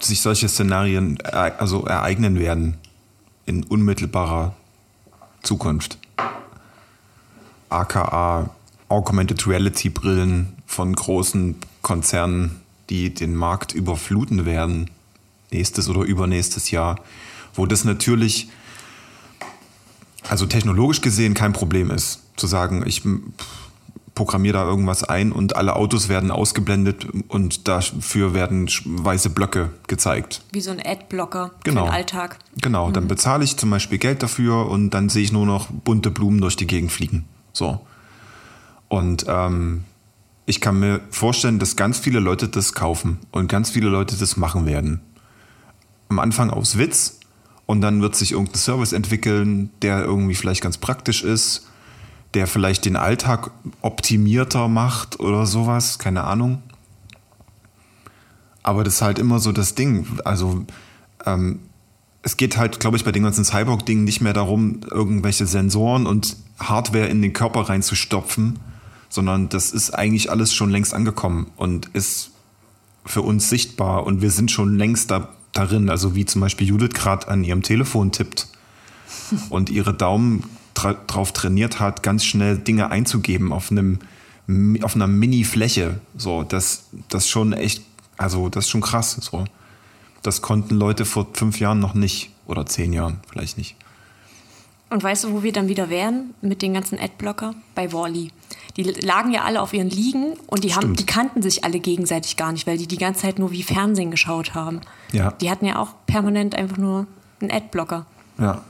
sich 0.00 0.20
solche 0.20 0.48
Szenarien 0.48 1.18
erei- 1.18 1.56
also 1.58 1.84
ereignen 1.84 2.38
werden 2.38 2.78
in 3.46 3.62
unmittelbarer 3.64 4.54
Zukunft. 5.42 5.98
AKA 7.68 8.50
Augmented 8.88 9.46
Reality 9.46 9.88
Brillen 9.88 10.56
von 10.66 10.94
großen 10.94 11.56
Konzernen, 11.82 12.60
die 12.90 13.12
den 13.14 13.34
Markt 13.34 13.72
überfluten 13.74 14.44
werden, 14.46 14.90
nächstes 15.50 15.88
oder 15.88 16.02
übernächstes 16.02 16.70
Jahr, 16.70 17.00
wo 17.54 17.66
das 17.66 17.84
natürlich 17.84 18.48
also 20.28 20.46
technologisch 20.46 21.00
gesehen 21.00 21.34
kein 21.34 21.52
Problem 21.52 21.90
ist, 21.90 22.22
zu 22.36 22.46
sagen, 22.46 22.82
ich 22.86 23.02
programmiere 24.14 24.54
da 24.54 24.64
irgendwas 24.64 25.02
ein 25.04 25.32
und 25.32 25.56
alle 25.56 25.74
Autos 25.76 26.08
werden 26.08 26.30
ausgeblendet 26.30 27.06
und 27.28 27.66
dafür 27.68 28.32
werden 28.32 28.68
weiße 28.84 29.30
Blöcke 29.30 29.70
gezeigt. 29.88 30.42
wie 30.52 30.60
so 30.60 30.70
ein 30.70 30.80
Adblocker 30.84 31.50
Genau. 31.64 31.82
für 31.84 31.90
den 31.90 31.94
Alltag. 31.94 32.38
Genau, 32.60 32.90
dann 32.90 33.08
bezahle 33.08 33.44
ich 33.44 33.56
zum 33.56 33.70
Beispiel 33.70 33.98
Geld 33.98 34.22
dafür 34.22 34.70
und 34.70 34.90
dann 34.90 35.08
sehe 35.08 35.24
ich 35.24 35.32
nur 35.32 35.46
noch 35.46 35.66
bunte 35.68 36.10
Blumen 36.10 36.40
durch 36.40 36.56
die 36.56 36.66
Gegend 36.66 36.92
fliegen. 36.92 37.24
So. 37.52 37.80
Und 38.88 39.24
ähm, 39.28 39.82
ich 40.46 40.60
kann 40.60 40.78
mir 40.78 41.00
vorstellen, 41.10 41.58
dass 41.58 41.76
ganz 41.76 41.98
viele 41.98 42.20
Leute 42.20 42.48
das 42.48 42.74
kaufen 42.74 43.18
und 43.32 43.48
ganz 43.48 43.70
viele 43.70 43.88
Leute 43.88 44.16
das 44.16 44.36
machen 44.36 44.66
werden. 44.66 45.00
Am 46.08 46.18
Anfang 46.18 46.50
aus 46.50 46.76
Witz 46.76 47.18
und 47.66 47.80
dann 47.80 48.02
wird 48.02 48.14
sich 48.14 48.32
irgendein 48.32 48.56
Service 48.58 48.92
entwickeln, 48.92 49.70
der 49.82 50.04
irgendwie 50.04 50.34
vielleicht 50.34 50.62
ganz 50.62 50.76
praktisch 50.78 51.24
ist, 51.24 51.66
der 52.34 52.46
vielleicht 52.46 52.84
den 52.84 52.96
Alltag 52.96 53.52
optimierter 53.80 54.68
macht 54.68 55.20
oder 55.20 55.46
sowas, 55.46 55.98
keine 55.98 56.24
Ahnung. 56.24 56.62
Aber 58.62 58.84
das 58.84 58.94
ist 58.94 59.02
halt 59.02 59.18
immer 59.18 59.38
so 59.38 59.52
das 59.52 59.74
Ding. 59.74 60.06
Also 60.24 60.66
ähm, 61.24 61.60
es 62.22 62.36
geht 62.36 62.56
halt, 62.56 62.80
glaube 62.80 62.96
ich, 62.96 63.04
bei 63.04 63.12
den 63.12 63.22
ganzen 63.22 63.44
Cyborg-Dingen 63.44 64.04
nicht 64.04 64.20
mehr 64.20 64.32
darum, 64.32 64.80
irgendwelche 64.90 65.46
Sensoren 65.46 66.06
und 66.06 66.36
Hardware 66.58 67.06
in 67.06 67.22
den 67.22 67.32
Körper 67.32 67.68
reinzustopfen, 67.68 68.58
sondern 69.14 69.48
das 69.48 69.70
ist 69.70 69.92
eigentlich 69.92 70.28
alles 70.28 70.52
schon 70.52 70.70
längst 70.70 70.92
angekommen 70.92 71.46
und 71.54 71.86
ist 71.92 72.32
für 73.06 73.22
uns 73.22 73.48
sichtbar 73.48 74.04
und 74.04 74.22
wir 74.22 74.32
sind 74.32 74.50
schon 74.50 74.76
längst 74.76 75.12
da, 75.12 75.28
darin. 75.52 75.88
Also 75.88 76.16
wie 76.16 76.24
zum 76.24 76.40
Beispiel 76.40 76.66
Judith 76.66 76.94
gerade 76.94 77.28
an 77.28 77.44
ihrem 77.44 77.62
Telefon 77.62 78.10
tippt 78.10 78.48
und 79.50 79.70
ihre 79.70 79.94
Daumen 79.94 80.42
tra 80.74 80.94
drauf 81.06 81.32
trainiert 81.32 81.78
hat, 81.78 82.02
ganz 82.02 82.24
schnell 82.24 82.58
Dinge 82.58 82.90
einzugeben 82.90 83.52
auf 83.52 83.70
einem 83.70 84.00
auf 84.82 84.96
einer 84.96 85.06
Mini-Fläche. 85.06 86.00
So, 86.18 86.42
das, 86.42 86.88
das 87.08 87.28
schon 87.28 87.52
echt, 87.52 87.82
also 88.18 88.48
das 88.48 88.64
ist 88.64 88.70
schon 88.70 88.82
krass. 88.82 89.12
So. 89.12 89.44
Das 90.22 90.42
konnten 90.42 90.74
Leute 90.74 91.04
vor 91.04 91.28
fünf 91.32 91.60
Jahren 91.60 91.78
noch 91.78 91.94
nicht. 91.94 92.30
Oder 92.46 92.66
zehn 92.66 92.92
Jahren, 92.92 93.20
vielleicht 93.30 93.56
nicht. 93.56 93.76
Und 94.90 95.02
weißt 95.02 95.24
du, 95.24 95.32
wo 95.32 95.42
wir 95.42 95.52
dann 95.52 95.68
wieder 95.68 95.88
wären 95.88 96.34
mit 96.42 96.60
den 96.60 96.74
ganzen 96.74 96.98
Adblocker? 96.98 97.54
Bei 97.74 97.90
Wally. 97.92 98.32
Die 98.76 98.82
lagen 98.84 99.32
ja 99.32 99.42
alle 99.42 99.60
auf 99.62 99.72
ihren 99.72 99.90
Liegen 99.90 100.34
und 100.46 100.64
die, 100.64 100.74
haben, 100.74 100.82
Stimmt. 100.82 101.00
die 101.00 101.06
kannten 101.06 101.42
sich 101.42 101.64
alle 101.64 101.78
gegenseitig 101.80 102.36
gar 102.36 102.52
nicht, 102.52 102.66
weil 102.66 102.76
die 102.78 102.86
die 102.88 102.96
ganze 102.98 103.22
Zeit 103.22 103.38
nur 103.38 103.50
wie 103.52 103.62
Fernsehen 103.62 104.10
geschaut 104.10 104.54
haben. 104.54 104.80
Ja. 105.12 105.30
Die 105.32 105.50
hatten 105.50 105.66
ja 105.66 105.78
auch 105.78 105.94
permanent 106.06 106.54
einfach 106.56 106.76
nur 106.76 107.06
einen 107.40 107.50
Adblocker. 107.52 108.06
Ja. 108.38 108.62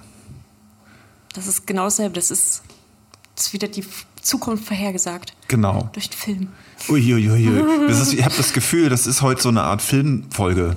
Das 1.35 1.47
ist 1.47 1.67
genau 1.67 1.85
dasselbe. 1.85 2.15
Das 2.15 2.31
ist, 2.31 2.63
das 3.35 3.47
ist 3.47 3.53
wieder 3.53 3.69
die 3.69 3.85
Zukunft 4.21 4.65
vorhergesagt. 4.67 5.35
Genau. 5.49 5.89
Durch 5.93 6.09
den 6.11 6.19
Film. 6.19 6.49
Uiuiui. 6.89 7.65
Das 7.89 8.01
ist, 8.01 8.13
ich 8.13 8.25
habe 8.25 8.35
das 8.37 8.53
Gefühl, 8.53 8.89
das 8.89 9.07
ist 9.07 9.23
heute 9.23 9.43
so 9.43 9.49
eine 9.49 9.63
Art 9.63 9.83
Filmfolge. 9.83 10.77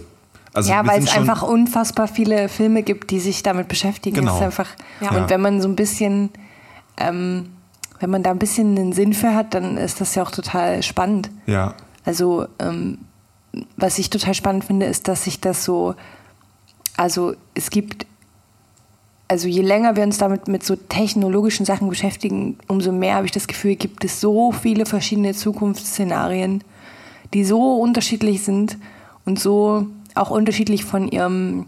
Also 0.53 0.71
Ja, 0.71 0.85
weil 0.87 1.03
es 1.03 1.09
einfach 1.11 1.43
unfassbar 1.43 2.07
viele 2.07 2.49
Filme 2.49 2.81
gibt, 2.83 3.11
die 3.11 3.19
sich 3.19 3.43
damit 3.43 3.67
beschäftigen. 3.67 4.15
Genau. 4.17 4.39
Einfach, 4.39 4.67
Ja. 5.01 5.09
Und 5.11 5.15
Ja. 5.17 5.29
wenn 5.29 5.41
man 5.41 5.61
so 5.61 5.67
ein 5.67 5.75
bisschen, 5.75 6.29
ähm, 6.97 7.49
wenn 7.99 8.09
man 8.09 8.23
da 8.23 8.31
ein 8.31 8.39
bisschen 8.39 8.77
einen 8.77 8.93
Sinn 8.93 9.13
für 9.13 9.33
hat, 9.33 9.53
dann 9.53 9.77
ist 9.77 10.01
das 10.01 10.15
ja 10.15 10.23
auch 10.23 10.31
total 10.31 10.83
spannend. 10.83 11.29
Ja. 11.45 11.75
Also 12.05 12.47
ähm, 12.59 12.99
was 13.75 13.97
ich 13.97 14.09
total 14.09 14.33
spannend 14.33 14.65
finde, 14.65 14.85
ist, 14.85 15.07
dass 15.07 15.23
sich 15.23 15.41
das 15.41 15.63
so, 15.63 15.95
also 16.95 17.33
es 17.53 17.69
gibt, 17.69 18.05
also 19.27 19.47
je 19.47 19.61
länger 19.61 19.95
wir 19.95 20.03
uns 20.03 20.17
damit 20.17 20.47
mit 20.47 20.63
so 20.63 20.75
technologischen 20.75 21.65
Sachen 21.65 21.89
beschäftigen, 21.89 22.57
umso 22.67 22.91
mehr 22.91 23.15
habe 23.15 23.25
ich 23.25 23.31
das 23.31 23.47
Gefühl, 23.47 23.75
gibt 23.75 24.03
es 24.03 24.21
so 24.21 24.51
viele 24.51 24.85
verschiedene 24.85 25.33
Zukunftsszenarien, 25.33 26.63
die 27.33 27.43
so 27.43 27.75
unterschiedlich 27.75 28.43
sind 28.43 28.77
und 29.25 29.39
so 29.39 29.87
auch 30.15 30.29
unterschiedlich 30.29 30.85
von 30.85 31.07
ihrem 31.07 31.65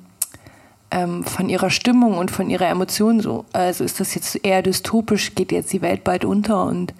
ähm, 0.91 1.23
von 1.23 1.49
ihrer 1.49 1.69
Stimmung 1.69 2.17
und 2.17 2.31
von 2.31 2.49
ihrer 2.49 2.67
Emotion 2.67 3.19
so. 3.19 3.45
Also 3.53 3.83
ist 3.83 3.99
das 3.99 4.15
jetzt 4.15 4.43
eher 4.43 4.61
dystopisch, 4.61 5.35
geht 5.35 5.51
jetzt 5.51 5.71
die 5.73 5.81
Welt 5.81 6.03
bald 6.03 6.25
unter 6.25 6.63
und 6.65 6.93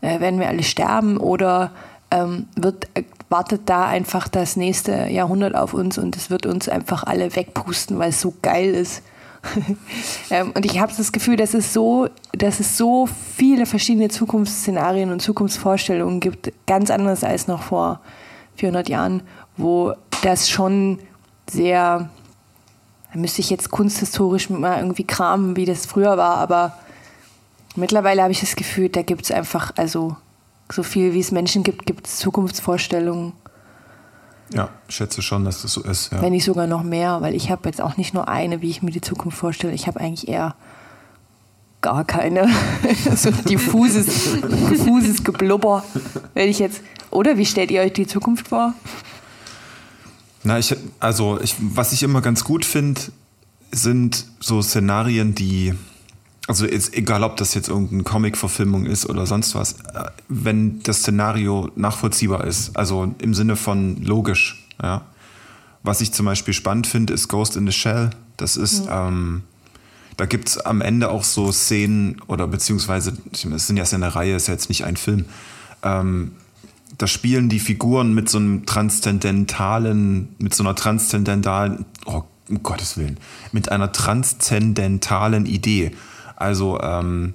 äh, 0.00 0.20
werden 0.20 0.40
wir 0.40 0.48
alle 0.48 0.62
sterben 0.62 1.16
oder 1.18 1.72
ähm, 2.10 2.46
wird, 2.56 2.88
äh, 2.94 3.04
wartet 3.28 3.62
da 3.66 3.86
einfach 3.86 4.28
das 4.28 4.56
nächste 4.56 5.08
Jahrhundert 5.08 5.54
auf 5.54 5.74
uns 5.74 5.98
und 5.98 6.16
es 6.16 6.30
wird 6.30 6.46
uns 6.46 6.68
einfach 6.68 7.04
alle 7.04 7.34
wegpusten, 7.34 7.98
weil 7.98 8.10
es 8.10 8.20
so 8.20 8.34
geil 8.42 8.74
ist. 8.74 9.02
ähm, 10.30 10.52
und 10.54 10.64
ich 10.64 10.78
habe 10.78 10.92
das 10.96 11.12
Gefühl, 11.12 11.36
dass 11.36 11.52
es 11.52 11.74
so, 11.74 12.08
dass 12.32 12.60
es 12.60 12.78
so 12.78 13.06
viele 13.36 13.66
verschiedene 13.66 14.08
Zukunftsszenarien 14.08 15.10
und 15.10 15.20
Zukunftsvorstellungen 15.20 16.20
gibt, 16.20 16.52
ganz 16.66 16.90
anders 16.90 17.24
als 17.24 17.46
noch 17.46 17.62
vor 17.62 18.00
400 18.56 18.88
Jahren, 18.88 19.22
wo 19.56 19.92
das 20.22 20.48
schon 20.48 20.98
sehr 21.50 22.08
da 23.14 23.20
müsste 23.20 23.40
ich 23.40 23.48
jetzt 23.48 23.70
kunsthistorisch 23.70 24.50
mal 24.50 24.78
irgendwie 24.78 25.04
kramen, 25.04 25.54
wie 25.56 25.64
das 25.64 25.86
früher 25.86 26.16
war, 26.18 26.36
aber 26.38 26.76
mittlerweile 27.76 28.22
habe 28.22 28.32
ich 28.32 28.40
das 28.40 28.56
Gefühl, 28.56 28.88
da 28.88 29.02
gibt 29.02 29.22
es 29.22 29.30
einfach, 29.30 29.72
also 29.76 30.16
so 30.70 30.82
viel 30.82 31.14
wie 31.14 31.20
es 31.20 31.30
Menschen 31.30 31.62
gibt, 31.62 31.86
gibt 31.86 32.08
es 32.08 32.16
Zukunftsvorstellungen, 32.18 33.32
Ja, 34.52 34.68
ich 34.88 34.96
schätze 34.96 35.22
schon, 35.22 35.44
dass 35.44 35.62
das 35.62 35.74
so 35.74 35.82
ist. 35.82 36.12
Ja. 36.12 36.22
wenn 36.22 36.32
nicht 36.32 36.44
sogar 36.44 36.66
noch 36.66 36.82
mehr, 36.82 37.20
weil 37.20 37.36
ich 37.36 37.50
habe 37.52 37.68
jetzt 37.68 37.80
auch 37.80 37.96
nicht 37.96 38.14
nur 38.14 38.28
eine, 38.28 38.62
wie 38.62 38.70
ich 38.70 38.82
mir 38.82 38.90
die 38.90 39.00
Zukunft 39.00 39.38
vorstelle, 39.38 39.72
ich 39.72 39.86
habe 39.86 40.00
eigentlich 40.00 40.26
eher 40.26 40.56
gar 41.80 42.04
keine. 42.04 42.48
so 43.14 43.30
diffuses, 43.30 44.40
diffuses 44.42 45.22
Geblubber. 45.22 45.84
Wenn 46.32 46.48
ich 46.48 46.58
jetzt, 46.58 46.82
oder 47.10 47.36
wie 47.36 47.46
stellt 47.46 47.70
ihr 47.70 47.82
euch 47.82 47.92
die 47.92 48.08
Zukunft 48.08 48.48
vor? 48.48 48.74
Na, 50.44 50.58
ich, 50.58 50.76
also 51.00 51.40
ich, 51.40 51.56
was 51.58 51.92
ich 51.92 52.02
immer 52.02 52.20
ganz 52.20 52.44
gut 52.44 52.64
finde, 52.64 53.00
sind 53.72 54.26
so 54.40 54.60
Szenarien, 54.62 55.34
die, 55.34 55.72
also 56.46 56.66
ist 56.66 56.94
egal, 56.94 57.24
ob 57.24 57.38
das 57.38 57.54
jetzt 57.54 57.68
irgendeine 57.68 58.02
Comic-Verfilmung 58.04 58.84
ist 58.84 59.08
oder 59.08 59.26
sonst 59.26 59.54
was, 59.54 59.72
äh, 59.72 60.04
wenn 60.28 60.82
das 60.82 60.98
Szenario 60.98 61.70
nachvollziehbar 61.76 62.44
ist, 62.44 62.76
also 62.76 63.14
im 63.18 63.34
Sinne 63.34 63.56
von 63.56 64.02
logisch, 64.04 64.68
ja. 64.80 65.02
Was 65.82 66.00
ich 66.00 66.12
zum 66.12 66.24
Beispiel 66.24 66.54
spannend 66.54 66.86
finde, 66.86 67.12
ist 67.12 67.28
Ghost 67.28 67.56
in 67.56 67.66
the 67.66 67.72
Shell. 67.72 68.08
Das 68.38 68.56
ist, 68.56 68.84
ähm, 68.88 69.42
da 70.16 70.24
gibt 70.24 70.48
es 70.48 70.58
am 70.58 70.80
Ende 70.80 71.10
auch 71.10 71.24
so 71.24 71.52
Szenen 71.52 72.22
oder 72.26 72.46
beziehungsweise, 72.46 73.12
es 73.32 73.66
sind 73.66 73.76
ja 73.76 73.84
eine 73.84 74.14
Reihe, 74.14 74.34
ist 74.34 74.48
ja 74.48 74.54
jetzt 74.54 74.70
nicht 74.70 74.84
ein 74.84 74.96
Film, 74.96 75.26
ähm, 75.82 76.32
da 76.98 77.06
spielen 77.06 77.48
die 77.48 77.58
Figuren 77.58 78.14
mit 78.14 78.28
so 78.28 78.38
einem 78.38 78.66
transzendentalen, 78.66 80.34
mit 80.38 80.54
so 80.54 80.62
einer 80.62 80.74
transzendentalen, 80.74 81.84
oh, 82.06 82.22
um 82.48 82.62
Gottes 82.62 82.96
Willen, 82.96 83.18
mit 83.52 83.70
einer 83.70 83.92
transzendentalen 83.92 85.46
Idee. 85.46 85.92
Also 86.36 86.80
ähm, 86.80 87.34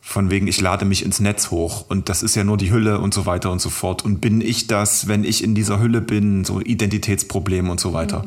von 0.00 0.30
wegen, 0.30 0.46
ich 0.46 0.60
lade 0.60 0.84
mich 0.84 1.04
ins 1.04 1.20
Netz 1.20 1.50
hoch 1.50 1.86
und 1.88 2.08
das 2.08 2.22
ist 2.22 2.34
ja 2.34 2.44
nur 2.44 2.56
die 2.56 2.70
Hülle 2.70 2.98
und 3.00 3.14
so 3.14 3.26
weiter 3.26 3.50
und 3.50 3.60
so 3.60 3.70
fort. 3.70 4.04
Und 4.04 4.20
bin 4.20 4.40
ich 4.40 4.66
das, 4.66 5.08
wenn 5.08 5.24
ich 5.24 5.42
in 5.42 5.54
dieser 5.54 5.80
Hülle 5.80 6.00
bin, 6.00 6.44
so 6.44 6.60
Identitätsprobleme 6.60 7.70
und 7.70 7.80
so 7.80 7.92
weiter. 7.92 8.24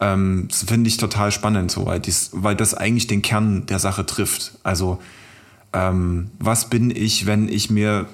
Ähm, 0.00 0.46
das 0.48 0.64
finde 0.64 0.88
ich 0.88 0.96
total 0.96 1.30
spannend, 1.30 1.70
so, 1.70 1.86
weil, 1.86 2.00
dies, 2.00 2.30
weil 2.32 2.56
das 2.56 2.74
eigentlich 2.74 3.06
den 3.06 3.22
Kern 3.22 3.66
der 3.66 3.78
Sache 3.78 4.04
trifft. 4.04 4.58
Also 4.62 4.98
ähm, 5.72 6.30
was 6.38 6.68
bin 6.68 6.90
ich, 6.90 7.26
wenn 7.26 7.48
ich 7.48 7.70
mir 7.70 8.06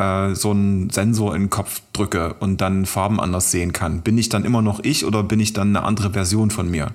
äh, 0.00 0.34
so 0.34 0.50
einen 0.50 0.90
Sensor 0.90 1.34
in 1.34 1.42
den 1.42 1.50
Kopf 1.50 1.82
drücke 1.92 2.34
und 2.40 2.60
dann 2.60 2.86
Farben 2.86 3.20
anders 3.20 3.50
sehen 3.50 3.72
kann? 3.72 4.00
Bin 4.00 4.16
ich 4.18 4.28
dann 4.28 4.44
immer 4.44 4.62
noch 4.62 4.80
ich 4.82 5.04
oder 5.04 5.22
bin 5.22 5.40
ich 5.40 5.52
dann 5.52 5.76
eine 5.76 5.84
andere 5.84 6.12
Version 6.12 6.50
von 6.50 6.70
mir? 6.70 6.92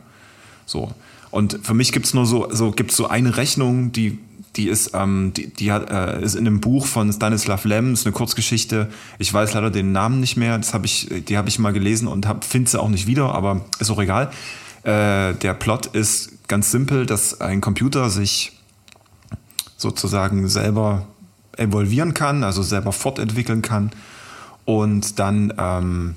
So. 0.65 0.91
Und 1.31 1.59
für 1.63 1.73
mich 1.73 1.91
gibt's 1.91 2.13
nur 2.13 2.25
so, 2.25 2.47
so 2.51 2.71
gibt's 2.71 2.95
so 2.95 3.07
eine 3.07 3.37
Rechnung, 3.37 3.91
die, 3.91 4.19
die 4.55 4.67
ist, 4.67 4.91
ähm, 4.93 5.33
die, 5.35 5.47
die 5.47 5.71
hat, 5.71 5.89
äh, 5.89 6.23
ist 6.23 6.35
in 6.35 6.47
einem 6.47 6.61
Buch 6.61 6.85
von 6.85 7.11
Stanislav 7.11 7.65
Lem, 7.65 7.93
ist 7.93 8.05
eine 8.05 8.13
Kurzgeschichte. 8.13 8.89
Ich 9.19 9.33
weiß 9.33 9.53
leider 9.53 9.69
den 9.69 9.91
Namen 9.91 10.19
nicht 10.19 10.37
mehr. 10.37 10.57
Das 10.57 10.73
habe 10.73 10.85
ich, 10.85 11.09
die 11.27 11.37
habe 11.37 11.49
ich 11.49 11.59
mal 11.59 11.73
gelesen 11.73 12.07
und 12.07 12.25
finde 12.41 12.69
sie 12.69 12.81
auch 12.81 12.89
nicht 12.89 13.05
wieder, 13.05 13.35
aber 13.35 13.65
ist 13.79 13.91
auch 13.91 13.99
egal. 13.99 14.31
Äh, 14.83 15.33
der 15.33 15.53
Plot 15.53 15.87
ist 15.87 16.47
ganz 16.47 16.71
simpel, 16.71 17.05
dass 17.05 17.41
ein 17.41 17.59
Computer 17.59 18.09
sich 18.09 18.53
sozusagen 19.77 20.47
selber 20.47 21.05
evolvieren 21.57 22.13
kann, 22.13 22.43
also 22.43 22.63
selber 22.63 22.91
fortentwickeln 22.91 23.61
kann 23.61 23.91
und 24.65 25.19
dann 25.19 25.53
ähm, 25.57 26.15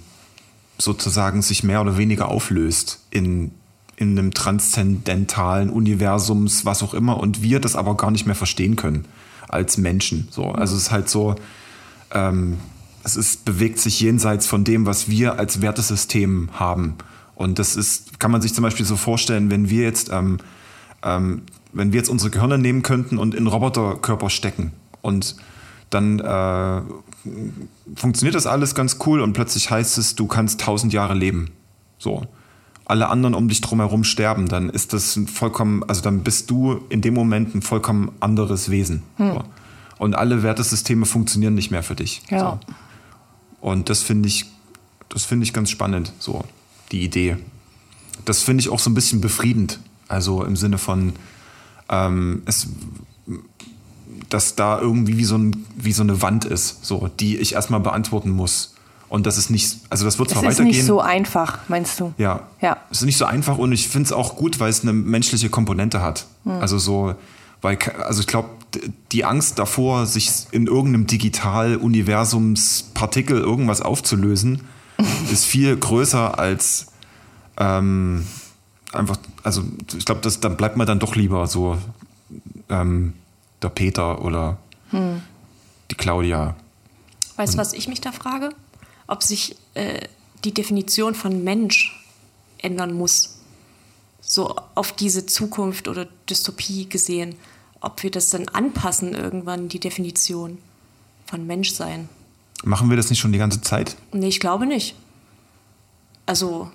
sozusagen 0.79 1.43
sich 1.43 1.63
mehr 1.63 1.81
oder 1.81 1.99
weniger 1.99 2.29
auflöst 2.29 3.01
in, 3.11 3.51
in 3.97 4.19
einem 4.19 4.33
transzendentalen 4.33 5.71
Universums, 5.71 6.65
was 6.65 6.83
auch 6.83 6.95
immer, 6.95 7.19
und 7.19 7.43
wir 7.43 7.61
das 7.61 7.77
aber 7.77 7.97
gar 7.97 8.11
nicht 8.11 8.27
mehr 8.27 8.35
verstehen 8.35 8.77
können 8.77 9.05
als 9.49 9.77
Menschen. 9.77 10.29
So, 10.31 10.53
also 10.53 10.77
es 10.77 10.83
ist 10.83 10.91
halt 10.91 11.09
so, 11.09 11.37
ähm, 12.13 12.59
es 13.05 13.17
ist, 13.17 13.45
bewegt 13.45 13.79
sich 13.79 14.01
jenseits 14.01 14.47
von 14.47 14.65
dem, 14.65 14.87
was 14.87 15.09
wir 15.09 15.39
als 15.39 15.61
Wertesystem 15.61 16.51
haben. 16.53 16.95
Und 17.35 17.59
das 17.59 17.77
ist, 17.77 18.19
kann 18.19 18.31
man 18.31 18.43
sich 18.43 18.55
zum 18.55 18.63
Beispiel 18.63 18.85
so 18.85 18.97
vorstellen, 18.97 19.51
wenn 19.51 19.71
wir 19.71 19.83
jetzt, 19.83 20.11
ähm, 20.13 20.39
ähm, 21.03 21.43
wenn 21.73 21.93
wir 21.93 21.99
jetzt 21.99 22.09
unsere 22.09 22.31
Gehirne 22.31 22.59
nehmen 22.59 22.83
könnten 22.83 23.19
und 23.19 23.35
in 23.35 23.47
Roboterkörper 23.47 24.31
stecken 24.31 24.73
und 25.03 25.37
dann 25.91 26.19
äh, 26.19 26.83
funktioniert 27.97 28.35
das 28.35 28.47
alles 28.47 28.75
ganz 28.75 28.99
cool 29.07 29.21
und 29.21 29.33
plötzlich 29.33 29.71
heißt 29.71 29.99
es, 29.99 30.15
du 30.15 30.27
kannst 30.27 30.61
tausend 30.61 30.93
Jahre 30.93 31.15
leben. 31.15 31.51
So. 31.99 32.27
Alle 32.85 33.09
anderen 33.09 33.35
um 33.35 33.49
dich 33.49 33.61
drumherum 33.61 34.05
sterben, 34.05 34.49
dann 34.49 34.71
ist 34.71 34.93
das 34.93 35.17
ein 35.17 35.29
vollkommen, 35.29 35.83
also 35.85 36.01
dann 36.01 36.23
bist 36.23 36.51
du 36.51 36.81
in 36.89 37.03
dem 37.03 37.15
Moment 37.15 37.55
ein 37.55 37.63
vollkommen 37.63 38.13
anderes 38.21 38.71
Wesen. 38.71 39.03
So. 39.19 39.45
Und 39.99 40.15
alle 40.15 40.43
Wertesysteme 40.43 41.05
funktionieren 41.05 41.55
nicht 41.55 41.71
mehr 41.71 41.83
für 41.83 41.95
dich. 41.95 42.23
Ja. 42.31 42.39
So. 42.39 42.61
Und 43.61 43.91
das 43.91 44.03
finde 44.03 44.29
ich, 44.29 44.47
das 45.09 45.25
finde 45.25 45.45
ich 45.45 45.53
ganz 45.53 45.71
spannend, 45.71 46.13
so, 46.19 46.45
die 46.93 47.03
Idee. 47.03 47.37
Das 48.25 48.43
finde 48.43 48.63
ich 48.63 48.69
auch 48.69 48.79
so 48.79 48.91
ein 48.91 48.95
bisschen 48.95 49.21
befriedend. 49.21 49.81
Also 50.07 50.45
im 50.45 50.57
Sinne 50.57 50.79
von, 50.79 51.13
ähm, 51.91 52.43
es, 52.47 52.69
dass 54.31 54.57
da 54.57 54.81
irgendwie 54.81 55.19
wie 55.19 55.25
so, 55.25 55.37
ein, 55.37 55.65
wie 55.77 55.93
so 55.93 56.03
eine 56.03 56.23
Wand 56.23 56.45
ist, 56.45 56.85
so, 56.85 57.09
die 57.21 57.37
ich 57.37 57.55
erstmal 57.55 57.81
beantworten 57.81 58.31
muss. 58.31 58.75
Und 59.09 59.27
das 59.27 59.39
ist 59.39 59.51
nicht, 59.51 59.79
also 59.89 60.05
das 60.05 60.19
wird 60.19 60.29
Es 60.29 60.35
zwar 60.35 60.43
ist 60.45 60.59
weitergehen. 60.59 60.77
nicht 60.77 60.85
so 60.85 61.01
einfach, 61.01 61.61
meinst 61.69 61.99
du? 61.99 62.13
Ja. 62.19 62.43
Ja. 62.61 62.77
Es 62.91 62.99
ist 62.99 63.07
nicht 63.07 63.17
so 63.17 63.25
einfach 63.25 63.57
und 63.57 63.73
ich 63.73 63.89
finde 63.89 64.07
es 64.07 64.13
auch 64.13 64.37
gut, 64.37 64.61
weil 64.61 64.69
es 64.69 64.83
eine 64.83 64.93
menschliche 64.93 65.49
Komponente 65.49 66.03
hat. 66.03 66.27
Hm. 66.45 66.61
Also 66.61 66.77
so, 66.79 67.15
weil, 67.63 67.79
also 68.07 68.21
ich 68.21 68.27
glaube, 68.27 68.51
die 69.13 69.25
Angst 69.25 69.59
davor, 69.59 70.05
sich 70.05 70.31
in 70.51 70.67
irgendeinem 70.67 71.07
Digital-Universumspartikel 71.07 73.39
irgendwas 73.39 73.81
aufzulösen, 73.81 74.63
ist 75.33 75.47
viel 75.47 75.75
größer 75.77 76.39
als 76.39 76.89
ähm, 77.57 78.27
einfach, 78.93 79.17
also 79.43 79.63
ich 79.97 80.05
glaube, 80.05 80.21
das 80.21 80.41
dann 80.41 80.57
bleibt 80.57 80.77
man 80.77 80.87
dann 80.87 80.99
doch 80.99 81.17
lieber 81.17 81.47
so 81.47 81.79
ähm, 82.69 83.15
der 83.63 83.69
Peter 83.71 84.25
oder 84.25 84.59
Hm. 84.91 85.23
die 85.91 85.95
Claudia. 85.95 86.57
Weißt 87.37 87.55
du, 87.55 87.59
was 87.59 87.73
ich 87.73 87.89
mich 87.89 88.01
da 88.01 88.13
frage? 88.13 88.51
Ob 89.07 89.23
sich 89.23 89.57
äh, 89.75 90.01
die 90.45 90.53
Definition 90.55 91.15
von 91.15 91.45
Mensch 91.45 91.95
ändern 92.59 92.93
muss. 92.93 93.39
So 94.21 94.57
auf 94.75 94.93
diese 94.93 95.27
Zukunft 95.27 95.89
oder 95.89 96.07
Dystopie 96.29 96.89
gesehen. 96.89 97.37
ob 97.81 98.03
wir 98.03 98.11
das 98.11 98.29
dann 98.31 98.49
anpassen 98.49 99.15
irgendwann, 99.15 99.69
die 99.69 99.79
Definition 99.79 100.59
von 101.27 101.47
Menschsein. 101.47 102.09
Machen 102.65 102.91
wir 102.91 102.97
das 102.97 103.09
nicht 103.09 103.21
schon 103.21 103.31
die 103.31 103.39
ganze 103.39 103.61
Zeit? 103.61 103.95
Nee, 104.13 104.27
ich 104.27 104.41
glaube 104.41 104.67
nicht. 104.67 104.97
Also. 106.27 106.71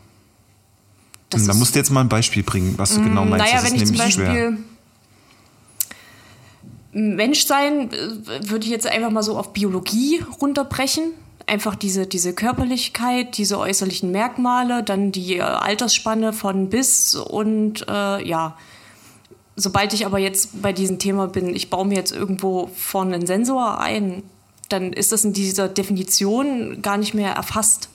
das 1.30 1.46
Da 1.46 1.52
ist- 1.52 1.58
musst 1.60 1.76
du 1.76 1.80
jetzt 1.80 1.89
mal 1.91 2.00
ein 2.02 2.08
Beispiel 2.10 2.41
bringen, 2.43 2.76
was 2.78 2.93
du 2.96 3.04
genau 3.04 3.26
meinst. 3.26 3.46
Naja, 3.46 3.56
das 3.62 3.65
wenn 3.65 3.76
ist 3.76 3.82
ich 3.82 3.88
zum 3.89 3.98
nämlich 3.98 4.13
schwer. 4.13 4.54
Menschsein 6.93 7.91
äh, 7.91 8.49
würde 8.49 8.65
ich 8.65 8.71
jetzt 8.71 8.88
einfach 8.88 9.10
mal 9.10 9.23
so 9.23 9.38
auf 9.38 9.53
Biologie 9.53 10.23
runterbrechen. 10.41 11.12
Einfach 11.45 11.75
diese, 11.75 12.08
diese 12.08 12.34
Körperlichkeit, 12.34 13.38
diese 13.38 13.60
äußerlichen 13.60 14.12
Merkmale, 14.12 14.84
dann 14.84 15.12
die 15.12 15.38
äh, 15.38 15.41
Altersspanne 15.41 16.32
von 16.32 16.69
bis 16.69 17.15
und 17.15 17.86
äh, 17.89 18.25
ja. 18.25 18.58
Sobald 19.56 19.93
ich 19.93 20.06
aber 20.06 20.17
jetzt 20.17 20.62
bei 20.62 20.73
diesem 20.73 20.97
Thema 20.97 21.27
bin, 21.27 21.56
ich 21.56 21.69
baue 21.69 21.86
mir 21.86 21.95
jetzt 21.95 22.12
irgendwo 22.12 22.71
vorne 22.75 23.15
einen 23.15 23.27
Sensor 23.27 23.79
ein, 23.79 24.23
dann 24.69 24.93
ist 24.93 25.12
das 25.12 25.23
in 25.23 25.34
dieser 25.34 25.67
Definition 25.67 26.82
gar 26.82 26.97
nicht 26.97 27.13
mehr 27.13 27.34
erfasst. 27.34 27.89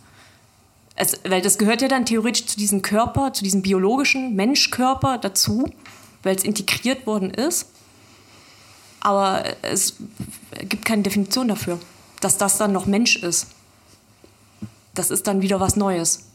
Es, 0.94 1.18
weil 1.26 1.42
das 1.42 1.58
gehört 1.58 1.82
ja 1.82 1.88
dann 1.88 2.06
theoretisch 2.06 2.46
zu 2.46 2.56
diesem 2.56 2.82
Körper, 2.82 3.32
zu 3.32 3.42
diesem 3.42 3.62
biologischen 3.62 4.36
Menschkörper 4.36 5.18
dazu, 5.18 5.68
weil 6.22 6.36
es 6.36 6.44
integriert 6.44 7.06
worden 7.06 7.30
ist. 7.30 7.66
Aber 9.08 9.42
es 9.62 9.94
gibt 10.68 10.84
keine 10.84 11.00
Definition 11.00 11.48
dafür, 11.48 11.78
dass 12.20 12.36
das 12.36 12.58
dann 12.58 12.72
noch 12.72 12.84
Mensch 12.84 13.16
ist. 13.16 13.46
Das 14.94 15.10
ist 15.10 15.26
dann 15.26 15.40
wieder 15.40 15.60
was 15.60 15.76
Neues. 15.76 16.26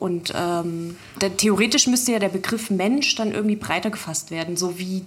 Und 0.00 0.32
ähm, 0.34 0.96
der, 1.20 1.36
theoretisch 1.36 1.86
müsste 1.86 2.10
ja 2.10 2.18
der 2.18 2.28
Begriff 2.28 2.70
Mensch 2.70 3.14
dann 3.14 3.30
irgendwie 3.30 3.54
breiter 3.54 3.90
gefasst 3.90 4.32
werden, 4.32 4.56
so 4.56 4.80
wie 4.80 5.04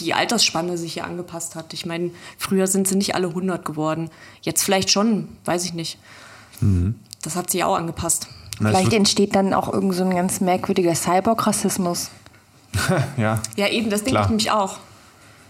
die 0.00 0.12
Altersspanne 0.12 0.76
sich 0.76 0.92
hier 0.92 1.06
angepasst 1.06 1.54
hat. 1.54 1.72
Ich 1.72 1.86
meine, 1.86 2.10
früher 2.36 2.66
sind 2.66 2.86
sie 2.86 2.96
nicht 2.96 3.14
alle 3.14 3.28
100 3.28 3.64
geworden. 3.64 4.10
Jetzt 4.42 4.64
vielleicht 4.64 4.90
schon, 4.90 5.28
weiß 5.46 5.64
ich 5.64 5.72
nicht. 5.72 5.98
Das 7.22 7.36
hat 7.36 7.48
sich 7.48 7.64
auch 7.64 7.76
angepasst. 7.76 8.26
Na, 8.60 8.68
Vielleicht 8.68 8.92
entsteht 8.92 9.34
dann 9.34 9.54
auch 9.54 9.72
irgend 9.72 9.94
so 9.94 10.04
ein 10.04 10.14
ganz 10.14 10.42
merkwürdiger 10.42 10.94
Cyborg-Rassismus. 10.94 12.10
ja. 13.16 13.40
Ja, 13.56 13.68
eben, 13.68 13.88
das 13.88 14.04
denke 14.04 14.20
ich 14.20 14.28
nämlich 14.28 14.50
auch. 14.50 14.78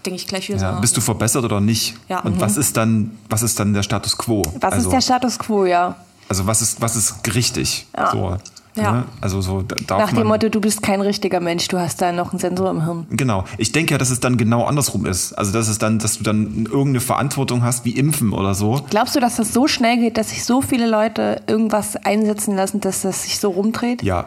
Denke 0.05 0.17
ich 0.19 0.27
gleich 0.27 0.47
wieder 0.49 0.59
Ja, 0.59 0.75
so. 0.75 0.81
bist 0.81 0.95
du 0.97 1.01
verbessert 1.01 1.43
oder 1.43 1.59
nicht? 1.59 1.95
Ja. 2.09 2.19
Und 2.19 2.35
Mhm. 2.37 2.41
was 2.41 2.57
ist 2.57 2.77
dann, 2.77 3.11
was 3.29 3.41
ist 3.43 3.59
dann 3.59 3.73
der 3.73 3.83
Status 3.83 4.17
quo? 4.17 4.41
Was 4.61 4.73
also, 4.73 4.89
ist 4.89 4.93
der 4.93 5.01
Status 5.01 5.39
quo, 5.39 5.65
ja? 5.65 5.95
Also 6.29 6.45
was 6.47 6.61
ist, 6.61 6.81
was 6.81 6.95
ist 6.95 7.15
richtig? 7.35 7.87
Ja. 7.97 8.11
So, 8.11 8.37
Ja. 8.75 8.91
ne? 8.91 9.03
Also 9.21 9.41
so 9.41 9.61
da- 9.61 9.75
darf 9.87 9.99
Nach 9.99 10.11
man, 10.11 10.23
dem 10.23 10.27
Motto, 10.27 10.49
du 10.49 10.59
bist 10.59 10.81
kein 10.83 11.01
richtiger 11.01 11.39
Mensch, 11.39 11.67
du 11.69 11.79
hast 11.79 12.01
da 12.01 12.11
noch 12.11 12.31
einen 12.31 12.39
Sensor 12.39 12.69
im 12.71 12.83
Hirn. 12.83 13.07
Genau. 13.11 13.45
Ich 13.57 13.71
denke 13.71 13.93
ja, 13.93 13.97
dass 13.97 14.09
es 14.09 14.19
dann 14.19 14.37
genau 14.37 14.65
andersrum 14.65 15.05
ist. 15.05 15.33
Also 15.33 15.51
dass 15.53 15.67
es 15.67 15.77
dann, 15.77 15.97
dass 15.99 16.17
du 16.17 16.23
dann 16.23 16.65
irgendeine 16.65 16.99
Verantwortung 16.99 17.63
hast, 17.63 17.85
wie 17.85 17.91
Impfen 17.91 18.33
oder 18.33 18.53
so. 18.53 18.83
Glaubst 18.89 19.15
du, 19.15 19.19
dass 19.19 19.37
das 19.37 19.53
so 19.53 19.67
schnell 19.67 19.97
geht, 19.97 20.17
dass 20.17 20.29
sich 20.29 20.43
so 20.43 20.61
viele 20.61 20.87
Leute 20.87 21.41
irgendwas 21.47 21.95
einsetzen 21.95 22.55
lassen, 22.55 22.81
dass 22.81 23.01
das 23.01 23.23
sich 23.23 23.39
so 23.39 23.49
rumdreht? 23.49 24.03
Ja. 24.03 24.25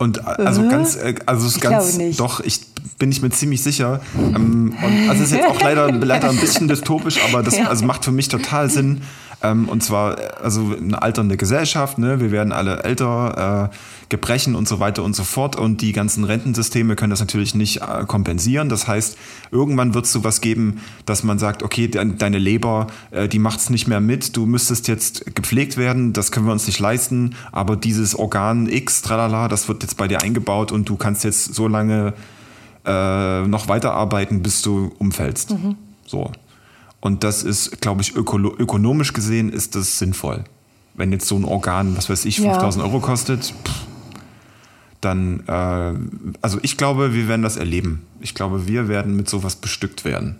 Und 0.00 0.16
äh, 0.16 0.20
also 0.22 0.62
Äh? 0.62 0.68
ganz, 0.68 0.96
äh, 0.96 1.14
also 1.26 1.46
es 1.46 1.56
ist 1.56 1.60
ganz, 1.60 1.98
doch, 2.16 2.40
ich 2.40 2.62
bin 2.98 3.12
ich 3.12 3.20
mir 3.20 3.28
ziemlich 3.28 3.62
sicher. 3.62 4.00
Ähm, 4.16 4.74
und 4.82 5.10
also 5.10 5.22
es 5.22 5.30
ist 5.30 5.36
jetzt 5.36 5.48
auch 5.48 5.60
leider, 5.60 5.92
leider 5.92 6.30
ein 6.30 6.38
bisschen 6.38 6.68
dystopisch, 6.68 7.18
aber 7.22 7.42
das 7.42 7.54
also 7.58 7.84
macht 7.84 8.06
für 8.06 8.10
mich 8.10 8.28
total 8.28 8.70
Sinn. 8.70 9.02
Ähm, 9.42 9.68
und 9.68 9.82
zwar, 9.82 10.16
also 10.42 10.74
eine 10.76 11.00
alternde 11.02 11.36
Gesellschaft, 11.36 11.98
ne? 11.98 12.20
wir 12.20 12.30
werden 12.30 12.52
alle 12.52 12.82
älter, 12.82 13.70
äh, 13.70 13.76
Gebrechen 14.10 14.56
und 14.56 14.68
so 14.68 14.80
weiter 14.80 15.02
und 15.02 15.16
so 15.16 15.24
fort. 15.24 15.56
Und 15.56 15.80
die 15.80 15.92
ganzen 15.92 16.24
Rentensysteme 16.24 16.96
können 16.96 17.10
das 17.10 17.20
natürlich 17.20 17.54
nicht 17.54 17.80
äh, 17.80 18.04
kompensieren. 18.06 18.68
Das 18.68 18.86
heißt, 18.86 19.16
irgendwann 19.50 19.94
wird 19.94 20.04
es 20.04 20.12
sowas 20.12 20.42
geben, 20.42 20.80
dass 21.06 21.22
man 21.22 21.38
sagt, 21.38 21.62
okay, 21.62 21.88
de 21.88 22.04
deine 22.18 22.38
Leber, 22.38 22.88
äh, 23.12 23.28
die 23.28 23.38
macht 23.38 23.60
es 23.60 23.70
nicht 23.70 23.86
mehr 23.86 24.00
mit, 24.00 24.36
du 24.36 24.46
müsstest 24.46 24.88
jetzt 24.88 25.34
gepflegt 25.34 25.76
werden, 25.76 26.12
das 26.12 26.32
können 26.32 26.46
wir 26.46 26.52
uns 26.52 26.66
nicht 26.66 26.80
leisten, 26.80 27.36
aber 27.52 27.76
dieses 27.76 28.14
Organ 28.18 28.66
X, 28.66 29.02
tralala, 29.02 29.48
das 29.48 29.68
wird 29.68 29.82
jetzt 29.82 29.96
bei 29.96 30.08
dir 30.08 30.22
eingebaut 30.22 30.72
und 30.72 30.88
du 30.88 30.96
kannst 30.96 31.24
jetzt 31.24 31.54
so 31.54 31.68
lange 31.68 32.12
äh, 32.84 33.46
noch 33.46 33.68
weiterarbeiten, 33.68 34.42
bis 34.42 34.62
du 34.62 34.92
umfällst. 34.98 35.54
So. 36.06 36.32
Und 37.00 37.24
das 37.24 37.42
ist, 37.42 37.80
glaube 37.80 38.02
ich, 38.02 38.14
ökonomisch 38.14 39.12
gesehen 39.12 39.50
ist 39.50 39.74
das 39.74 39.98
sinnvoll. 39.98 40.44
Wenn 40.94 41.12
jetzt 41.12 41.26
so 41.26 41.36
ein 41.36 41.44
Organ, 41.44 41.96
was 41.96 42.10
weiß 42.10 42.24
ich, 42.26 42.38
Ja. 42.38 42.52
5000 42.52 42.84
Euro 42.84 43.00
kostet, 43.00 43.44
pff, 43.44 43.86
dann, 45.00 45.42
äh, 45.46 45.94
also 46.42 46.58
ich 46.62 46.76
glaube, 46.76 47.14
wir 47.14 47.26
werden 47.26 47.42
das 47.42 47.56
erleben. 47.56 48.02
Ich 48.20 48.34
glaube, 48.34 48.66
wir 48.68 48.88
werden 48.88 49.16
mit 49.16 49.28
sowas 49.30 49.56
bestückt 49.56 50.04
werden. 50.04 50.38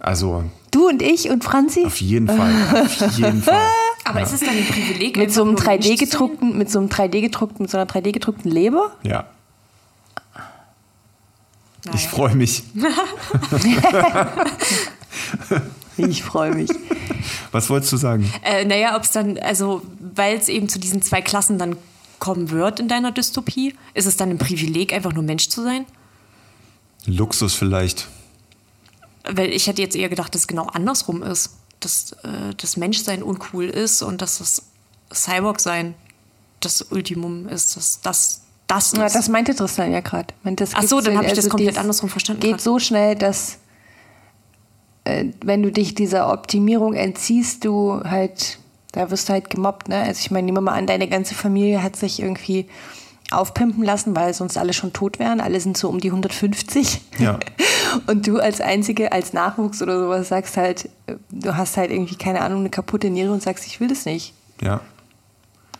Also 0.00 0.44
Du 0.70 0.88
und 0.88 1.02
ich 1.02 1.30
und 1.30 1.44
Franzi? 1.44 1.84
auf 1.86 2.00
jeden 2.00 2.26
Fall, 2.26 2.52
auf 2.82 3.18
jeden 3.18 3.42
Fall. 3.42 3.62
Aber 4.04 4.22
ist 4.22 4.32
es 4.32 4.40
dann 4.40 4.50
ein 4.50 4.66
Privileg? 4.66 5.16
Mit 5.16 5.32
so 5.32 5.42
einem 5.42 5.50
einfach 5.52 5.64
nur 5.66 5.72
Mensch 5.74 5.86
3D 5.86 5.88
zu 5.90 5.96
sein? 5.98 6.08
gedruckten, 6.10 6.58
mit 6.58 6.70
so 6.70 6.78
einem 6.78 6.88
3D 6.88 7.20
gedruckten, 7.20 7.62
mit 7.62 7.70
so 7.70 7.78
einer 7.78 7.86
3D 7.86 8.12
gedruckten 8.12 8.50
Leber? 8.50 8.92
Ja, 9.02 9.24
Naja. 11.86 11.94
ich 11.94 12.08
freue 12.08 12.34
mich. 12.34 12.62
Ich 15.96 16.22
freue 16.22 16.54
mich. 16.54 16.70
Was 17.52 17.70
wolltest 17.70 17.92
du 17.92 17.96
sagen? 17.96 18.30
Äh, 18.44 18.64
naja, 18.64 18.96
ob 18.96 19.04
es 19.04 19.12
dann, 19.12 19.38
also, 19.38 19.82
weil 19.98 20.36
es 20.36 20.48
eben 20.48 20.68
zu 20.68 20.78
diesen 20.78 21.02
zwei 21.02 21.22
Klassen 21.22 21.58
dann 21.58 21.76
kommen 22.18 22.50
wird 22.50 22.80
in 22.80 22.88
deiner 22.88 23.12
Dystopie, 23.12 23.74
ist 23.94 24.06
es 24.06 24.16
dann 24.16 24.30
ein 24.30 24.38
Privileg, 24.38 24.92
einfach 24.92 25.12
nur 25.12 25.22
Mensch 25.22 25.48
zu 25.48 25.62
sein? 25.62 25.86
Luxus 27.06 27.54
vielleicht. 27.54 28.08
Weil 29.24 29.50
ich 29.50 29.66
hätte 29.66 29.82
jetzt 29.82 29.96
eher 29.96 30.08
gedacht, 30.08 30.34
dass 30.34 30.42
es 30.42 30.46
genau 30.46 30.66
andersrum 30.66 31.22
ist. 31.22 31.56
Dass 31.80 32.12
äh, 32.24 32.54
das 32.56 32.76
Menschsein 32.76 33.22
uncool 33.22 33.66
ist 33.66 34.02
und 34.02 34.22
dass 34.22 34.38
das 34.38 34.62
Cyborg-Sein 35.12 35.94
das 36.60 36.82
Ultimum 36.82 37.48
ist. 37.48 37.76
Dass 37.76 38.00
das 38.00 38.42
das 38.66 38.92
ist. 38.92 38.98
Ja, 38.98 39.08
das 39.08 39.28
meinte 39.28 39.54
Tristan 39.54 39.92
ja 39.92 40.00
gerade. 40.00 40.34
Ach 40.74 40.82
so, 40.82 41.00
dann 41.00 41.16
habe 41.16 41.26
ich 41.26 41.34
das 41.34 41.48
komplett 41.48 41.78
andersrum 41.78 42.10
verstanden 42.10 42.40
Geht 42.40 42.52
grad. 42.52 42.60
so 42.60 42.78
schnell, 42.78 43.14
dass 43.14 43.58
äh, 45.04 45.26
wenn 45.44 45.62
du 45.62 45.70
dich 45.70 45.94
dieser 45.94 46.32
Optimierung 46.32 46.94
entziehst, 46.94 47.64
du 47.64 48.00
halt, 48.04 48.58
da 48.92 49.10
wirst 49.10 49.28
du 49.28 49.34
halt 49.34 49.50
gemobbt. 49.50 49.88
Ne? 49.88 49.96
Also 49.96 50.20
ich 50.20 50.30
meine, 50.30 50.46
nehmen 50.46 50.58
wir 50.58 50.62
mal 50.62 50.74
an, 50.74 50.86
deine 50.86 51.08
ganze 51.08 51.34
Familie 51.34 51.82
hat 51.82 51.96
sich 51.96 52.20
irgendwie 52.20 52.66
aufpimpen 53.30 53.82
lassen, 53.82 54.14
weil 54.14 54.34
sonst 54.34 54.56
alle 54.56 54.72
schon 54.72 54.92
tot 54.92 55.18
wären. 55.18 55.40
Alle 55.40 55.60
sind 55.60 55.76
so 55.76 55.88
um 55.88 56.00
die 56.00 56.08
150. 56.08 57.00
Ja. 57.18 57.38
Und 58.06 58.26
du 58.26 58.38
als 58.38 58.60
Einzige, 58.60 59.12
als 59.12 59.32
Nachwuchs 59.32 59.82
oder 59.82 59.98
sowas 60.00 60.28
sagst 60.28 60.56
halt, 60.56 60.86
äh, 61.06 61.14
du 61.30 61.56
hast 61.56 61.76
halt 61.76 61.90
irgendwie, 61.90 62.16
keine 62.16 62.40
Ahnung, 62.40 62.60
eine 62.60 62.70
kaputte 62.70 63.10
Niere 63.10 63.32
und 63.32 63.42
sagst, 63.42 63.66
ich 63.66 63.80
will 63.80 63.88
das 63.88 64.04
nicht. 64.04 64.34
Ja. 64.60 64.80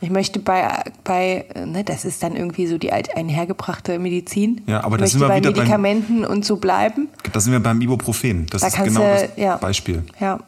Ich 0.00 0.10
möchte 0.10 0.38
bei, 0.40 0.82
bei 1.04 1.46
ne, 1.64 1.82
das 1.82 2.04
ist 2.04 2.22
dann 2.22 2.36
irgendwie 2.36 2.66
so 2.66 2.76
die 2.78 2.92
alt 2.92 3.16
einhergebrachte 3.16 3.98
Medizin. 3.98 4.60
Ja, 4.66 4.84
aber 4.84 4.96
ich 4.96 4.98
da 4.98 5.02
möchte 5.04 5.08
sind 5.12 5.20
wir 5.22 5.28
bei 5.28 5.36
wieder 5.38 5.50
beim- 5.52 5.58
Medikamenten 5.60 6.24
und 6.24 6.44
so 6.44 6.56
bleiben. 6.56 7.08
Da 7.32 7.40
sind 7.40 7.52
wir 7.52 7.60
beim 7.60 7.80
Ibuprofen. 7.80 8.46
Das 8.50 8.60
Da 8.60 8.68
ist 8.68 8.76
genau 8.82 9.00
du, 9.00 9.06
das 9.06 9.28
ja. 9.36 9.56
Beispiel. 9.56 10.04
Ja. 10.20 10.40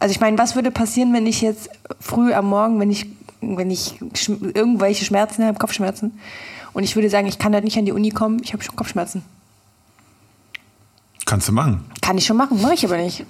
Also 0.00 0.12
ich 0.12 0.20
meine, 0.20 0.38
was 0.38 0.54
würde 0.56 0.70
passieren, 0.70 1.12
wenn 1.12 1.26
ich 1.26 1.40
jetzt 1.40 1.70
früh 2.00 2.32
am 2.32 2.46
Morgen, 2.46 2.80
wenn 2.80 2.90
ich, 2.90 3.06
wenn 3.40 3.70
ich 3.70 4.00
irgendwelche 4.40 5.04
Schmerzen 5.04 5.44
habe, 5.44 5.58
Kopfschmerzen, 5.58 6.18
und 6.72 6.84
ich 6.84 6.94
würde 6.96 7.10
sagen, 7.10 7.26
ich 7.26 7.38
kann 7.38 7.52
halt 7.52 7.64
nicht 7.64 7.76
an 7.78 7.84
die 7.84 7.92
Uni 7.92 8.10
kommen, 8.10 8.40
ich 8.42 8.52
habe 8.52 8.62
schon 8.62 8.76
Kopfschmerzen. 8.76 9.22
Kannst 11.30 11.46
du 11.46 11.52
machen. 11.52 11.84
Kann 12.02 12.18
ich 12.18 12.26
schon 12.26 12.36
machen, 12.36 12.60
mache 12.60 12.74
ich 12.74 12.84
aber 12.84 12.96
nicht. 12.96 13.24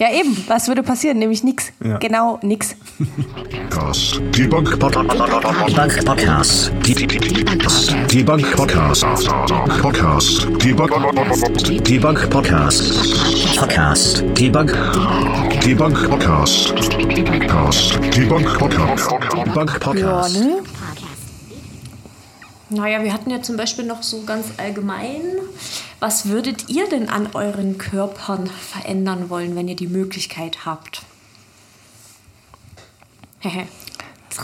ja, 0.00 0.10
eben. 0.14 0.34
Was 0.48 0.66
würde 0.68 0.82
passieren? 0.82 1.18
Nämlich 1.18 1.44
nichts. 1.44 1.70
Ja. 1.84 1.98
Genau, 1.98 2.40
nix. 2.42 2.74
Podcast. 3.68 4.18
Debunk 4.34 4.78
Podcast. 4.78 5.10
Debunk 5.68 6.04
Podcast. 6.06 6.72
Debunk 8.10 8.56
Podcast. 8.56 9.04
Podcast. 9.60 10.46
Debunk 10.64 10.90
Debunk 11.84 12.30
Podcast. 12.30 13.58
Podcast. 13.58 14.24
Debunk. 14.38 14.72
Debunk 15.62 16.08
Podcast. 16.08 16.74
Podcast. 16.74 17.98
Debunk 18.16 18.58
Podcast. 18.58 19.10
Debunk 19.34 19.70
Ja, 19.70 19.78
Podcast. 19.78 20.34
ne? 20.40 20.62
Naja, 22.72 23.04
wir 23.04 23.12
hatten 23.12 23.30
ja 23.30 23.42
zum 23.42 23.56
Beispiel 23.56 23.84
noch 23.84 24.02
so 24.02 24.22
ganz 24.22 24.46
allgemein, 24.56 25.22
was 26.00 26.26
würdet 26.28 26.68
ihr 26.68 26.88
denn 26.88 27.08
an 27.08 27.28
euren 27.34 27.76
Körpern 27.76 28.46
verändern 28.46 29.28
wollen, 29.28 29.54
wenn 29.54 29.68
ihr 29.68 29.76
die 29.76 29.86
Möglichkeit 29.86 30.64
habt? 30.64 31.02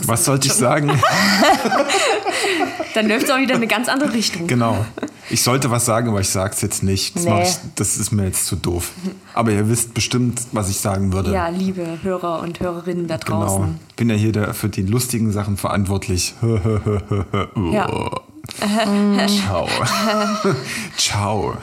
Was 0.05 0.25
sollte 0.25 0.47
ich 0.47 0.53
sagen? 0.53 0.91
Dann 2.93 3.07
läuft 3.07 3.25
es 3.25 3.29
auch 3.31 3.37
wieder 3.37 3.51
in 3.51 3.57
eine 3.57 3.67
ganz 3.67 3.87
andere 3.89 4.13
Richtung. 4.13 4.47
genau. 4.47 4.85
Ich 5.31 5.43
sollte 5.43 5.69
was 5.69 5.85
sagen, 5.85 6.09
aber 6.09 6.21
ich 6.21 6.29
sage 6.29 6.53
es 6.55 6.61
jetzt 6.61 6.81
nicht. 6.81 7.15
Das, 7.15 7.23
Nee. 7.25 7.43
ich, 7.43 7.55
das 7.75 7.97
ist 7.97 8.11
mir 8.11 8.25
jetzt 8.25 8.47
zu 8.47 8.55
doof. 8.55 8.91
Aber 9.35 9.51
ihr 9.51 9.69
wisst 9.69 9.93
bestimmt, 9.93 10.41
was 10.53 10.69
ich 10.69 10.79
sagen 10.79 11.13
würde. 11.13 11.31
Ja, 11.31 11.49
liebe 11.49 11.85
Hörer 12.01 12.39
und 12.41 12.59
Hörerinnen 12.59 13.07
da 13.07 13.17
Genau. 13.17 13.41
draußen. 13.45 13.79
Bin 13.95 14.09
ja 14.09 14.15
hier 14.15 14.31
der, 14.31 14.53
für 14.55 14.69
die 14.69 14.81
lustigen 14.81 15.31
Sachen 15.31 15.57
verantwortlich. 15.57 16.33
Ja. 17.71 17.87
Ciao. 19.27 19.67
Ciao. 20.97 21.53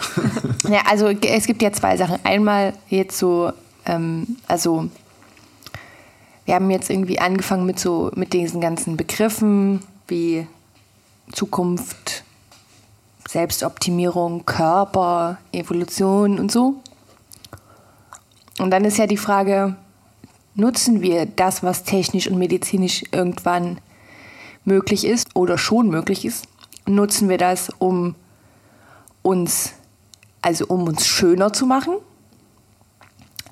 Ja, 0.69 0.83
also 0.89 1.09
es 1.09 1.47
gibt 1.47 1.61
ja 1.63 1.73
zwei 1.73 1.97
Sachen. 1.97 2.19
Einmal 2.23 2.75
jetzt 2.89 3.19
so, 3.19 3.53
ähm, 3.85 4.37
also 4.47 4.89
wir 6.47 6.55
haben 6.55 6.71
jetzt 6.71 6.89
irgendwie 6.89 7.19
angefangen 7.19 7.67
mit 7.67 7.79
so 7.79 8.11
mit 8.15 8.33
diesen 8.33 8.61
ganzen 8.61 8.97
Begriffen 8.97 9.83
wie 10.09 10.47
Zukunft, 11.33 12.25
Selbstoptimierung, 13.29 14.47
Körper, 14.47 15.39
Evolution 15.53 16.39
und 16.39 16.51
so. 16.51 16.77
Und 18.59 18.71
dann 18.71 18.85
ist 18.85 18.97
ja 18.97 19.09
die 19.09 19.17
Frage, 19.17 19.77
nutzen 20.55 21.03
wir 21.03 21.27
das, 21.27 21.65
was 21.65 21.83
technisch 21.83 22.29
und 22.29 22.39
medizinisch 22.39 23.03
irgendwann 23.11 23.79
möglich 24.65 25.05
ist 25.05 25.35
oder 25.35 25.59
schon 25.59 25.91
möglich 25.91 26.25
ist, 26.25 26.47
nutzen 26.87 27.29
wir 27.29 27.39
das, 27.39 27.71
um 27.79 28.15
uns, 29.23 29.73
also 30.43 30.67
um 30.69 30.87
uns 30.87 31.07
schöner 31.07 31.53
zu 31.53 31.67
machen? 31.67 31.97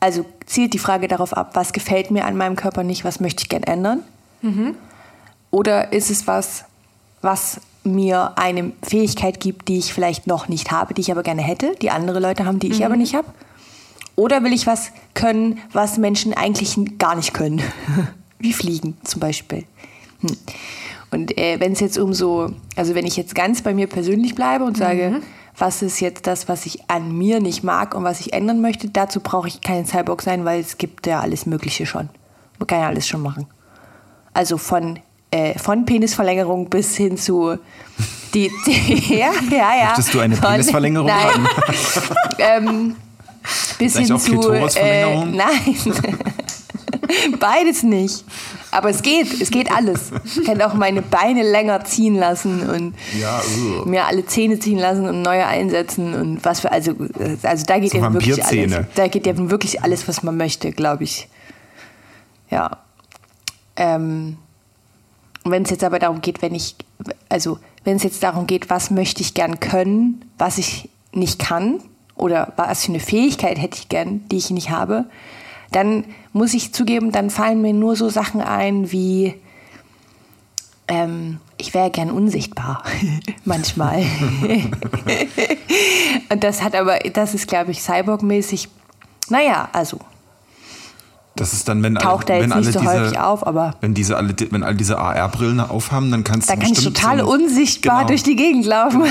Also 0.05 0.27
zielt 0.45 0.75
die 0.75 0.79
Frage 0.79 1.09
darauf 1.09 1.33
ab, 1.35 1.53
was 1.55 1.73
gefällt 1.73 2.11
mir 2.11 2.27
an 2.27 2.37
meinem 2.37 2.57
Körper 2.57 2.85
nicht, 2.85 3.07
was 3.07 3.21
möchte 3.21 3.41
ich 3.43 3.49
gern 3.49 3.63
ändern? 3.63 4.01
Oder 5.51 5.95
ist 5.95 6.11
es 6.11 6.27
was, 6.27 6.67
was 7.23 7.63
mir 7.85 8.33
eine 8.37 8.73
Fähigkeit 8.83 9.41
gibt, 9.41 9.69
die 9.69 9.79
ich 9.79 9.95
vielleicht 9.95 10.27
noch 10.27 10.47
nicht 10.47 10.71
habe, 10.71 10.93
die 10.93 11.01
ich 11.01 11.11
aber 11.11 11.23
gerne 11.23 11.41
hätte, 11.41 11.75
die 11.81 11.89
andere 11.89 12.21
Leute 12.21 12.45
haben, 12.45 12.59
die 12.59 12.71
ich 12.71 12.85
aber 12.85 12.97
nicht 12.97 13.15
habe? 13.15 13.29
Oder 14.15 14.45
will 14.45 14.53
ich 14.53 14.67
was 14.67 14.93
können, 15.15 15.59
was 15.73 15.97
Menschen 15.97 16.35
eigentlich 16.35 16.77
gar 16.99 17.15
nicht 17.15 17.33
können? 17.33 17.63
Wie 18.39 18.53
fliegen 18.53 18.99
zum 19.05 19.21
Beispiel. 19.21 19.65
Hm. 20.21 20.37
Und 21.13 21.39
äh, 21.39 21.59
wenn 21.61 21.73
es 21.73 21.81
jetzt 21.81 21.97
um 21.97 22.13
so, 22.13 22.51
also 22.77 22.95
wenn 22.95 23.07
ich 23.07 23.17
jetzt 23.17 23.35
ganz 23.35 23.63
bei 23.63 23.73
mir 23.73 23.87
persönlich 23.87 24.35
bleibe 24.35 24.65
und 24.65 24.77
sage, 24.77 25.23
was 25.57 25.83
ist 25.83 26.01
jetzt 26.01 26.27
das, 26.27 26.49
was 26.49 26.67
ich 26.67 26.91
an 26.91 27.17
mir 27.17 27.41
nicht 27.41 27.63
mag 27.63 27.95
und 27.95 28.05
was 28.05 28.21
ich 28.21 28.33
ändern 28.33 28.61
möchte, 28.61 28.89
dazu 28.89 29.21
brauche 29.21 29.49
ich 29.49 29.61
kein 29.61 29.87
Cyborg 29.87 30.23
sein, 30.23 30.45
weil 30.45 30.61
es 30.61 30.79
gibt 30.79 31.07
ja 31.07 31.21
alles 31.21 31.47
Mögliche 31.47 31.87
schon. 31.87 32.09
Man 32.59 32.67
kann 32.67 32.81
ja 32.81 32.89
alles 32.89 33.07
schon 33.07 33.23
machen. 33.23 33.47
Also 34.33 34.59
von, 34.59 34.99
äh, 35.31 35.59
von 35.59 35.85
Penisverlängerung 35.85 36.69
bis 36.71 36.97
hin 36.97 37.17
zu 37.17 37.59
die, 38.35 38.51
die 38.67 39.15
ja, 39.19 39.31
ja, 39.51 39.77
ja. 39.79 39.85
Möchtest 39.87 40.15
du 40.15 40.21
eine 40.21 40.37
Von- 40.37 40.51
Penisverlängerung 40.51 41.07
Nein. 41.07 41.25
haben? 41.25 41.49
ähm, 42.39 42.97
bis 43.79 43.97
hin 43.97 44.13
auch 44.13 44.19
zu 44.21 44.51
äh, 44.51 45.25
nein. 45.25 45.49
Beides 47.39 47.83
nicht. 47.83 48.25
Aber 48.75 48.91
es 48.91 49.03
geht, 49.03 49.41
es 49.41 49.53
geht 49.53 49.71
alles. 49.71 50.11
Ich 50.25 50.45
kann 50.45 50.61
auch 50.61 50.75
meine 50.75 51.01
Beine 51.01 51.49
länger 51.49 51.85
ziehen 51.85 52.17
lassen 52.17 52.69
und 52.69 52.95
Ja, 53.21 53.41
uh. 53.41 53.89
mir 53.89 54.05
alle 54.05 54.27
Zähne 54.27 54.59
ziehen 54.59 54.79
lassen 54.79 55.07
und 55.07 55.23
neue 55.23 55.47
einsetzen 55.47 56.13
und 56.13 56.45
was 56.45 56.59
für, 56.59 56.73
also, 56.73 56.93
also 57.45 57.65
da 57.67 57.79
geht 57.79 57.93
So 57.93 57.99
ja 57.99 58.13
wirklich 58.13 58.45
alles. 58.45 58.87
Da 58.97 59.07
geht 59.07 59.27
ja 59.27 59.35
wirklich 59.37 59.85
alles, 59.85 60.09
was 60.09 60.25
man 60.25 60.37
möchte, 60.37 60.73
glaube 60.73 61.05
ich. 61.05 61.29
Ja. 62.51 62.79
Ähm, 63.77 64.39
wenn 65.45 65.63
es 65.63 65.71
jetzt 65.71 65.85
aber 65.85 66.01
darum 66.01 66.21
geht, 66.21 66.43
wenn 66.43 66.57
ich, 66.57 66.75
also 67.29 67.61
wenn 67.85 67.97
es 67.97 68.03
jetzt 68.03 68.25
darum 68.25 68.49
geht, 68.49 68.71
was 68.71 68.91
möchte 68.91 69.23
ich 69.23 69.35
gern 69.35 69.61
können, 69.61 70.25
was 70.37 70.59
ich 70.59 70.89
nicht 71.13 71.39
kann 71.39 71.79
oder 72.17 72.53
was 72.57 72.85
für 72.85 72.91
eine 72.91 73.01
Fähigkeit 73.01 73.57
hätte 73.57 73.79
ich 73.79 73.89
gern, 73.89 74.27
die 74.31 74.39
ich 74.39 74.51
nicht 74.51 74.71
habe, 74.71 75.05
dann 75.75 76.05
muss 76.33 76.55
ich 76.55 76.73
zugeben, 76.73 77.13
dann 77.13 77.31
fallen 77.31 77.61
mir 77.61 77.73
nur 77.73 77.97
so 77.97 78.09
Sachen 78.09 78.41
ein 78.41 78.93
wie, 78.93 79.35
ähm, 80.89 81.41
ich 81.57 81.75
wäre 81.75 81.91
gern 81.91 82.11
unsichtbar, 82.11 82.83
manchmal. 83.45 84.03
Und 86.31 86.45
das 86.45 86.63
hat 86.63 86.75
aber, 86.75 86.99
das 86.99 87.35
ist, 87.35 87.49
glaube 87.49 87.73
ich, 87.73 87.81
Cyborg-mäßig, 87.81 88.69
naja, 89.29 89.69
also 89.73 89.99
Das 91.37 91.53
ist 91.53 91.69
dann, 91.69 91.83
wenn 91.83 91.97
Taucht 91.97 92.31
alle, 92.31 92.39
er 92.39 92.43
wenn 92.43 92.51
jetzt 92.51 92.57
alle 92.57 92.67
nicht 92.67 92.75
so 92.75 92.81
diese, 92.81 92.93
häufig 93.01 93.19
auf, 93.19 93.45
aber- 93.47 93.75
wenn 93.81 93.93
diese 93.93 94.17
alle, 94.17 94.35
wenn 94.51 94.63
all 94.63 94.77
diese 94.77 94.99
AR-Brillen 94.99 95.59
aufhaben, 95.59 96.11
dann 96.13 96.23
kannst 96.23 96.49
da 96.49 96.55
du 96.55 96.61
kann 96.63 96.73
ich 96.73 96.85
total 96.85 97.19
so, 97.21 97.27
unsichtbar 97.33 97.97
genau, 97.99 98.09
durch 98.09 98.23
die 98.23 98.37
Gegend 98.37 98.67
laufen. 98.67 99.03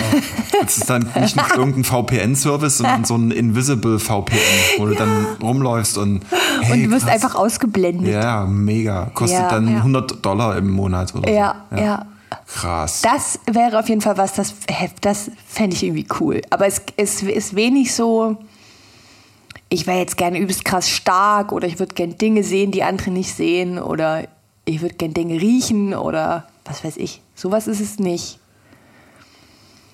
Das 0.62 0.78
ist 0.78 0.90
dann 0.90 1.06
nicht 1.20 1.36
nur 1.36 1.46
irgendein 1.58 1.84
VPN-Service, 1.84 2.78
sondern 2.78 3.04
so 3.04 3.16
ein 3.18 3.32
Invisible 3.32 4.00
VPN, 4.00 4.38
wo 4.78 4.86
du 4.86 4.96
dann 4.96 5.26
rumläufst 5.42 5.98
und 5.98 6.22
hey, 6.62 6.74
Und 6.74 6.84
du 6.86 6.92
wirst 6.92 7.06
krass. 7.08 7.14
einfach 7.24 7.36
ausgeblendet. 7.36 8.14
Ja, 8.14 8.46
mega. 8.46 9.12
Kostet 9.14 9.40
Ja, 9.42 9.50
dann 9.50 9.68
ja. 9.70 9.78
100 9.80 10.26
Dollar 10.26 10.56
im 10.56 10.70
Monat 10.72 11.14
oder 11.16 11.30
Ja, 11.30 11.56
so. 11.72 11.78
ja. 11.78 12.06
Krass. 12.48 13.02
Das 13.02 13.40
wäre 13.52 13.78
auf 13.80 13.90
jeden 13.90 14.02
Fall 14.02 14.18
was, 14.18 14.34
das, 14.34 14.54
das 15.02 15.30
fände 15.48 15.76
ich 15.76 15.84
irgendwie 15.84 16.08
cool. 16.20 16.42
Aber 16.50 16.66
es, 16.68 16.82
es 16.98 17.22
ist 17.22 17.56
wenig 17.56 17.94
so, 17.94 18.38
ich 19.74 19.88
wäre 19.88 19.98
jetzt 19.98 20.18
gerne 20.18 20.38
übelst 20.38 20.66
krass 20.66 20.88
stark 20.88 21.52
oder 21.52 21.68
ich 21.68 21.80
würde 21.80 21.96
gerne 21.96 22.14
Dinge 22.14 22.44
sehen, 22.44 22.72
die 22.72 22.84
andere 22.84 23.10
nicht 23.10 23.34
sehen 23.34 23.80
oder 23.80 24.28
ich 24.66 24.82
würde 24.82 24.94
gerne 24.96 25.16
Dinge 25.16 25.42
riechen 25.42 25.96
oder 25.96 26.48
was 26.64 26.84
weiß 26.84 26.98
ich. 26.98 27.22
Sowas 27.34 27.66
ist 27.68 27.80
es 27.82 27.98
nicht. 27.98 28.38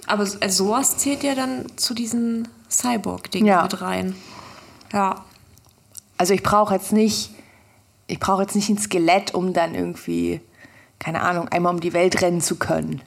Aber 0.06 0.26
so- 0.26 0.38
also 0.42 0.66
sowas 0.66 0.98
zählt 0.98 1.24
ja 1.24 1.34
dann 1.34 1.66
zu 1.78 1.94
diesen 1.94 2.48
Cyborg-Dingen 2.70 3.46
Ja. 3.48 3.64
mit 3.64 3.82
rein. 3.82 4.16
Ja. 4.92 5.24
Also 6.18 6.34
ich 6.34 6.44
brauche 6.44 6.74
jetzt 6.74 6.92
nicht, 6.92 7.32
ich 8.08 8.20
brauche 8.20 8.42
jetzt 8.42 8.56
nicht 8.56 8.68
ein 8.70 8.78
Skelett, 8.78 9.34
um 9.34 9.54
dann 9.54 9.76
irgendwie, 9.76 10.42
keine 11.00 11.22
Ahnung, 11.22 11.48
einmal 11.48 11.74
um 11.74 11.80
die 11.80 11.94
Welt 11.94 12.22
rennen 12.22 12.42
zu 12.42 12.58
können. 12.58 13.02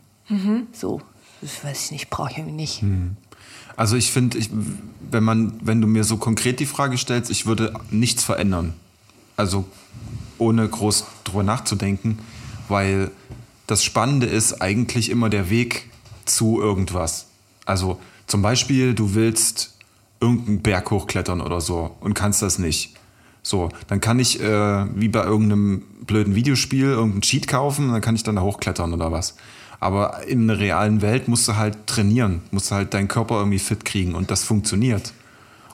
So, 0.73 1.03
das 1.43 1.63
weiß 1.63 1.85
ich 1.85 1.91
nicht, 1.91 2.09
brauche 2.09 2.31
ich 2.31 2.39
irgendwie 2.39 2.57
nicht. 2.57 2.83
Also 3.77 3.97
ich 3.97 4.11
finde, 4.13 4.39
wenn 5.11 5.25
man, 5.25 5.55
wenn 5.63 5.81
du 5.81 5.87
mir 5.87 6.05
so 6.05 6.17
konkret 6.17 6.61
die 6.61 6.67
Frage 6.67 6.99
stellst, 6.99 7.31
ich 7.31 7.47
würde 7.47 7.73
nichts 7.91 8.25
verändern. 8.25 8.75
Also 9.37 9.65
ohne 10.39 10.69
groß 10.69 11.07
drüber 11.25 11.43
nachzudenken, 11.43 12.19
weil 12.69 13.11
das 13.67 13.85
Spannende 13.85 14.27
ist 14.27 14.61
eigentlich 14.61 15.11
immer 15.11 15.31
der 15.31 15.51
Weg 15.51 15.89
zu 16.25 16.61
irgendwas. 16.61 17.27
Also 17.65 17.99
zum 18.27 18.43
Beispiel, 18.43 18.95
du 18.95 19.15
willst 19.15 19.75
irgendeinen 20.21 20.63
Berg 20.63 20.91
hochklettern 20.91 21.41
oder 21.41 21.61
so 21.61 21.97
und 22.01 22.15
kannst 22.15 22.43
das 22.43 22.59
nicht. 22.59 22.95
So, 23.43 23.71
dann 23.89 24.01
kann 24.01 24.21
ich 24.21 24.41
äh, 24.41 24.87
wie 24.97 25.09
bei 25.09 25.25
irgendeinem 25.25 25.83
blöden 26.07 26.35
Videospiel 26.35 26.87
irgendeinen 26.87 27.23
Cheat 27.23 27.49
kaufen 27.49 27.87
und 27.87 27.93
dann 27.93 28.01
kann 28.01 28.15
ich 28.15 28.23
dann 28.23 28.37
da 28.37 28.43
hochklettern 28.43 28.95
oder 28.95 29.11
was. 29.11 29.35
Aber 29.83 30.23
in 30.29 30.47
der 30.47 30.61
realen 30.61 31.03
Welt 31.03 31.27
musst 31.27 31.49
du 31.49 31.57
halt 31.57 31.89
trainieren, 31.89 32.41
musst 32.53 32.71
du 32.71 32.77
halt 32.77 32.95
deinen 32.95 33.09
Körper 33.09 33.39
irgendwie 33.39 33.59
fit 33.59 33.85
kriegen 33.85 34.15
und 34.15 34.31
das 34.31 34.45
funktioniert. 34.45 35.13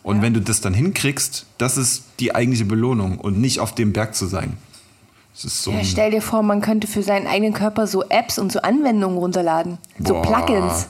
Und 0.02 0.22
wenn 0.22 0.32
du 0.32 0.40
das 0.40 0.62
dann 0.62 0.72
hinkriegst, 0.72 1.44
das 1.58 1.76
ist 1.76 2.04
die 2.18 2.34
eigentliche 2.34 2.64
Belohnung 2.64 3.18
und 3.18 3.38
nicht 3.38 3.60
auf 3.60 3.74
dem 3.74 3.92
Berg 3.92 4.14
zu 4.14 4.24
sein. 4.24 4.56
So 5.34 5.70
Ja, 5.70 5.84
stell 5.84 6.10
dir 6.10 6.22
vor, 6.22 6.42
man 6.42 6.62
könnte 6.62 6.86
für 6.86 7.02
seinen 7.02 7.26
eigenen 7.26 7.52
Körper 7.52 7.86
so 7.86 8.02
Apps 8.08 8.38
und 8.38 8.50
so 8.50 8.62
Anwendungen 8.62 9.18
runterladen. 9.18 9.76
So 10.02 10.14
Boah, 10.14 10.22
Plugins. 10.22 10.88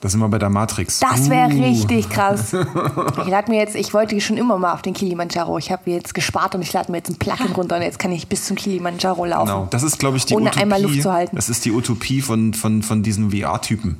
Da 0.00 0.08
sind 0.08 0.20
wir 0.20 0.28
bei 0.28 0.38
der 0.38 0.48
Matrix. 0.50 1.00
Das 1.00 1.28
wäre 1.28 1.48
Uh. 1.52 1.62
richtig 1.62 2.08
krass. 2.08 2.52
Ich 3.22 3.26
lade 3.26 3.50
mir 3.50 3.58
jetzt, 3.58 3.74
ich 3.74 3.92
wollte 3.94 4.20
schon 4.20 4.36
immer 4.36 4.56
mal 4.58 4.72
auf 4.72 4.82
den 4.82 4.94
Kilimanjaro. 4.94 5.58
Ich 5.58 5.72
habe 5.72 5.90
jetzt 5.90 6.14
gespart 6.14 6.54
und 6.54 6.62
ich 6.62 6.72
lade 6.72 6.90
mir 6.92 6.98
jetzt 6.98 7.10
ein 7.10 7.16
Plugin 7.16 7.52
runter 7.52 7.76
und 7.76 7.82
jetzt 7.82 7.98
kann 7.98 8.12
ich 8.12 8.28
bis 8.28 8.44
zum 8.46 8.56
Kilimanjaro 8.56 9.24
laufen. 9.24 9.46
Genau, 9.48 9.66
das 9.70 9.82
ist, 9.82 9.98
glaube 9.98 10.16
ich, 10.16 10.24
die 10.26 10.34
Ohne 10.34 10.46
Utopie. 10.46 10.62
einmal 10.62 10.82
Luft 10.82 11.02
zu 11.02 11.12
halten. 11.12 11.34
Das 11.34 11.48
ist 11.48 11.64
die 11.64 11.72
Utopie 11.72 12.20
von, 12.20 12.54
von, 12.54 12.82
von 12.82 13.02
diesen 13.02 13.30
VR-Typen. 13.32 13.98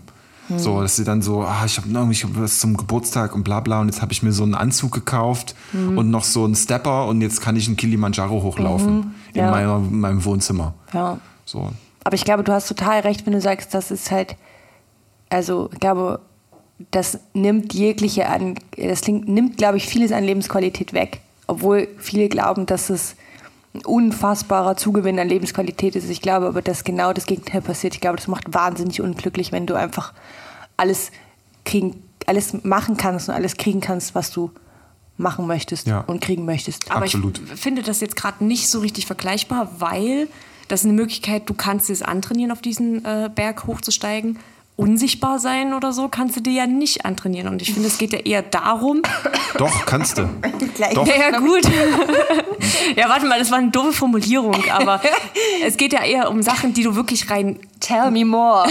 Hm. 0.49 0.59
So, 0.59 0.81
dass 0.81 0.97
sie 0.97 1.05
dann 1.05 1.21
so, 1.21 1.43
ah, 1.43 1.65
ich 1.67 1.77
habe 1.79 2.13
ich 2.13 2.23
hab 2.25 2.31
was 2.35 2.61
zum 2.61 2.77
Geburtstag 2.77 3.35
und 3.35 3.43
bla 3.45 3.61
bla 3.61 3.81
und 3.81 3.89
jetzt 3.89 4.01
habe 4.01 4.13
ich 4.13 4.23
mir 4.23 4.33
so 4.33 4.45
einen 4.45 4.55
Anzug 4.55 4.93
gekauft 4.93 5.55
Hm. 5.73 5.99
und 5.99 6.11
noch 6.11 6.25
so 6.25 6.45
einen 6.45 6.55
Stepper 6.55 7.07
und 7.07 7.21
jetzt 7.23 7.41
kann 7.41 7.57
ich 7.57 7.67
einen 7.67 7.77
Kilimanjaro 7.77 8.43
hochlaufen 8.43 8.89
in, 8.89 8.95
Mhm. 9.01 9.13
ja. 9.35 9.51
meiner, 9.51 9.77
in 9.77 10.01
meinem 10.01 10.25
Wohnzimmer. 10.25 10.75
Ja. 10.95 11.19
So. 11.45 11.71
Aber 12.05 12.15
ich 12.15 12.25
glaube, 12.25 12.45
du 12.45 12.53
hast 12.53 12.69
total 12.69 13.01
recht, 13.01 13.27
wenn 13.27 13.33
du 13.35 13.41
sagst, 13.41 13.75
das 13.75 13.91
ist 13.91 14.11
halt, 14.11 14.37
also 15.31 15.69
ich 15.73 15.81
glaube, 15.81 16.21
das 16.91 17.19
nimmt 17.35 17.75
jegliche 17.75 18.29
an, 18.29 18.55
das 18.77 19.01
klingt- 19.03 19.29
nimmt, 19.29 19.57
glaube 19.57 19.77
ich, 19.79 19.87
vieles 19.87 20.13
an 20.13 20.25
Lebensqualität 20.25 20.93
weg. 20.93 21.21
Obwohl 21.47 21.89
viele 21.99 22.29
glauben, 22.29 22.67
dass 22.67 22.91
es 22.91 23.17
ein 23.75 23.85
unfassbarer 23.85 24.77
Zugewinn 24.77 25.19
an 25.19 25.29
Lebensqualität 25.29 25.97
ist. 25.97 26.09
Ich 26.09 26.21
glaube 26.23 26.47
aber, 26.47 26.63
dass 26.63 26.85
genau 26.85 27.13
das 27.13 27.27
Gegenteil 27.27 27.61
passiert. 27.63 27.95
Ich 27.95 28.01
glaube, 28.01 28.17
das 28.17 28.29
macht 28.29 28.53
wahnsinnig 28.55 29.01
unglücklich, 29.01 29.53
wenn 29.53 29.67
du 29.67 29.75
einfach 29.75 30.13
alles 30.77 31.11
kriegen, 31.65 32.03
alles 32.27 32.65
machen 32.65 32.97
kannst 32.97 33.29
und 33.29 33.35
alles 33.35 33.57
kriegen 33.57 33.81
kannst, 33.81 34.15
was 34.15 34.31
du 34.31 34.51
machen 35.17 35.47
möchtest 35.47 35.87
Ja. 35.89 36.01
und 36.01 36.21
kriegen 36.21 36.45
möchtest. 36.45 36.91
Aber 36.91 37.05
Absolut. 37.05 37.41
ich 37.53 37.61
finde 37.61 37.83
das 37.83 38.01
jetzt 38.01 38.15
gerade 38.17 38.45
nicht 38.45 38.69
so 38.69 38.79
richtig 38.81 39.07
vergleichbar, 39.07 39.69
weil 39.79 40.29
das 40.69 40.81
ist 40.81 40.87
eine 40.87 40.95
Möglichkeit, 40.95 41.49
du 41.51 41.55
kannst 41.55 41.91
es 41.91 42.03
antrainieren, 42.03 42.53
auf 42.53 42.61
diesen 42.63 43.05
äh, 43.05 43.29
Berg 43.35 43.67
hochzusteigen. 43.67 44.39
Unsichtbar 44.79 45.41
sein 45.41 45.75
oder 45.75 45.93
so, 45.93 46.07
kannst 46.09 46.37
du 46.37 46.41
dir 46.41 46.53
ja 46.53 46.67
nicht 46.69 47.05
antrainieren. 47.05 47.49
Und 47.49 47.61
ich 47.61 47.73
finde, 47.75 47.89
es 47.89 47.99
geht 47.99 48.13
ja 48.13 48.21
eher 48.21 48.43
darum, 48.43 49.03
Doch, 49.57 49.85
kannst 49.87 50.19
du. 50.19 50.23
Doch. 50.95 51.05
ja, 51.05 51.15
ja, 51.17 51.39
gut. 51.41 51.65
ja, 52.97 53.09
warte 53.09 53.27
mal, 53.27 53.41
das 53.41 53.51
war 53.51 53.59
eine 53.59 53.73
doofe 53.73 53.93
Formulierung, 53.93 54.55
aber 54.71 55.01
es 55.67 55.77
geht 55.77 55.93
ja 55.93 56.05
eher 56.05 56.31
um 56.31 56.43
Sachen, 56.43 56.75
die 56.75 56.85
du 56.85 56.95
wirklich 56.95 57.29
rein 57.29 57.59
Tell 57.81 58.13
me 58.13 58.25
more. 58.25 58.69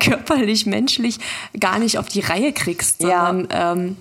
körperlich, 0.00 0.66
menschlich 0.66 1.18
gar 1.58 1.78
nicht 1.78 1.96
auf 1.98 2.08
die 2.08 2.20
Reihe 2.20 2.52
kriegst, 2.52 3.02
Ja. 3.02 3.26
sondern 3.26 3.48
ähm, 3.50 3.96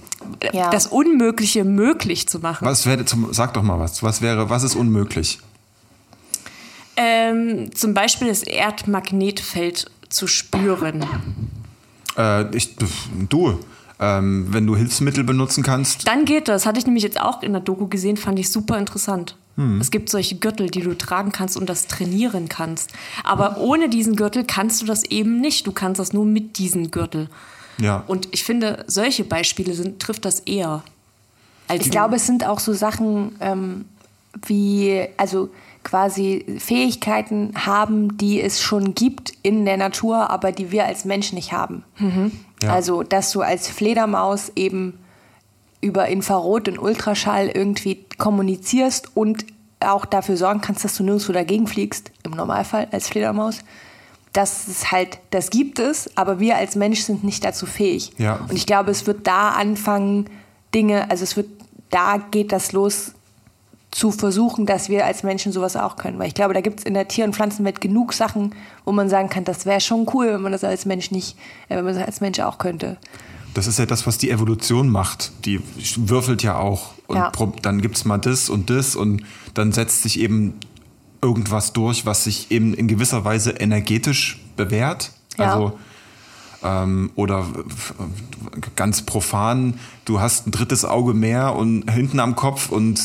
Ja. 0.51 0.69
das 0.69 0.87
Unmögliche 0.87 1.63
möglich 1.63 2.27
zu 2.27 2.39
machen. 2.39 2.65
Was 2.67 2.85
wäre 2.85 3.05
zum, 3.05 3.33
sag 3.33 3.53
doch 3.53 3.63
mal 3.63 3.79
was. 3.79 4.03
Was 4.03 4.21
wäre, 4.21 4.49
was 4.49 4.63
ist 4.63 4.75
unmöglich? 4.75 5.39
Ähm, 6.97 7.73
zum 7.73 7.93
Beispiel 7.93 8.27
das 8.27 8.43
Erdmagnetfeld 8.43 9.89
zu 10.09 10.27
spüren. 10.27 11.05
Äh, 12.17 12.55
ich, 12.55 12.75
du, 13.29 13.59
ähm, 13.99 14.47
wenn 14.49 14.65
du 14.67 14.75
Hilfsmittel 14.75 15.23
benutzen 15.23 15.63
kannst, 15.63 16.07
Dann 16.07 16.25
geht 16.25 16.47
das. 16.47 16.65
Hatte 16.65 16.79
ich 16.79 16.85
nämlich 16.85 17.03
jetzt 17.03 17.19
auch 17.19 17.43
in 17.43 17.53
der 17.53 17.61
Doku 17.61 17.87
gesehen, 17.87 18.17
fand 18.17 18.39
ich 18.39 18.51
super 18.51 18.77
interessant. 18.77 19.35
Es 19.81 19.91
gibt 19.91 20.09
solche 20.09 20.35
Gürtel, 20.35 20.69
die 20.69 20.79
du 20.79 20.97
tragen 20.97 21.33
kannst 21.33 21.57
und 21.57 21.67
das 21.67 21.87
trainieren 21.87 22.47
kannst. 22.47 22.93
Aber 23.25 23.57
ohne 23.57 23.89
diesen 23.89 24.15
Gürtel 24.15 24.45
kannst 24.45 24.81
du 24.81 24.85
das 24.85 25.03
eben 25.03 25.41
nicht. 25.41 25.67
Du 25.67 25.73
kannst 25.73 25.99
das 25.99 26.13
nur 26.13 26.23
mit 26.23 26.57
diesem 26.57 26.91
Gürtel. 26.91 27.27
ja. 27.77 28.05
Und 28.07 28.29
ich 28.31 28.45
finde, 28.45 28.85
solche 28.87 29.25
Beispiele 29.25 29.73
sind, 29.73 29.99
trifft 29.99 30.23
das 30.23 30.39
eher. 30.39 30.81
Als 31.67 31.85
Ich 31.85 31.91
glaube, 31.91 32.15
es 32.15 32.25
sind 32.25 32.47
auch 32.47 32.61
so 32.61 32.71
Sachen 32.71 33.35
ähm, 33.41 33.83
wie, 34.45 35.05
also 35.17 35.49
quasi 35.89 36.45
Fähigkeiten 36.59 37.53
haben, 37.65 38.17
die 38.17 38.39
es 38.41 38.61
schon 38.61 38.93
gibt 38.93 39.33
in 39.41 39.65
der 39.65 39.77
Natur, 39.77 40.29
aber 40.29 40.51
die 40.51 40.71
wir 40.71 40.85
als 40.85 41.03
Mensch 41.03 41.33
nicht 41.33 41.51
haben. 41.51 41.83
Ja. 42.61 42.73
Also, 42.73 43.01
dass 43.01 43.31
du 43.31 43.41
als 43.41 43.67
Fledermaus 43.67 44.51
eben 44.55 44.99
über 45.81 46.07
Infrarot 46.07 46.67
und 46.67 46.77
Ultraschall 46.77 47.47
irgendwie 47.47 48.05
kommunizierst 48.17 49.15
und 49.15 49.45
auch 49.79 50.05
dafür 50.05 50.37
sorgen 50.37 50.61
kannst, 50.61 50.83
dass 50.83 50.95
du 50.95 51.03
nirgendwo 51.03 51.31
dagegen 51.31 51.65
fliegst, 51.65 52.11
im 52.23 52.31
Normalfall 52.31 52.87
als 52.91 53.07
Fledermaus. 53.07 53.59
Das 54.33 54.67
ist 54.67 54.91
halt, 54.91 55.19
das 55.31 55.49
gibt 55.49 55.79
es, 55.79 56.15
aber 56.17 56.39
wir 56.39 56.57
als 56.57 56.75
Mensch 56.75 57.01
sind 57.01 57.23
nicht 57.23 57.43
dazu 57.43 57.65
fähig. 57.65 58.11
Ja. 58.17 58.35
Und 58.47 58.53
ich 58.53 58.67
glaube, 58.67 58.91
es 58.91 59.07
wird 59.07 59.25
da 59.25 59.49
anfangen, 59.51 60.25
Dinge, 60.75 61.09
also 61.09 61.23
es 61.23 61.35
wird, 61.35 61.47
da 61.89 62.17
geht 62.29 62.51
das 62.51 62.73
los, 62.73 63.13
zu 63.91 64.11
versuchen, 64.11 64.65
dass 64.65 64.89
wir 64.89 65.05
als 65.05 65.23
Menschen 65.23 65.51
sowas 65.51 65.75
auch 65.75 65.95
können. 65.95 66.19
Weil 66.19 66.27
ich 66.27 66.33
glaube, 66.35 66.53
da 66.53 66.61
gibt 66.61 66.79
es 66.79 66.85
in 66.85 66.93
der 66.93 67.07
Tier- 67.07 67.25
und 67.25 67.35
Pflanzenwelt 67.35 67.81
genug 67.81 68.13
Sachen, 68.13 68.53
wo 68.85 68.91
man 68.91 69.09
sagen 69.09 69.29
kann, 69.29 69.43
das 69.45 69.65
wäre 69.65 69.81
schon 69.81 70.07
cool, 70.13 70.33
wenn 70.33 70.41
man 70.41 70.51
das 70.51 70.63
als 70.63 70.85
Mensch 70.85 71.11
nicht, 71.11 71.37
äh, 71.69 71.75
wenn 71.77 71.85
man 71.85 71.95
das 71.95 72.05
als 72.05 72.21
Mensch 72.21 72.39
auch 72.39 72.57
könnte. 72.59 72.97
Das 73.55 73.65
ist 73.65 73.79
ja 73.79 73.87
das, 73.87 74.05
was 74.05 74.19
die 74.19 74.29
Evolution 74.29 74.89
macht. 74.89 75.31
Die 75.45 75.59
würfelt 75.97 76.43
ja 76.43 76.57
auch. 76.59 76.91
Und 77.07 77.17
Ja. 77.17 77.31
dann 77.63 77.81
gibt 77.81 77.97
es 77.97 78.05
mal 78.05 78.19
das 78.19 78.49
und 78.49 78.69
das 78.69 78.95
und 78.95 79.23
dann 79.55 79.71
setzt 79.71 80.03
sich 80.03 80.19
eben 80.19 80.53
irgendwas 81.21 81.73
durch, 81.73 82.05
was 82.05 82.23
sich 82.25 82.51
eben 82.51 82.73
in 82.75 82.87
gewisser 82.87 83.25
Weise 83.25 83.51
energetisch 83.51 84.39
bewährt. 84.55 85.11
Ja. 85.37 85.53
Also 85.53 85.79
ähm, 86.63 87.11
oder 87.15 87.45
ganz 88.75 89.01
profan, 89.03 89.79
du 90.05 90.19
hast 90.19 90.47
ein 90.47 90.51
drittes 90.51 90.85
Auge 90.85 91.13
mehr 91.13 91.55
und 91.55 91.89
hinten 91.91 92.19
am 92.19 92.35
Kopf 92.35 92.69
und 92.69 92.99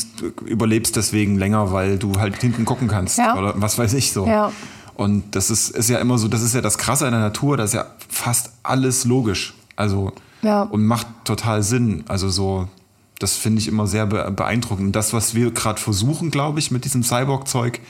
überlebst 0.45 0.95
deswegen 0.95 1.37
länger, 1.37 1.71
weil 1.71 1.97
du 1.97 2.19
halt 2.19 2.35
hinten 2.41 2.65
gucken 2.65 2.87
kannst. 2.87 3.17
Ja. 3.17 3.35
Oder 3.37 3.53
was 3.57 3.77
weiß 3.77 3.93
ich 3.93 4.11
so. 4.11 4.27
Ja. 4.27 4.51
Und 4.95 5.35
das 5.35 5.49
ist, 5.49 5.69
ist 5.69 5.89
ja 5.89 5.99
immer 5.99 6.17
so, 6.17 6.27
das 6.27 6.41
ist 6.41 6.53
ja 6.55 6.61
das 6.61 6.77
Krasse 6.77 7.05
an 7.05 7.11
der 7.11 7.21
Natur, 7.21 7.57
das 7.57 7.71
ist 7.71 7.73
ja 7.75 7.85
fast 8.09 8.51
alles 8.63 9.05
logisch. 9.05 9.53
Also 9.75 10.13
Ja. 10.41 10.63
und 10.63 10.85
macht 10.85 11.07
total 11.25 11.63
Sinn. 11.63 12.05
Also 12.07 12.29
so, 12.29 12.67
das 13.19 13.35
finde 13.35 13.59
ich 13.59 13.67
immer 13.67 13.87
sehr 13.87 14.05
be 14.05 14.31
beeindruckend. 14.31 14.87
Und 14.87 14.95
das, 14.95 15.13
was 15.13 15.35
wir 15.35 15.51
gerade 15.51 15.79
versuchen, 15.81 16.31
glaube 16.31 16.59
ich, 16.59 16.71
mit 16.71 16.85
diesem 16.85 17.03
Cyborg-Zeug, 17.03 17.81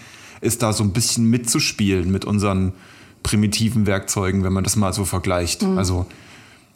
ist 0.42 0.62
da 0.64 0.74
so 0.74 0.84
ein 0.84 0.92
bisschen 0.92 1.30
mitzuspielen 1.30 2.12
mit 2.12 2.26
unseren 2.26 2.74
primitiven 3.26 3.88
Werkzeugen, 3.88 4.44
wenn 4.44 4.54
man 4.54 4.64
das 4.64 4.76
mal 4.76 4.94
so 4.94 5.04
vergleicht. 5.04 5.64
Also 5.64 6.06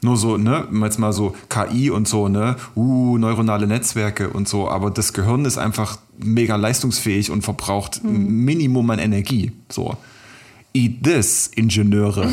nur 0.02 0.18
so, 0.18 0.38
ne, 0.38 0.68
jetzt 0.84 0.98
mal 0.98 1.14
so 1.14 1.36
KI 1.48 1.92
und 1.92 2.08
so, 2.08 2.28
ne, 2.28 2.56
uh, 2.76 3.20
neuronale 3.20 3.68
Netzwerke 3.68 4.30
und 4.30 4.50
so, 4.50 4.68
aber 4.68 4.90
das 4.90 5.14
Gehirn 5.14 5.46
ist 5.46 5.60
einfach 5.60 6.00
mega 6.18 6.56
leistungsfähig 6.56 7.30
und 7.30 7.44
verbraucht 7.44 8.02
ein 8.04 8.46
Minimum 8.46 8.90
an 8.90 9.00
Energie. 9.00 9.52
So. 9.70 9.96
Eat 10.74 11.04
this, 11.04 11.52
Ingenieure. 11.56 12.28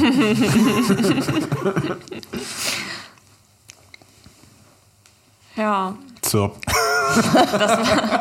Ja. 5.57 5.97
Zirp. 6.21 6.57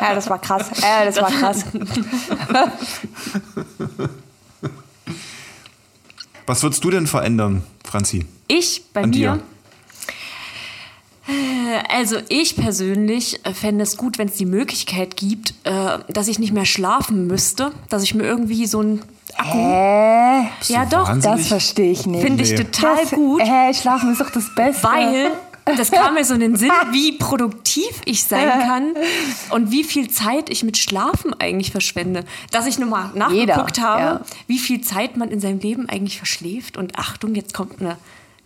Ja, 0.01 0.15
das 0.15 0.29
war 0.29 0.39
krass. 0.39 0.71
Ja, 0.81 1.03
das 1.03 1.17
war 1.17 1.29
krass. 1.29 1.65
Was 6.47 6.61
würdest 6.63 6.83
du 6.83 6.91
denn 6.91 7.07
verändern, 7.07 7.63
Franzi? 7.83 8.25
Ich 8.47 8.83
bei 8.93 9.03
An 9.03 9.09
mir. 9.09 9.15
dir? 9.17 9.39
Äh, 11.27 11.83
Also 11.89 12.17
ich 12.29 12.55
persönlich 12.55 13.43
äh, 13.45 13.53
fände 13.53 13.83
es 13.83 13.97
gut, 13.97 14.17
wenn 14.17 14.27
es 14.27 14.35
die 14.35 14.45
Möglichkeit 14.45 15.17
gibt, 15.17 15.53
äh, 15.63 15.99
dass 16.07 16.27
ich 16.27 16.37
nicht 16.39 16.53
mehr 16.53 16.65
schlafen 16.65 17.25
müsste, 17.27 17.71
dass 17.89 18.03
ich 18.03 18.13
mir 18.13 18.23
irgendwie 18.23 18.67
so 18.67 18.81
ein 18.81 19.01
Akku. 19.35 19.57
Hä? 19.57 20.47
Ja, 20.67 20.85
doch, 20.85 21.07
wahnsinnig? 21.09 21.39
Das 21.39 21.47
verstehe 21.47 21.91
ich 21.91 22.05
nicht. 22.05 22.21
Finde 22.23 22.43
ich 22.43 22.51
Nee. 22.51 22.57
total 22.63 22.97
das, 23.01 23.11
gut, 23.11 23.41
Hä, 23.43 23.73
schlafen 23.73 24.11
ist 24.11 24.21
doch 24.21 24.29
das 24.29 24.53
Beste. 24.53 24.83
weil 24.83 25.31
das 25.65 25.91
kam 25.91 26.13
mir 26.13 26.23
so 26.23 26.35
in 26.35 26.41
den 26.41 26.55
Sinn, 26.55 26.71
wie 26.91 27.13
produktiv 27.13 28.01
ich 28.05 28.23
sein 28.23 28.47
kann 28.47 28.93
und 29.49 29.71
wie 29.71 29.83
viel 29.83 30.09
Zeit 30.09 30.49
ich 30.49 30.63
mit 30.63 30.77
Schlafen 30.77 31.33
eigentlich 31.39 31.71
verschwende. 31.71 32.23
Dass 32.51 32.67
ich 32.67 32.77
nochmal 32.77 33.09
nachgeguckt 33.15 33.77
Jeder, 33.77 33.89
habe, 33.89 34.01
ja. 34.01 34.21
wie 34.47 34.59
viel 34.59 34.81
Zeit 34.81 35.17
man 35.17 35.29
in 35.29 35.39
seinem 35.39 35.59
Leben 35.59 35.89
eigentlich 35.89 36.17
verschläft. 36.17 36.77
Und 36.77 36.99
Achtung, 36.99 37.33
jetzt 37.33 37.53
kommt 37.53 37.81
eine 37.81 37.97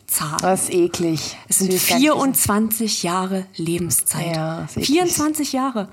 Zahl. 0.08 0.38
Das 0.42 0.64
ist 0.64 0.74
eklig. 0.74 1.38
Es 1.48 1.60
sind 1.60 1.74
Das 1.74 1.74
will 1.74 1.84
ich 1.84 1.90
gar 1.90 1.96
nicht 1.98 2.06
24 2.38 3.04
Jahre 3.04 3.46
Lebenszeit. 3.56 4.36
Ja, 4.36 4.62
das 4.62 4.72
ist 4.72 4.78
eklig. 4.78 4.88
24 4.88 5.54
Jahre. 5.54 5.90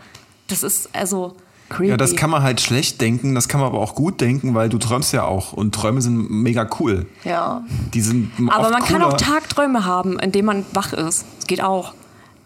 Das 0.49 0.63
ist 0.63 0.89
also. 0.93 1.37
Creepy. 1.69 1.91
Ja, 1.91 1.97
das 1.97 2.15
kann 2.15 2.31
man 2.31 2.43
halt 2.43 2.61
schlecht 2.61 3.01
denken, 3.01 3.35
das 3.35 3.49
kann 3.49 3.61
man 3.61 3.69
aber 3.71 3.81
auch 3.81 3.95
gut 3.95 4.21
denken, 4.21 4.55
weil 4.55 4.69
du 4.69 4.79
träumst 4.79 5.13
ja 5.13 5.25
auch 5.25 5.53
und 5.53 5.75
Träume 5.75 6.01
sind 6.01 6.31
mega 6.31 6.69
cool. 6.79 7.07
Ja. 7.25 7.65
Die 7.93 8.01
sind 8.01 8.31
Aber 8.49 8.71
man 8.71 8.83
kann 8.83 9.01
cooler. 9.03 9.09
auch 9.09 9.17
Tagträume 9.17 9.85
haben, 9.85 10.19
in 10.19 10.33
denen 10.33 10.47
man 10.47 10.67
wach 10.73 10.93
ist. 10.93 11.25
Das 11.39 11.47
geht 11.47 11.63
auch. 11.63 11.95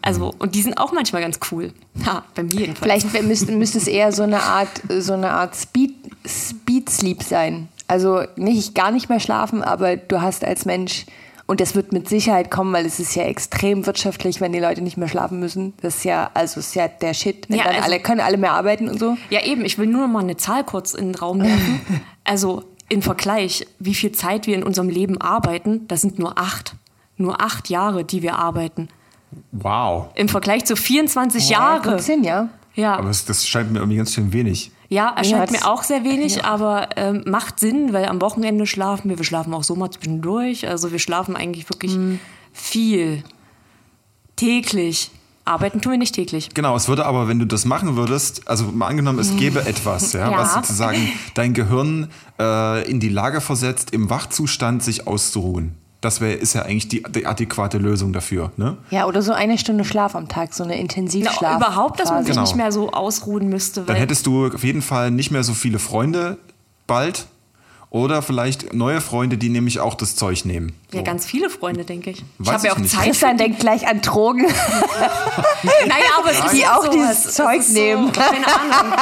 Also, 0.03 0.33
und 0.39 0.55
die 0.55 0.63
sind 0.63 0.79
auch 0.79 0.93
manchmal 0.93 1.23
ganz 1.23 1.39
cool. 1.51 1.73
Ha, 2.07 2.23
bei 2.35 2.45
mir 2.45 2.53
jedenfalls. 2.55 3.03
Vielleicht 3.03 3.23
müsste, 3.27 3.53
müsste 3.53 3.77
es 3.77 3.87
eher 3.87 4.13
so 4.13 4.23
eine 4.23 4.43
Art, 4.43 4.71
so 5.01 5.13
eine 5.13 5.31
Art 5.33 5.55
Speed, 5.55 5.93
Speed 6.27 6.89
Sleep 6.89 7.23
sein. 7.23 7.69
Also 7.89 8.23
nicht 8.37 8.75
gar 8.75 8.91
nicht 8.91 9.09
mehr 9.11 9.21
schlafen, 9.21 9.63
aber 9.63 9.97
du 9.97 10.23
hast 10.23 10.45
als 10.45 10.65
Mensch, 10.65 11.05
und 11.51 11.61
das 11.61 11.75
wird 11.75 11.93
mit 11.93 12.09
Sicherheit 12.09 12.49
kommen, 12.51 12.73
weil 12.73 12.87
es 12.87 13.01
ist 13.01 13.15
ja 13.17 13.25
extrem 13.25 13.85
wirtschaftlich, 13.85 14.41
wenn 14.41 14.53
die 14.53 14.61
Leute 14.61 14.83
nicht 14.83 14.97
mehr 14.97 15.09
schlafen 15.09 15.41
müssen. 15.41 15.75
Das 15.83 15.97
ist 15.97 16.05
ja, 16.05 16.31
also 16.33 16.61
ist 16.61 16.75
ja 16.77 16.87
der 16.87 17.13
Shit. 17.13 17.49
Wenn 17.49 17.59
Ja, 17.59 17.65
dann 17.65 17.75
also- 17.75 17.87
alle 17.87 18.01
können 18.01 18.21
alle 18.21 18.37
mehr 18.37 18.53
arbeiten 18.53 18.89
und 18.89 19.01
so. 19.01 19.17
Ja, 19.31 19.43
eben, 19.45 19.65
ich 19.65 19.77
will 19.77 19.87
nur 19.89 20.03
noch 20.03 20.13
mal 20.13 20.21
eine 20.23 20.37
Zahl 20.37 20.63
kurz 20.65 20.95
in 20.95 21.07
den 21.13 21.15
Raum 21.17 21.43
werfen. 21.43 21.81
Also 22.25 22.63
im 22.89 23.03
Vergleich, 23.03 23.67
wie 23.81 23.95
viel 23.95 24.13
Zeit 24.13 24.47
wir 24.47 24.55
in 24.55 24.63
unserem 24.63 24.89
Leben 24.89 25.21
arbeiten, 25.21 25.89
das 25.89 26.01
sind 26.03 26.19
nur 26.21 26.39
acht. 26.39 26.77
Nur 27.17 27.41
acht 27.43 27.69
Jahre, 27.69 28.05
die 28.05 28.23
wir 28.23 28.37
arbeiten. 28.37 28.89
Wow. 29.51 30.07
Im 30.15 30.29
Vergleich 30.29 30.65
zu 30.65 30.77
24 30.77 31.49
Ja, 31.51 31.81
Jahre. 31.83 32.01
ja. 32.23 32.49
Ja, 32.75 32.95
Aber 32.97 33.09
das, 33.09 33.25
das 33.25 33.47
scheint 33.47 33.73
mir 33.73 33.81
irgendwie 33.81 33.97
ganz 33.97 34.13
schön 34.15 34.33
wenig. 34.33 34.71
Ja 34.91 35.09
erscheint 35.17 35.51
Ja, 35.53 35.59
mir 35.61 35.67
auch 35.71 35.83
sehr 35.83 36.05
wenig, 36.05 36.45
aber 36.45 36.91
ähm, 36.97 37.23
macht 37.27 37.59
Sinn, 37.59 37.95
weil 37.95 38.05
am 38.07 38.21
Wochenende 38.21 38.67
schlafen 38.67 39.09
wir. 39.09 39.17
Wir 39.17 39.25
schlafen 39.25 39.55
auch 39.55 39.65
so 39.65 39.75
mal 39.77 39.91
zwischendurch. 39.91 40.69
Also 40.69 40.93
wir 40.93 40.99
schlafen 40.99 41.35
eigentlich 41.37 41.71
wirklich 41.71 41.97
Mhm. 41.97 42.21
viel. 42.53 43.25
Täglich. 44.37 45.11
Arbeiten 45.45 45.81
tun 45.81 45.93
wir 45.93 45.99
nicht 45.99 46.15
täglich. 46.15 46.51
Genau, 46.55 46.77
es 46.77 46.87
würde 46.89 47.07
aber, 47.07 47.27
wenn 47.27 47.39
du 47.39 47.45
das 47.47 47.65
machen 47.65 47.97
würdest, 47.97 48.47
also 48.47 48.67
mal 48.67 48.87
angenommen, 48.87 49.19
es 49.19 49.37
gäbe 49.37 49.61
etwas, 49.67 50.13
ja, 50.13 50.31
Ja. 50.31 50.39
was 50.39 50.55
sozusagen 50.55 51.09
dein 51.35 51.55
Gehirn 51.55 52.09
äh, 52.39 52.89
in 52.89 53.01
die 53.01 53.09
Lage 53.09 53.41
versetzt, 53.41 53.91
im 53.93 54.11
Wachzustand 54.11 54.83
sich 54.83 55.07
auszuruhen. 55.07 55.75
Das 56.01 56.21
wär, 56.23 56.39
ist 56.41 56.55
ja 56.55 56.63
eigentlich 56.63 56.89
die, 56.89 57.03
die 57.03 57.27
adäquate 57.27 57.77
Lösung 57.77 58.13
dafür. 58.15 58.53
Ne? 58.57 58.79
Ja, 58.91 59.07
oder 59.07 59.21
so 59.21 59.33
eine 59.33 59.59
Stunde 59.59 59.85
Schlaf 59.85 60.15
am 60.15 60.29
Tag, 60.29 60.55
so 60.55 60.65
eine 60.65 60.73
Na, 60.75 60.81
Intensivschlaf. 60.81 61.57
überhaupt, 61.59 62.01
dass 62.01 62.09
man 62.11 62.25
sich 62.25 62.31
Genau. 62.33 62.43
nicht 62.43 62.57
mehr 62.57 62.73
so 62.73 62.91
ausruhen 62.93 63.49
müsste. 63.51 63.83
Dann 63.83 63.97
hättest 63.97 64.27
du 64.27 64.47
auf 64.47 64.65
jeden 64.65 64.81
Fall 64.83 65.11
nicht 65.11 65.31
mehr 65.31 65.45
so 65.45 65.53
viele 65.53 65.79
Freunde 65.79 66.39
bald 66.87 67.27
oder 67.91 68.23
vielleicht 68.23 68.73
neue 68.73 69.01
Freunde, 69.03 69.37
die 69.37 69.49
nämlich 69.51 69.81
auch 69.81 69.95
das 69.95 70.17
Zeug 70.17 70.45
nehmen. 70.47 70.73
ja, 70.93 71.01
So. 71.01 71.05
ganz 71.05 71.27
viele 71.27 71.51
Freunde, 71.51 71.85
denke 71.85 72.11
ich. 72.11 72.25
Weiß 72.39 72.47
ich 72.49 72.53
habe 72.55 72.67
ja 72.69 72.73
auch 72.73 72.79
nicht. 72.79 72.95
Zeit. 72.95 73.05
Christian 73.05 73.37
denkt 73.37 73.59
gleich 73.61 73.87
an 73.87 74.01
Drogen. 74.01 74.47
Naja, 75.87 76.05
aber 76.19 76.31
es 76.31 76.39
ist 76.45 76.53
Die 76.55 76.61
ja 76.61 76.77
auch 76.79 76.89
dieses 76.89 77.27
Es 77.27 77.35
Zeug 77.35 77.61
nehmen. 77.69 78.07
So, 78.07 78.13
keine 78.21 78.47
Ahnung. 78.47 78.93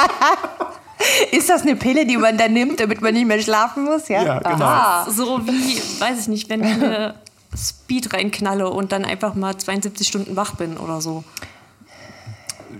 Ist 1.31 1.49
das 1.49 1.61
eine 1.61 1.75
Pille, 1.75 2.05
die 2.05 2.17
man 2.17 2.37
dann 2.37 2.53
nimmt, 2.53 2.79
damit 2.79 3.01
man 3.01 3.13
nicht 3.13 3.25
mehr 3.27 3.41
schlafen 3.41 3.85
muss? 3.85 4.07
Ja, 4.07 4.23
Ja, 4.23 4.39
genau. 4.39 4.65
Aha. 4.65 5.11
So 5.11 5.39
wie, 5.45 5.81
weiß 5.99 6.21
ich 6.21 6.27
nicht, 6.27 6.49
wenn 6.49 6.63
ich 6.63 6.73
eine 6.73 7.15
Speed 7.55 8.13
reinknalle 8.13 8.69
und 8.69 8.91
dann 8.91 9.05
einfach 9.05 9.35
mal 9.35 9.57
72 9.57 10.07
Stunden 10.07 10.35
wach 10.35 10.55
bin 10.55 10.77
oder 10.77 11.01
so. 11.01 11.23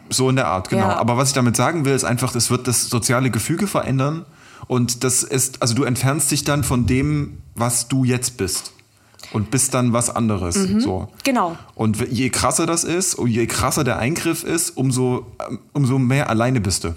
So 0.10 0.30
in 0.30 0.36
der 0.36 0.48
Art, 0.48 0.70
genau. 0.70 0.88
Ja. 0.88 0.98
Aber 0.98 1.18
was 1.18 1.30
ich 1.30 1.34
damit 1.34 1.56
sagen 1.56 1.86
will, 1.86 1.94
ist 1.94 2.04
einfach, 2.04 2.36
es 2.36 2.50
wird 2.50 2.68
das 2.68 2.90
soziale 2.90 3.30
Gefüge 3.32 3.68
verändern 3.68 4.26
und 4.68 5.04
das 5.04 5.24
ist, 5.24 5.62
also 5.62 5.74
du 5.74 5.84
entfernst 5.84 6.32
dich 6.32 6.44
dann 6.44 6.64
von 6.64 6.86
dem, 6.86 7.42
was 7.56 7.88
du 7.88 8.04
jetzt 8.04 8.38
bist 8.38 8.74
und 9.34 9.52
bist 9.52 9.74
dann 9.74 9.94
was 9.94 10.16
anderes. 10.16 10.56
So. 10.56 11.10
Genau. 11.24 11.58
Und 11.76 11.98
je 12.10 12.30
krasser 12.30 12.66
das 12.66 12.84
ist 12.84 13.16
und 13.16 13.30
je 13.30 13.48
krasser 13.48 13.84
der 13.84 13.98
Eingriff 13.98 14.44
ist, 14.44 14.78
umso, 14.78 15.26
ähm, 15.48 15.60
umso 15.74 16.00
mehr 16.00 16.30
alleine 16.30 16.62
bist 16.62 16.84
du. 16.84 16.96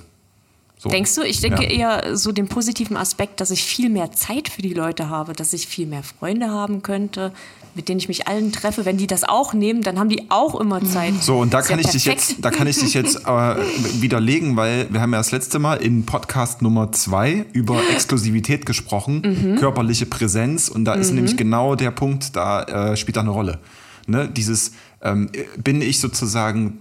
So. 0.82 0.88
Denkst 0.88 1.14
du? 1.14 1.22
Ich 1.22 1.40
denke 1.40 1.62
Ja. 1.62 2.00
eher 2.02 2.16
so 2.16 2.32
den 2.32 2.48
positiven 2.48 2.96
Aspekt, 2.96 3.40
dass 3.40 3.52
ich 3.52 3.62
viel 3.62 3.88
mehr 3.88 4.10
Zeit 4.10 4.48
für 4.48 4.62
die 4.62 4.74
Leute 4.74 5.08
habe, 5.08 5.32
dass 5.32 5.52
ich 5.52 5.68
viel 5.68 5.86
mehr 5.86 6.02
Freunde 6.02 6.50
haben 6.50 6.82
könnte, 6.82 7.30
mit 7.76 7.88
denen 7.88 8.00
ich 8.00 8.08
mich 8.08 8.26
allen 8.26 8.50
treffe. 8.50 8.84
Wenn 8.84 8.96
die 8.96 9.06
das 9.06 9.22
auch 9.22 9.54
nehmen, 9.54 9.82
dann 9.82 9.96
haben 10.00 10.08
die 10.08 10.28
auch 10.28 10.58
immer 10.60 10.84
Zeit. 10.84 11.14
So, 11.22 11.38
und 11.38 11.54
da 11.54 11.62
kann 11.62 11.78
ja 11.78 11.84
ich 11.84 11.92
dich 11.92 12.04
jetzt, 12.04 12.34
da 12.40 12.50
kann 12.50 12.66
ich 12.66 12.78
dich 12.80 12.94
jetzt 12.94 13.14
äh, 13.28 13.54
widerlegen, 14.00 14.56
weil 14.56 14.88
wir 14.92 15.00
haben 15.00 15.12
ja 15.12 15.18
das 15.18 15.30
letzte 15.30 15.60
Mal 15.60 15.74
in 15.76 16.04
Podcast 16.04 16.62
Nummer 16.62 16.90
zwei 16.90 17.46
über 17.52 17.80
Exklusivität 17.92 18.66
gesprochen, 18.66 19.22
Mhm. 19.52 19.56
körperliche 19.60 20.06
Präsenz, 20.06 20.68
und 20.68 20.84
da 20.84 20.94
ist 20.94 21.12
nämlich 21.12 21.36
genau 21.36 21.76
der 21.76 21.92
Punkt, 21.92 22.34
da 22.34 22.62
äh, 22.64 22.96
spielt 22.96 23.16
da 23.16 23.20
eine 23.20 23.30
Rolle. 23.30 23.60
Ne? 24.08 24.28
Dieses, 24.28 24.72
ähm, 25.00 25.30
bin 25.62 25.80
ich 25.80 26.00
sozusagen 26.00 26.80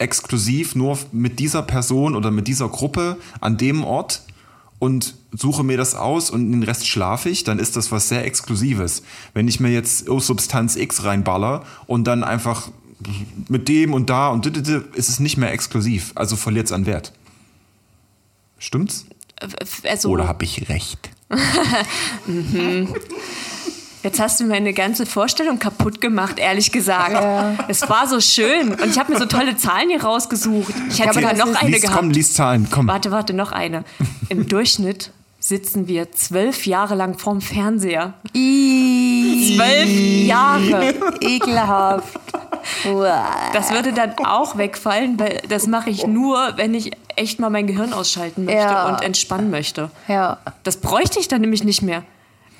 exklusiv 0.00 0.74
nur 0.74 0.98
mit 1.12 1.38
dieser 1.38 1.62
Person 1.62 2.16
oder 2.16 2.30
mit 2.30 2.48
dieser 2.48 2.68
Gruppe 2.68 3.16
an 3.40 3.56
dem 3.56 3.84
Ort 3.84 4.22
und 4.78 5.14
suche 5.32 5.62
mir 5.62 5.76
das 5.76 5.94
aus 5.94 6.30
und 6.30 6.50
den 6.50 6.62
Rest 6.62 6.88
schlafe 6.88 7.28
ich, 7.28 7.44
dann 7.44 7.58
ist 7.58 7.76
das 7.76 7.92
was 7.92 8.08
sehr 8.08 8.24
Exklusives. 8.24 9.02
Wenn 9.34 9.46
ich 9.46 9.60
mir 9.60 9.70
jetzt 9.70 10.06
Substanz 10.06 10.76
X 10.76 11.04
reinballer 11.04 11.64
und 11.86 12.04
dann 12.04 12.24
einfach 12.24 12.70
mit 13.48 13.68
dem 13.68 13.92
und 13.92 14.10
da 14.10 14.28
und 14.28 14.46
ist 14.46 15.08
es 15.08 15.20
nicht 15.20 15.36
mehr 15.36 15.52
exklusiv, 15.52 16.12
also 16.14 16.36
verliert 16.36 16.66
es 16.66 16.72
an 16.72 16.86
Wert. 16.86 17.12
Stimmt's? 18.58 19.06
Also, 19.84 20.08
Oder 20.10 20.28
habe 20.28 20.44
ich 20.44 20.68
recht? 20.68 21.10
Jetzt 24.02 24.18
hast 24.18 24.40
du 24.40 24.44
meine 24.44 24.72
ganze 24.72 25.04
Vorstellung 25.04 25.58
kaputt 25.58 26.00
gemacht, 26.00 26.38
ehrlich 26.38 26.72
gesagt. 26.72 27.22
Es 27.68 27.86
war 27.88 28.06
so 28.06 28.18
schön 28.20 28.70
und 28.72 28.86
ich 28.86 28.98
habe 28.98 29.12
mir 29.12 29.18
so 29.18 29.26
tolle 29.26 29.56
Zahlen 29.56 29.90
hier 29.90 30.02
rausgesucht. 30.02 30.72
Ich 30.88 31.00
hätte 31.00 31.14
sogar 31.14 31.34
noch 31.34 31.48
ist- 31.48 31.56
eine 31.62 31.70
Lies, 31.70 31.82
gehabt. 31.82 31.98
komm, 31.98 32.10
lies 32.10 32.32
Zahlen, 32.34 32.66
komm. 32.70 32.88
Warte, 32.88 33.10
warte, 33.10 33.34
noch 33.34 33.52
eine. 33.52 33.84
Im 34.30 34.48
Durchschnitt 34.48 35.10
sitzen 35.38 35.86
wir 35.86 36.12
zwölf 36.12 36.66
Jahre 36.66 36.94
lang 36.94 37.18
vorm 37.18 37.40
Fernseher. 37.42 38.14
Zwölf 38.32 39.88
Jahre. 40.26 40.94
ekelhaft. 41.20 42.18
Das 43.54 43.70
würde 43.72 43.92
dann 43.94 44.12
auch 44.24 44.58
wegfallen, 44.58 45.18
weil 45.18 45.40
das 45.48 45.66
mache 45.66 45.88
ich 45.90 46.06
nur, 46.06 46.52
wenn 46.56 46.74
ich 46.74 46.90
echt 47.16 47.40
mal 47.40 47.48
mein 47.50 47.66
Gehirn 47.66 47.92
ausschalten 47.94 48.44
möchte 48.44 48.60
Ja. 48.60 48.88
und 48.88 49.02
entspannen 49.02 49.50
möchte. 49.50 49.90
Ja. 50.08 50.38
Das 50.62 50.76
bräuchte 50.76 51.18
ich 51.20 51.28
dann 51.28 51.40
nämlich 51.40 51.64
nicht 51.64 51.80
mehr. 51.82 52.02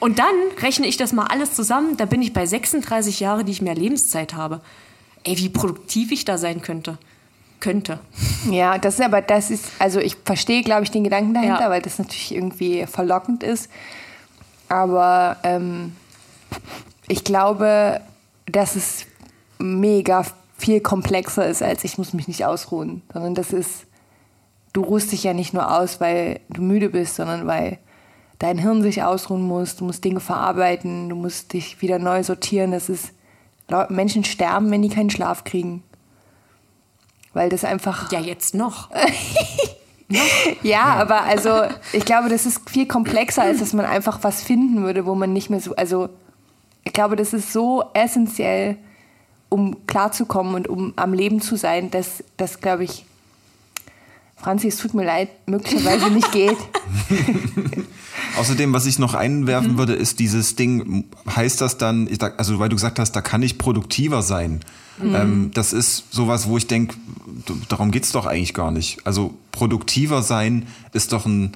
Und 0.01 0.19
dann 0.19 0.35
rechne 0.61 0.87
ich 0.87 0.97
das 0.97 1.13
mal 1.13 1.27
alles 1.27 1.55
zusammen, 1.55 1.97
da 1.97 2.07
bin 2.07 2.23
ich 2.23 2.33
bei 2.33 2.47
36 2.47 3.21
Jahren, 3.21 3.45
die 3.47 3.53
ich 3.53 3.63
mehr 3.63 3.75
Lebenszeit 3.75 4.35
habe. 4.35 4.61
Ey, 5.25 5.37
wie 5.39 5.51
produktiv 5.51 6.11
ich 6.11 6.25
da 6.25 6.39
sein 6.39 6.63
könnte. 6.63 6.99
Könnte. 7.61 8.01
Ja, 8.51 8.79
das 8.79 8.95
ist 8.95 9.05
aber, 9.05 9.21
das 9.21 9.51
ist, 9.51 9.67
also 9.79 10.01
ich 10.01 10.17
verstehe, 10.25 10.63
glaube 10.63 10.85
ich, 10.85 10.91
den 10.91 11.05
Gedanken 11.05 11.35
dahinter, 11.35 11.61
Ja. 11.61 11.71
weil 11.71 11.83
das 11.83 11.99
natürlich 11.99 12.35
irgendwie 12.35 12.87
verlockend 12.87 13.43
ist. 13.43 13.69
Aber 14.71 15.37
ähm, 15.43 15.95
ich 17.09 17.23
glaube, 17.23 18.01
dass 18.47 18.77
es 18.77 19.05
mega 19.59 20.25
viel 20.57 20.81
komplexer 20.81 21.47
ist, 21.49 21.63
als 21.63 21.85
ich 21.85 21.99
muss 21.99 22.15
mich 22.15 22.29
nicht 22.29 22.47
ausruhen. 22.47 23.03
Sondern 23.13 23.35
das 23.35 23.53
ist, 23.53 23.85
du 24.73 24.83
ruhst 24.83 25.13
dich 25.13 25.25
ja 25.25 25.35
nicht 25.35 25.53
nur 25.53 25.71
aus, 25.79 26.01
weil 26.01 26.41
du 26.49 26.63
müde 26.63 26.89
bist, 26.89 27.17
sondern 27.17 27.47
weil 27.47 27.79
dein 28.41 28.59
Hirn 28.59 28.82
sich 28.82 29.05
ausruhen 29.05 29.43
muss, 29.43 29.76
du 29.76 29.84
musst 29.84 30.03
Dinge 30.03 30.18
verarbeiten, 30.18 31.09
du 31.09 31.14
musst 31.14 31.53
dich 31.53 31.80
wieder 31.82 32.01
neu 32.01 32.24
sortieren. 32.24 32.72
Das 32.72 32.88
ist, 32.88 33.12
Menschen 33.88 34.24
sterben, 34.24 34.70
wenn 34.72 34.82
die 34.82 34.88
keinen 34.88 35.11
Schlaf 35.11 35.45
kriegen. 35.45 35.84
Weil 37.32 37.49
das 37.51 37.64
einfach 37.64 38.11
Ja, 38.11 38.18
jetzt 38.18 38.55
noch. 38.55 38.88
ja, 40.62 40.82
aber 40.82 41.22
also 41.22 41.62
ich 41.93 42.05
glaube, 42.05 42.28
das 42.28 42.47
ist 42.47 42.68
viel 42.68 42.86
komplexer, 42.86 43.43
als 43.43 43.61
dass 43.61 43.74
man 43.74 43.84
einfach 43.84 44.18
was 44.22 44.43
finden 44.43 44.82
würde, 44.82 45.07
wo 45.07 45.14
man 45.14 45.32
nicht 45.32 45.51
mehr 45.51 45.61
so. 45.61 45.76
Also 45.76 46.09
ich 46.82 46.95
glaube, 46.95 47.16
das 47.16 47.34
ist 47.34 47.53
so 47.53 47.84
essentiell, 47.93 48.78
um 49.51 49.86
klarzukommen 49.86 50.55
und 50.55 50.66
um 50.66 50.95
am 50.97 51.12
Leben 51.12 51.43
zu 51.43 51.57
sein, 51.57 51.91
dass 51.91 52.24
das, 52.38 52.61
glaube 52.61 52.84
ich, 52.84 53.05
Franzi, 54.43 54.68
es 54.68 54.76
tut 54.76 54.95
mir 54.95 55.05
leid, 55.05 55.28
möglicherweise 55.47 56.11
nicht 56.11 56.32
geht. 56.32 56.57
Außerdem, 58.38 58.72
was 58.72 58.86
ich 58.86 58.99
noch 58.99 59.12
Mhm. 59.12 59.18
einwerfen 59.18 59.78
würde, 59.78 59.93
ist 59.95 60.18
dieses 60.18 60.57
Ding, 60.57 61.05
heißt 61.34 61.61
das 61.61 61.78
dann, 61.78 62.09
also 62.36 62.59
weil 62.59 62.68
du 62.68 62.76
gesagt 62.76 62.99
hast, 62.99 63.12
da 63.12 63.20
kann 63.22 63.43
ich 63.43 63.59
produktiver 63.59 64.22
sein. 64.22 64.61
Mhm. 65.03 65.14
Ähm, 65.14 65.51
das 65.55 65.72
ist 65.72 66.05
sowas, 66.12 66.49
wo 66.49 66.57
ich 66.57 66.66
denke, 66.66 66.95
darum 67.68 67.91
geht's 67.91 68.12
doch 68.12 68.26
eigentlich 68.26 68.55
gar 68.55 68.70
nicht. 68.70 68.99
Also 69.07 69.34
produktiver 69.53 70.22
sein 70.22 70.66
ist 70.93 71.12
doch 71.12 71.26
ein, 71.26 71.53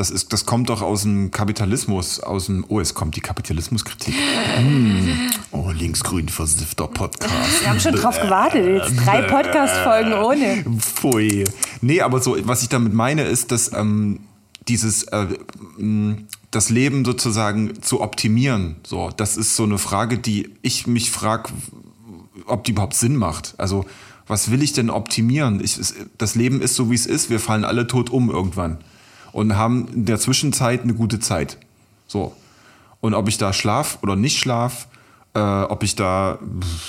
das, 0.00 0.10
ist, 0.10 0.32
das 0.32 0.46
kommt 0.46 0.70
doch 0.70 0.80
aus 0.80 1.02
dem 1.02 1.30
Kapitalismus, 1.30 2.20
aus 2.20 2.46
dem, 2.46 2.64
oh, 2.68 2.80
es 2.80 2.94
kommt 2.94 3.16
die 3.16 3.20
Kapitalismuskritik. 3.20 4.14
Hm. 4.56 5.30
Oh, 5.52 5.70
linksgrün 5.70 6.28
versiffter 6.28 6.86
Podcast. 6.86 7.60
Wir 7.60 7.68
haben 7.68 7.80
schon 7.80 7.94
drauf 7.94 8.20
gewartet, 8.20 8.66
jetzt 8.66 9.06
drei 9.06 9.22
Podcast-Folgen 9.22 10.12
ohne. 10.14 10.64
Pfui. 10.78 11.44
Nee, 11.82 12.00
aber 12.00 12.20
so, 12.20 12.36
was 12.44 12.62
ich 12.62 12.68
damit 12.68 12.94
meine, 12.94 13.22
ist, 13.22 13.52
dass 13.52 13.72
ähm, 13.72 14.20
dieses 14.68 15.04
äh, 15.04 15.26
das 16.50 16.70
Leben 16.70 17.04
sozusagen 17.04 17.82
zu 17.82 18.00
optimieren, 18.00 18.76
so, 18.86 19.10
das 19.16 19.36
ist 19.36 19.56
so 19.56 19.64
eine 19.64 19.78
Frage, 19.78 20.18
die 20.18 20.54
ich 20.62 20.86
mich 20.86 21.10
frage, 21.10 21.50
ob 22.46 22.64
die 22.64 22.72
überhaupt 22.72 22.94
Sinn 22.94 23.16
macht. 23.16 23.54
Also, 23.58 23.84
was 24.26 24.50
will 24.50 24.62
ich 24.62 24.72
denn 24.72 24.90
optimieren? 24.90 25.62
Ich, 25.62 25.78
das 26.16 26.34
Leben 26.34 26.60
ist 26.60 26.74
so, 26.74 26.90
wie 26.90 26.94
es 26.94 27.06
ist. 27.06 27.30
Wir 27.30 27.40
fallen 27.40 27.64
alle 27.64 27.86
tot 27.86 28.10
um 28.10 28.30
irgendwann 28.30 28.78
und 29.32 29.56
haben 29.56 29.88
in 29.94 30.04
der 30.06 30.18
Zwischenzeit 30.18 30.82
eine 30.82 30.94
gute 30.94 31.20
Zeit. 31.20 31.58
So. 32.06 32.34
Und 33.00 33.14
ob 33.14 33.28
ich 33.28 33.38
da 33.38 33.52
schlaf 33.52 33.98
oder 34.02 34.16
nicht 34.16 34.38
schlaf, 34.38 34.88
äh, 35.34 35.40
ob 35.40 35.82
ich 35.82 35.96
da, 35.96 36.38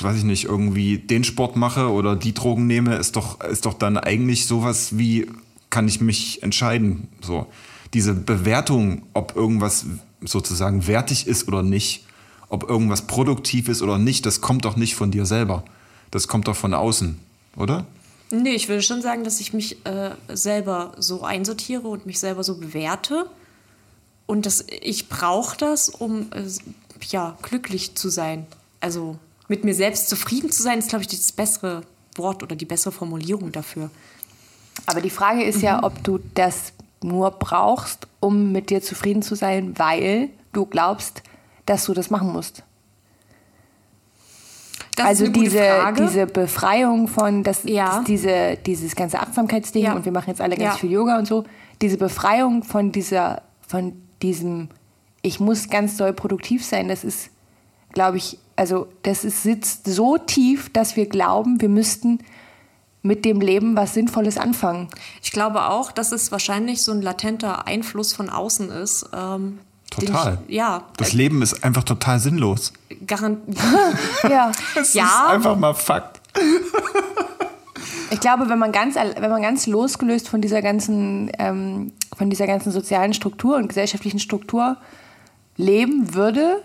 weiß 0.01 0.17
ich 0.17 0.23
nicht, 0.23 0.45
irgendwie 0.45 0.97
den 0.97 1.23
Sport 1.23 1.55
mache 1.55 1.91
oder 1.91 2.15
die 2.15 2.33
Drogen 2.33 2.67
nehme, 2.67 2.95
ist 2.95 3.15
doch, 3.15 3.39
ist 3.41 3.65
doch 3.65 3.73
dann 3.73 3.97
eigentlich 3.97 4.45
sowas 4.45 4.97
wie, 4.97 5.27
kann 5.69 5.87
ich 5.87 6.01
mich 6.01 6.43
entscheiden? 6.43 7.07
So. 7.21 7.47
Diese 7.93 8.13
Bewertung, 8.13 9.03
ob 9.13 9.35
irgendwas 9.35 9.85
sozusagen 10.21 10.87
wertig 10.87 11.27
ist 11.27 11.47
oder 11.47 11.63
nicht, 11.63 12.05
ob 12.49 12.69
irgendwas 12.69 13.07
produktiv 13.07 13.69
ist 13.69 13.81
oder 13.81 13.97
nicht, 13.97 14.25
das 14.25 14.41
kommt 14.41 14.65
doch 14.65 14.75
nicht 14.75 14.95
von 14.95 15.11
dir 15.11 15.25
selber. 15.25 15.63
Das 16.09 16.27
kommt 16.27 16.47
doch 16.47 16.55
von 16.55 16.73
außen, 16.73 17.17
oder? 17.55 17.85
Nee, 18.31 18.55
ich 18.55 18.69
würde 18.69 18.81
schon 18.81 19.01
sagen, 19.01 19.23
dass 19.23 19.39
ich 19.39 19.53
mich 19.53 19.85
äh, 19.85 20.11
selber 20.29 20.93
so 20.97 21.23
einsortiere 21.23 21.87
und 21.87 22.05
mich 22.05 22.19
selber 22.19 22.43
so 22.43 22.57
bewerte. 22.57 23.29
Und 24.25 24.45
dass 24.45 24.65
ich 24.81 25.09
brauche 25.09 25.57
das, 25.57 25.89
um 25.89 26.31
äh, 26.31 26.43
ja, 27.09 27.37
glücklich 27.41 27.95
zu 27.95 28.09
sein. 28.09 28.47
Also 28.79 29.17
mit 29.47 29.65
mir 29.65 29.75
selbst 29.75 30.07
zufrieden 30.07 30.51
zu 30.51 30.63
sein, 30.63 30.79
ist, 30.79 30.89
glaube 30.89 31.03
ich, 31.03 31.09
das 31.09 31.31
bessere 31.33 31.81
Wort 32.15 32.41
oder 32.41 32.55
die 32.55 32.65
bessere 32.65 32.93
Formulierung 32.93 33.51
dafür. 33.51 33.91
Aber 34.85 35.01
die 35.01 35.09
Frage 35.09 35.43
ist 35.43 35.61
ja, 35.61 35.83
ob 35.83 36.01
du 36.03 36.19
das 36.33 36.71
nur 37.03 37.31
brauchst, 37.31 38.07
um 38.19 38.51
mit 38.51 38.69
dir 38.69 38.81
zufrieden 38.81 39.21
zu 39.21 39.35
sein, 39.35 39.77
weil 39.77 40.29
du 40.53 40.65
glaubst, 40.65 41.23
dass 41.65 41.85
du 41.85 41.93
das 41.93 42.09
machen 42.09 42.31
musst. 42.31 42.63
Das 44.95 45.05
also 45.05 45.27
diese, 45.27 45.63
diese 45.97 46.25
Befreiung 46.27 47.07
von 47.07 47.43
das, 47.43 47.63
Ja. 47.63 48.03
diese, 48.07 48.57
dieses 48.65 48.95
ganze 48.95 49.19
Achtsamkeitsding 49.19 49.83
Ja. 49.85 49.93
und 49.93 50.03
wir 50.05 50.11
machen 50.11 50.29
jetzt 50.29 50.41
alle 50.41 50.55
ganz 50.57 50.73
Ja. 50.75 50.79
viel 50.79 50.91
Yoga 50.91 51.17
und 51.17 51.27
so. 51.27 51.45
Diese 51.81 51.97
Befreiung 51.97 52.63
von 52.63 52.91
dieser, 52.91 53.41
von 53.67 53.93
diesem, 54.21 54.69
ich 55.21 55.39
muss 55.39 55.69
ganz 55.69 55.97
doll 55.97 56.13
produktiv 56.13 56.65
sein, 56.65 56.87
das 56.89 57.03
ist, 57.03 57.29
glaube 57.93 58.17
ich, 58.17 58.37
also 58.55 58.87
das 59.03 59.23
ist, 59.23 59.43
sitzt 59.43 59.85
so 59.87 60.17
tief, 60.17 60.71
dass 60.73 60.95
wir 60.95 61.07
glauben, 61.07 61.61
wir 61.61 61.69
müssten 61.69 62.19
mit 63.01 63.25
dem 63.25 63.41
Leben 63.41 63.75
was 63.75 63.95
Sinnvolles 63.95 64.37
anfangen. 64.37 64.89
Ich 65.23 65.31
glaube 65.31 65.65
auch, 65.69 65.91
dass 65.91 66.11
es 66.11 66.31
wahrscheinlich 66.31 66.83
so 66.83 66.91
ein 66.91 67.01
latenter 67.01 67.65
Einfluss 67.65 68.13
von 68.13 68.29
außen 68.29 68.69
ist. 68.69 69.09
Ähm, 69.17 69.57
Total. 69.91 70.39
Ich, 70.47 70.55
ja, 70.55 70.83
Das 70.97 71.13
Leben 71.13 71.41
ist 71.43 71.63
einfach 71.63 71.83
total 71.83 72.19
sinnlos. 72.19 72.73
garant 73.05 73.39
Ja. 74.29 74.51
Das 74.73 74.93
Ja. 74.93 75.03
ist 75.03 75.33
einfach 75.35 75.55
mal 75.57 75.73
Fakt. 75.75 76.19
Ich 78.09 78.19
glaube, 78.19 78.49
wenn 78.49 78.59
man 78.59 78.71
ganz, 78.71 78.95
wenn 78.95 79.29
man 79.29 79.41
ganz 79.41 79.67
losgelöst 79.67 80.27
von 80.27 80.41
dieser 80.41 80.61
ganzen, 80.61 81.31
ähm, 81.39 81.93
von 82.17 82.29
dieser 82.29 82.45
ganzen 82.47 82.71
sozialen 82.71 83.13
Struktur 83.13 83.55
und 83.57 83.67
gesellschaftlichen 83.69 84.19
Struktur 84.19 84.77
leben 85.57 86.13
würde 86.13 86.61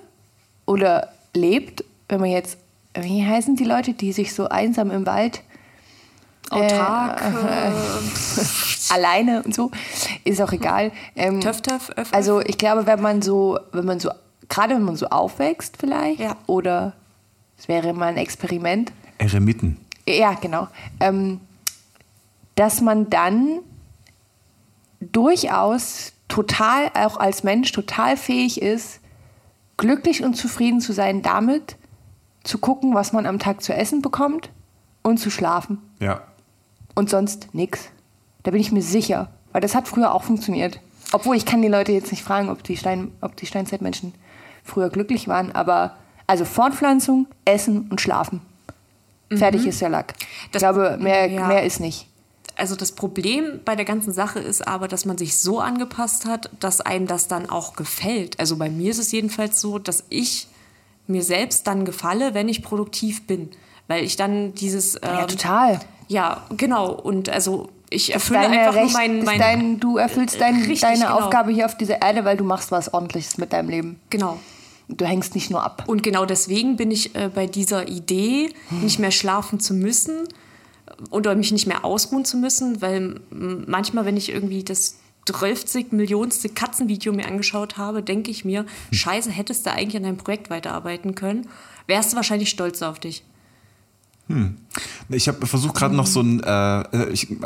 oder 0.67 1.09
lebt, 1.35 1.85
wenn 2.09 2.21
man 2.21 2.31
jetzt, 2.31 2.59
wie 2.99 3.25
heißen 3.25 3.57
die 3.57 3.65
Leute, 3.65 3.93
die 3.93 4.13
sich 4.13 4.35
so 4.35 4.49
einsam 4.49 4.91
im 4.91 5.07
Wald 5.07 5.43
Autark, 6.51 7.23
Äh, 7.23 7.73
alleine 8.95 9.43
und 9.43 9.55
so, 9.55 9.71
ist 10.25 10.41
auch 10.41 10.53
egal. 10.53 10.93
Ähm, 11.17 11.41
Töff, 11.41 11.61
töff, 11.63 11.91
öff, 11.91 11.99
öff. 11.99 12.09
also 12.15 12.41
ich 12.41 12.59
glaube, 12.59 12.87
wenn 12.87 13.01
man 13.01 13.23
so, 13.23 13.59
wenn 13.73 13.85
man 13.85 13.99
so, 14.01 14.11
gerade 14.49 14.75
wenn 14.75 14.83
man 14.85 14.97
so 14.97 15.07
aufwächst 15.09 15.77
vielleicht, 15.79 16.21
Ja. 16.21 16.37
oder 16.47 16.93
es 17.59 17.69
wäre 17.69 17.93
mal 17.95 18.07
ein 18.09 18.17
Experiment, 18.17 18.93
Eremiten. 19.19 19.79
ja, 20.07 20.35
genau. 20.35 20.69
Ähm, 21.01 21.41
dass 22.55 22.81
man 22.81 23.11
dann 23.11 23.59
durchaus 25.01 26.13
total, 26.29 26.91
auch 26.95 27.17
als 27.19 27.45
Mensch, 27.45 27.73
total 27.73 28.17
fähig 28.17 28.61
ist, 28.63 29.01
glücklich 29.77 30.23
und 30.25 30.35
zufrieden 30.35 30.81
zu 30.81 30.93
sein 30.93 31.23
damit, 31.23 31.77
zu 32.45 32.59
gucken, 32.59 32.95
was 32.95 33.13
man 33.13 33.27
am 33.27 33.39
Tag 33.39 33.63
zu 33.63 33.75
essen 33.75 34.03
bekommt 34.03 34.51
und 35.03 35.19
zu 35.19 35.31
schlafen. 35.31 35.79
Ja. 36.01 36.23
Und 36.97 37.09
sonst 37.11 37.49
nix. 37.55 37.89
Da 38.43 38.51
bin 38.51 38.61
ich 38.61 38.73
mir 38.73 38.83
sicher. 38.83 39.31
Weil 39.53 39.61
das 39.61 39.75
hat 39.77 39.87
früher 39.87 40.13
auch 40.13 40.25
funktioniert. 40.25 40.81
Obwohl 41.13 41.37
ich 41.37 41.47
kann 41.47 41.63
die 41.63 41.69
Leute 41.69 41.93
jetzt 41.93 42.11
nicht 42.11 42.25
fragen, 42.25 42.49
ob 42.49 42.65
die, 42.65 42.77
Stein, 42.77 43.13
ob 43.21 43.37
die 43.37 43.47
Steinzeitmenschen 43.47 44.13
früher 44.65 44.91
glücklich 44.91 45.29
waren. 45.29 45.53
Aber 45.53 45.97
also 46.27 46.45
Fortpflanzung, 46.45 47.29
Essen 47.45 47.87
und 47.91 48.01
Schlafen. 48.01 48.41
Fertig 49.33 49.67
ist 49.67 49.81
der 49.81 49.89
Lack. 49.89 50.15
Ich 50.19 50.25
Mhm. 50.27 50.51
Das- 50.53 50.63
glaube, 50.63 50.99
mehr, 51.01 51.27
ja. 51.31 51.47
mehr 51.47 51.63
ist 51.65 51.79
nicht. 51.81 52.09
Also 52.59 52.75
das 52.75 52.93
Problem 52.93 53.61
bei 53.65 53.77
der 53.77 53.85
ganzen 53.85 54.13
Sache 54.13 54.39
ist 54.39 54.67
aber, 54.67 54.89
dass 54.89 55.05
man 55.05 55.19
sich 55.19 55.37
so 55.37 55.61
angepasst 55.61 56.25
hat, 56.25 56.49
dass 56.61 56.81
einem 56.81 57.07
das 57.07 57.29
dann 57.29 57.51
auch 57.51 57.77
gefällt. 57.77 58.41
Also 58.41 58.57
bei 58.57 58.71
mir 58.71 58.91
ist 58.91 58.99
es 58.99 59.13
jedenfalls 59.13 59.61
so, 59.61 59.79
dass 59.79 60.05
ich 60.09 60.49
mir 61.07 61.23
selbst 61.23 61.67
dann 61.67 61.85
gefalle, 61.85 62.33
wenn 62.35 62.49
ich 62.49 62.63
produktiv 62.63 63.27
bin. 63.27 63.51
Weil 63.89 64.05
ich 64.05 64.17
dann 64.17 64.55
dieses... 64.55 64.95
Ja, 64.95 65.21
ähm, 65.23 65.29
total. 65.29 65.81
Ja, 66.09 66.43
genau. 66.57 66.93
Und 66.93 67.29
also 67.29 67.69
ich 67.91 68.13
erfülle 68.13 68.41
Deine 68.43 68.59
einfach 68.61 68.75
Recht, 68.75 68.91
nur 68.91 68.93
mein... 69.01 69.25
mein 69.25 69.39
dein, 69.39 69.81
du 69.81 69.97
erfüllst 69.97 70.41
dein, 70.41 70.57
Richtig, 70.57 70.81
deine 70.81 71.01
genau. 71.01 71.19
Aufgabe 71.21 71.53
hier 71.53 71.67
auf 71.67 71.77
dieser 71.77 72.03
Erde, 72.03 72.25
weil 72.25 72.37
du 72.37 72.45
machst 72.45 72.71
was 72.73 72.93
Ordentliches 72.93 73.39
mit 73.39 73.53
deinem 73.53 73.69
Leben. 73.71 74.01
genau. 74.11 74.39
Du 74.89 75.05
hängst 75.05 75.35
nicht 75.35 75.51
nur 75.51 75.65
ab. 75.65 75.83
Und 75.89 76.05
genau 76.05 76.27
deswegen 76.27 76.77
bin 76.77 76.93
ich 76.93 77.17
äh, 77.17 77.29
bei 77.35 77.47
dieser 77.49 77.89
Idee, 77.89 78.51
Hm. 78.69 78.83
nicht 78.83 79.01
mehr 79.01 79.11
schlafen 79.11 79.59
zu 79.59 79.75
müssen 79.75 80.29
oder 81.11 81.35
mich 81.35 81.51
nicht 81.51 81.67
mehr 81.67 81.85
ausruhen 81.85 82.25
zu 82.25 82.37
müssen, 82.37 82.81
weil 82.81 83.21
manchmal, 83.31 84.05
wenn 84.05 84.17
ich 84.17 84.31
irgendwie 84.33 84.63
das 84.63 84.99
12 85.29 85.91
Millionste 85.91 86.49
Katzenvideo 86.51 87.13
mir 87.13 87.27
angeschaut 87.27 87.79
habe, 87.79 88.01
denke 88.01 88.31
ich 88.31 88.45
mir, 88.45 88.65
scheiße, 88.93 89.29
hättest 89.29 89.67
du 89.67 89.73
eigentlich 89.73 89.97
an 89.97 90.05
deinem 90.05 90.19
Projekt 90.19 90.51
weiterarbeiten 90.51 91.17
können, 91.17 91.49
wärst 91.89 92.13
du 92.13 92.17
wahrscheinlich 92.17 92.49
stolz 92.51 92.81
auf 92.83 93.01
dich. 93.01 93.25
Ich 95.09 95.29
habe 95.29 95.47
versucht 95.47 95.77
gerade 95.77 95.95
noch 95.95 96.07
so 96.07 96.21
ein, 96.21 96.43
äh, 96.43 97.09
ich, 97.11 97.31
äh, 97.31 97.37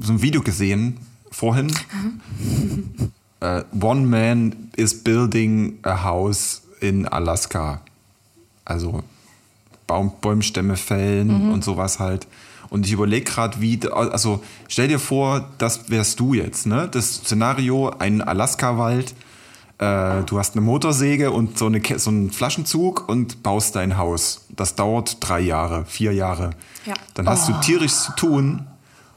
so 0.00 0.12
ein 0.12 0.22
Video 0.22 0.42
gesehen 0.42 0.98
vorhin. 1.30 1.72
äh, 3.40 3.64
One 3.80 4.06
man 4.06 4.70
is 4.76 5.02
building 5.02 5.78
a 5.82 6.04
house 6.04 6.62
in 6.80 7.06
Alaska. 7.06 7.80
Also 8.64 9.02
Baum, 9.86 10.12
Bäumstämme 10.20 10.76
fällen 10.76 11.50
und 11.50 11.64
sowas 11.64 11.98
halt. 11.98 12.28
Und 12.68 12.86
ich 12.86 12.92
überlege 12.92 13.24
gerade, 13.24 13.60
wie, 13.60 13.80
also 13.90 14.42
stell 14.68 14.86
dir 14.86 15.00
vor, 15.00 15.50
das 15.58 15.90
wärst 15.90 16.20
du 16.20 16.34
jetzt, 16.34 16.66
ne? 16.66 16.88
Das 16.88 17.16
Szenario, 17.16 17.90
ein 17.98 18.22
Alaska-Wald, 18.22 19.12
äh, 19.80 20.22
du 20.24 20.38
hast 20.38 20.54
eine 20.54 20.60
Motorsäge 20.60 21.30
und 21.30 21.56
so, 21.58 21.66
eine, 21.66 21.80
so 21.96 22.10
einen 22.10 22.30
Flaschenzug 22.30 23.08
und 23.08 23.42
baust 23.42 23.74
dein 23.76 23.96
Haus. 23.96 24.46
Das 24.50 24.74
dauert 24.74 25.16
drei 25.20 25.40
Jahre, 25.40 25.86
vier 25.86 26.12
Jahre. 26.12 26.50
Ja. 26.84 26.94
Dann 27.14 27.26
hast 27.26 27.48
du 27.48 27.54
tierisch 27.62 27.94
zu 27.94 28.12
tun, 28.14 28.66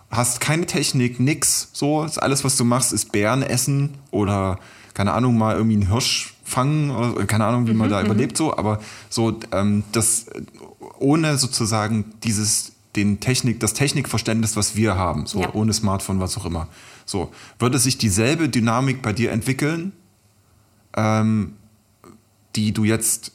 hast 0.09 0.39
keine 0.39 0.66
Technik, 0.66 1.20
nix. 1.20 1.70
So, 1.74 2.03
ist 2.03 2.18
alles, 2.18 2.45
was 2.45 2.55
du 2.55 2.64
machst, 2.64 2.93
ist 2.93 3.11
Bären 3.11 3.43
essen 3.43 3.95
oder, 4.11 4.57
keine 4.93 5.11
Ahnung, 5.11 5.38
mal 5.38 5.55
irgendwie 5.57 5.76
einen 5.76 5.91
Hirsch 5.91 6.34
fangen 6.45 6.91
oder 6.91 7.26
keine 7.26 7.45
Ahnung, 7.45 7.68
wie 7.68 7.74
man 7.74 7.89
da 7.89 8.01
überlebt 8.01 8.38
so. 8.38 8.55
Aber 8.55 8.80
so, 9.09 9.38
ähm, 9.51 9.84
das 9.91 10.28
ohne 10.97 11.38
sozusagen 11.38 12.05
dieses, 12.24 12.72
den 12.95 13.20
Technik, 13.20 13.59
das 13.59 13.74
Technikverständnis, 13.74 14.55
was 14.55 14.78
wir 14.78 14.95
haben, 14.95 15.26
so 15.26 15.41
Ja. 15.41 15.53
ohne 15.53 15.74
Smartphone, 15.74 16.22
was 16.22 16.38
auch 16.38 16.45
immer. 16.45 16.68
So, 17.05 17.32
würde 17.59 17.80
sich 17.80 17.97
dieselbe 17.97 18.47
Dynamik 18.47 19.01
bei 19.01 19.11
dir 19.11 19.32
entwickeln, 19.32 19.91
ähm, 20.96 21.56
die 22.56 22.72
du 22.72 22.84
jetzt 22.84 23.32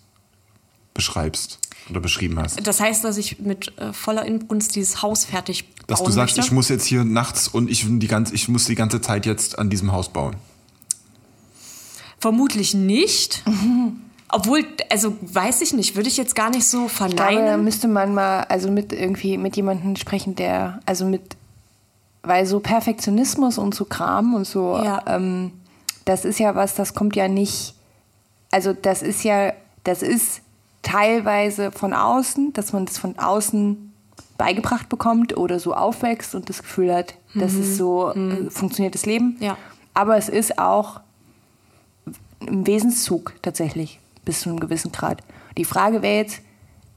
beschreibst 0.94 1.58
oder 1.90 2.00
beschrieben 2.00 2.38
hast? 2.40 2.66
Das 2.66 2.80
heißt, 2.80 3.04
dass 3.04 3.16
ich 3.18 3.38
mit 3.40 3.76
äh, 3.78 3.92
voller 3.92 4.24
Inbrunst 4.24 4.74
dieses 4.76 5.02
Haus 5.02 5.24
fertig 5.24 5.64
Dass 5.86 6.00
bauen 6.00 6.06
du 6.06 6.12
sagst, 6.12 6.36
möchte. 6.36 6.48
ich 6.48 6.52
muss 6.52 6.68
jetzt 6.68 6.84
hier 6.84 7.04
nachts 7.04 7.48
und 7.48 7.70
ich, 7.70 7.84
die 7.88 8.06
ganze, 8.08 8.34
ich 8.34 8.48
muss 8.48 8.64
die 8.64 8.74
ganze 8.74 9.00
Zeit 9.00 9.26
jetzt 9.26 9.58
an 9.58 9.70
diesem 9.70 9.92
Haus 9.92 10.08
bauen. 10.10 10.36
Vermutlich 12.18 12.74
nicht. 12.74 13.44
Obwohl, 14.30 14.64
also 14.90 15.16
weiß 15.22 15.62
ich 15.62 15.72
nicht, 15.72 15.96
würde 15.96 16.08
ich 16.08 16.18
jetzt 16.18 16.34
gar 16.34 16.50
nicht 16.50 16.66
so 16.66 16.86
Ich 16.86 16.94
glaube, 16.96 17.14
da 17.14 17.24
verneinen. 17.28 17.64
müsste 17.64 17.88
man 17.88 18.12
mal 18.12 18.40
also 18.42 18.70
mit 18.70 18.92
irgendwie 18.92 19.38
mit 19.38 19.56
jemandem 19.56 19.96
sprechen, 19.96 20.34
der 20.34 20.80
also 20.84 21.06
mit 21.06 21.36
weil 22.22 22.44
so 22.44 22.60
Perfektionismus 22.60 23.56
und 23.56 23.74
so 23.74 23.84
Kram 23.86 24.34
und 24.34 24.46
so 24.46 24.76
Ja. 24.84 25.02
ähm, 25.06 25.52
das 26.08 26.24
ist 26.24 26.38
ja 26.38 26.54
was, 26.54 26.74
das 26.74 26.94
kommt 26.94 27.16
ja 27.16 27.28
nicht 27.28 27.74
also 28.50 28.72
das 28.72 29.02
ist 29.02 29.24
ja 29.24 29.52
das 29.84 30.02
ist 30.02 30.42
teilweise 30.82 31.70
von 31.70 31.92
außen, 31.92 32.52
dass 32.52 32.72
man 32.72 32.86
das 32.86 32.98
von 32.98 33.18
außen 33.18 33.92
beigebracht 34.36 34.88
bekommt 34.88 35.36
oder 35.36 35.58
so 35.58 35.74
aufwächst 35.74 36.34
und 36.34 36.48
das 36.48 36.62
Gefühl 36.62 36.94
hat, 36.94 37.14
das 37.34 37.54
ist 37.54 37.76
so 37.76 38.12
äh, 38.12 38.50
funktioniert 38.50 38.94
das 38.94 39.04
Leben. 39.04 39.36
Ja. 39.40 39.56
Aber 39.94 40.16
es 40.16 40.28
ist 40.28 40.58
auch 40.58 41.00
im 42.46 42.66
Wesenszug 42.66 43.34
tatsächlich 43.42 43.98
bis 44.24 44.40
zu 44.40 44.48
einem 44.48 44.60
gewissen 44.60 44.92
Grad. 44.92 45.22
Die 45.56 45.64
Frage 45.64 46.02
wäre 46.02 46.16
jetzt, 46.16 46.40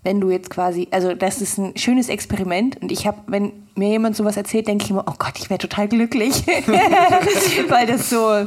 wenn 0.04 0.22
du 0.22 0.30
jetzt 0.30 0.50
quasi, 0.50 0.88
also 0.92 1.14
das 1.14 1.42
ist 1.42 1.58
ein 1.58 1.76
schönes 1.78 2.10
Experiment 2.10 2.80
und 2.82 2.92
ich 2.92 3.08
habe, 3.08 3.20
wenn 3.28 3.52
mir 3.76 3.90
jemand 3.90 4.16
sowas 4.16 4.38
erzählt, 4.38 4.68
denke 4.68 4.84
ich 4.86 4.92
immer, 4.92 5.06
oh 5.08 5.16
Gott, 5.18 5.34
ich 5.38 5.50
wäre 5.50 5.58
total 5.58 5.88
glücklich, 5.88 6.46
weil 7.70 7.88
das 7.88 8.10
so, 8.10 8.46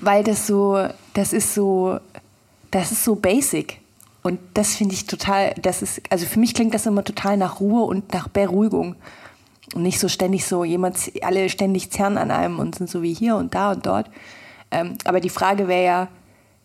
weil 0.00 0.24
das 0.24 0.46
so, 0.46 0.88
das 1.14 1.32
ist 1.32 1.54
so, 1.54 1.98
das 2.70 2.92
ist 2.92 3.04
so 3.04 3.14
basic 3.16 3.80
und 4.22 4.40
das 4.54 4.74
finde 4.74 4.94
ich 4.94 5.06
total, 5.06 5.54
das 5.60 5.82
ist, 5.82 6.00
also 6.10 6.26
für 6.26 6.38
mich 6.38 6.54
klingt 6.54 6.74
das 6.74 6.86
immer 6.86 7.04
total 7.04 7.36
nach 7.36 7.60
Ruhe 7.60 7.84
und 7.84 8.12
nach 8.12 8.28
Beruhigung 8.28 8.96
und 9.74 9.82
nicht 9.82 10.00
so 10.00 10.08
ständig 10.08 10.46
so 10.46 10.64
jemand, 10.64 10.98
alle 11.22 11.48
ständig 11.48 11.90
zerren 11.90 12.18
an 12.18 12.30
einem 12.30 12.58
und 12.58 12.74
sind 12.74 12.88
so 12.88 13.02
wie 13.02 13.14
hier 13.14 13.36
und 13.36 13.54
da 13.54 13.72
und 13.72 13.86
dort. 13.86 14.10
Ähm, 14.70 14.96
aber 15.04 15.20
die 15.20 15.30
Frage 15.30 15.68
wäre 15.68 15.84
ja, 15.84 16.08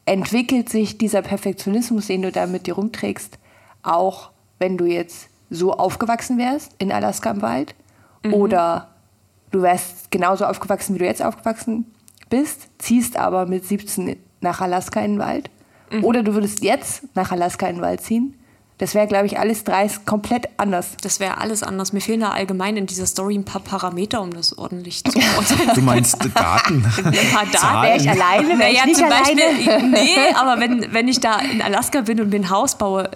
entwickelt 0.05 0.69
sich 0.69 0.97
dieser 0.97 1.21
Perfektionismus, 1.21 2.07
den 2.07 2.23
du 2.23 2.31
da 2.31 2.47
mit 2.47 2.65
dir 2.65 2.73
rumträgst, 2.73 3.37
auch 3.83 4.31
wenn 4.57 4.77
du 4.77 4.85
jetzt 4.85 5.29
so 5.49 5.73
aufgewachsen 5.73 6.37
wärst 6.37 6.71
in 6.77 6.91
Alaska 6.91 7.31
im 7.31 7.41
Wald? 7.41 7.75
Oder 8.31 8.89
du 9.51 9.61
wärst 9.61 10.11
genauso 10.11 10.45
aufgewachsen, 10.45 10.95
wie 10.95 10.99
du 10.99 11.05
jetzt 11.05 11.23
aufgewachsen 11.23 11.85
bist, 12.29 12.67
ziehst 12.77 13.17
aber 13.17 13.45
mit 13.45 13.65
17 13.65 14.15
nach 14.41 14.61
Alaska 14.61 15.01
in 15.01 15.13
den 15.13 15.19
Wald? 15.19 15.49
Oder 16.03 16.23
du 16.23 16.33
würdest 16.33 16.63
jetzt 16.63 17.03
nach 17.15 17.31
Alaska 17.31 17.67
in 17.67 17.77
den 17.77 17.81
Wald 17.81 18.01
ziehen? 18.01 18.35
Das 18.79 18.95
wäre, 18.95 19.07
glaube 19.07 19.25
ich, 19.25 19.37
alles 19.37 19.65
drei 19.65 19.89
komplett 20.05 20.47
anders. 20.55 20.91
Das 21.01 21.19
wäre 21.19 21.39
alles 21.39 21.63
anders. 21.63 21.91
Mir 21.91 21.99
fehlen 21.99 22.21
da 22.21 22.29
allgemein 22.29 22.77
in 22.77 22.85
dieser 22.85 23.05
Story 23.05 23.35
ein 23.35 23.43
paar 23.43 23.61
Parameter, 23.61 24.21
um 24.21 24.31
das 24.31 24.57
ordentlich 24.57 25.03
zu 25.03 25.11
beurteilen. 25.19 25.71
Du 25.75 25.81
meinst 25.81 26.17
Daten? 26.33 26.85
ein 27.03 27.13
paar 27.33 27.45
Daten. 27.51 27.81
Wäre 27.83 27.97
ich 27.97 28.09
alleine, 28.09 28.47
wäre 28.47 28.57
Naja, 28.57 28.79
ich 28.79 28.85
nicht 28.85 28.97
zum 28.99 29.09
Beispiel, 29.09 29.43
alleine. 29.43 29.87
nee, 29.91 30.15
aber 30.33 30.61
wenn, 30.61 30.93
wenn 30.93 31.09
ich 31.09 31.19
da 31.19 31.39
in 31.39 31.61
Alaska 31.61 32.01
bin 32.01 32.21
und 32.21 32.29
mir 32.29 32.37
ein 32.37 32.49
Haus 32.49 32.77
baue, 32.77 33.09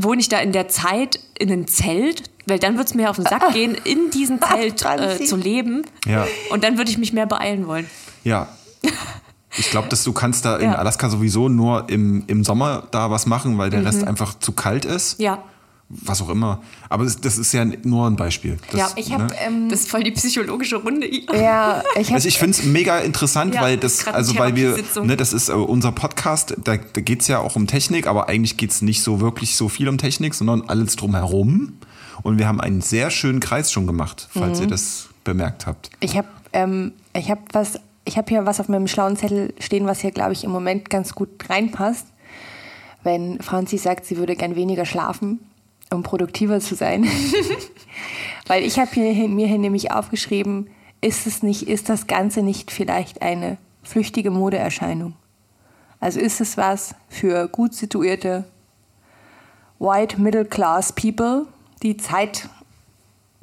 wohne 0.00 0.20
ich 0.20 0.28
da 0.28 0.38
in 0.38 0.52
der 0.52 0.68
Zeit 0.68 1.18
in 1.38 1.50
einem 1.50 1.66
Zelt? 1.66 2.24
Weil 2.44 2.58
dann 2.58 2.74
würde 2.74 2.84
es 2.84 2.94
mir 2.94 3.08
auf 3.08 3.16
den 3.16 3.24
Sack 3.24 3.54
gehen, 3.54 3.74
in 3.84 4.10
diesem 4.10 4.38
Zelt 4.40 4.84
äh, 4.84 5.24
zu 5.24 5.36
leben. 5.36 5.82
Ja. 6.06 6.26
Und 6.50 6.62
dann 6.62 6.76
würde 6.76 6.90
ich 6.90 6.98
mich 6.98 7.14
mehr 7.14 7.26
beeilen 7.26 7.66
wollen. 7.66 7.88
Ja. 8.26 8.48
Ich 9.56 9.70
glaube, 9.70 9.88
dass 9.88 10.04
du 10.04 10.12
kannst 10.12 10.44
da 10.44 10.56
in 10.56 10.70
Ja. 10.70 10.74
Alaska 10.74 11.08
sowieso 11.08 11.48
nur 11.48 11.88
im, 11.88 12.24
im 12.26 12.44
Sommer 12.44 12.88
da 12.90 13.10
was 13.10 13.24
machen, 13.26 13.56
weil 13.56 13.70
der 13.70 13.84
Rest 13.84 14.04
einfach 14.04 14.38
zu 14.38 14.52
kalt 14.52 14.84
ist. 14.84 15.18
Ja. 15.18 15.42
Was 15.88 16.20
auch 16.20 16.28
immer. 16.28 16.60
Aber 16.88 17.04
das, 17.04 17.20
das 17.20 17.38
ist 17.38 17.52
ja 17.52 17.64
nur 17.64 18.08
ein 18.08 18.16
Beispiel. 18.16 18.58
Das, 18.72 18.80
Ja, 18.80 18.90
Ich 18.96 19.12
habe 19.12 19.26
ne? 19.26 19.34
ähm, 19.46 19.68
Das 19.68 19.82
ist 19.82 19.90
voll 19.90 20.02
die 20.02 20.10
psychologische 20.10 20.76
Runde. 20.76 21.06
ja, 21.08 21.82
ich 21.94 22.08
habe 22.08 22.14
Also 22.16 22.26
ich 22.26 22.38
finde 22.38 22.58
es 22.58 22.64
mega 22.64 22.98
interessant, 22.98 23.54
Ja, 23.54 23.62
weil 23.62 23.76
das 23.76 24.06
also 24.08 24.36
weil 24.36 24.56
wir, 24.56 24.76
ne, 25.04 25.16
das 25.16 25.32
ist 25.32 25.48
äh, 25.48 25.52
unser 25.52 25.92
Podcast, 25.92 26.56
da, 26.64 26.76
da 26.76 27.00
geht 27.00 27.22
es 27.22 27.28
ja 27.28 27.38
auch 27.38 27.54
um 27.54 27.68
Technik, 27.68 28.08
aber 28.08 28.28
eigentlich 28.28 28.56
geht 28.56 28.72
es 28.72 28.82
nicht 28.82 29.02
so 29.04 29.20
wirklich 29.20 29.54
so 29.54 29.68
viel 29.68 29.88
um 29.88 29.96
Technik, 29.96 30.34
sondern 30.34 30.62
alles 30.68 30.96
drumherum. 30.96 31.74
Und 32.22 32.38
wir 32.38 32.48
haben 32.48 32.60
einen 32.60 32.80
sehr 32.80 33.10
schönen 33.10 33.38
Kreis 33.38 33.70
schon 33.70 33.86
gemacht, 33.86 34.28
falls 34.32 34.60
ihr 34.60 34.66
das 34.66 35.06
bemerkt 35.22 35.66
habt. 35.66 35.90
Ich 36.00 36.16
habe 36.16 36.28
ähm, 36.52 36.92
ich 37.14 37.30
hab 37.30 37.38
was, 37.52 37.78
ich 38.06 38.16
habe 38.16 38.28
hier 38.28 38.46
was 38.46 38.60
auf 38.60 38.68
meinem 38.68 38.86
schlauen 38.86 39.16
Zettel 39.16 39.52
stehen, 39.58 39.86
was 39.86 40.00
hier, 40.00 40.12
glaube 40.12 40.32
ich, 40.32 40.44
im 40.44 40.50
Moment 40.50 40.88
ganz 40.88 41.14
gut 41.14 41.50
reinpasst. 41.50 42.06
Wenn 43.02 43.40
Franzi 43.40 43.76
sagt, 43.76 44.06
sie 44.06 44.16
würde 44.16 44.36
gern 44.36 44.56
weniger 44.56 44.86
schlafen, 44.86 45.40
um 45.92 46.02
produktiver 46.02 46.60
zu 46.60 46.74
sein. 46.74 47.06
Weil 48.46 48.62
ich 48.62 48.78
habe 48.78 48.90
hier, 48.92 49.28
mir 49.28 49.48
hier 49.48 49.58
nämlich 49.58 49.90
aufgeschrieben, 49.90 50.70
ist 51.00 51.26
es 51.26 51.42
nicht, 51.42 51.68
ist 51.68 51.88
das 51.88 52.06
Ganze 52.06 52.42
nicht 52.42 52.70
vielleicht 52.70 53.22
eine 53.22 53.58
flüchtige 53.82 54.30
Modeerscheinung? 54.30 55.14
Also 56.00 56.20
ist 56.20 56.40
es 56.40 56.56
was 56.56 56.94
für 57.08 57.48
gut 57.48 57.74
situierte 57.74 58.44
White 59.78 60.20
Middle 60.20 60.44
Class 60.44 60.92
People, 60.92 61.46
die 61.82 61.96
Zeit, 61.96 62.48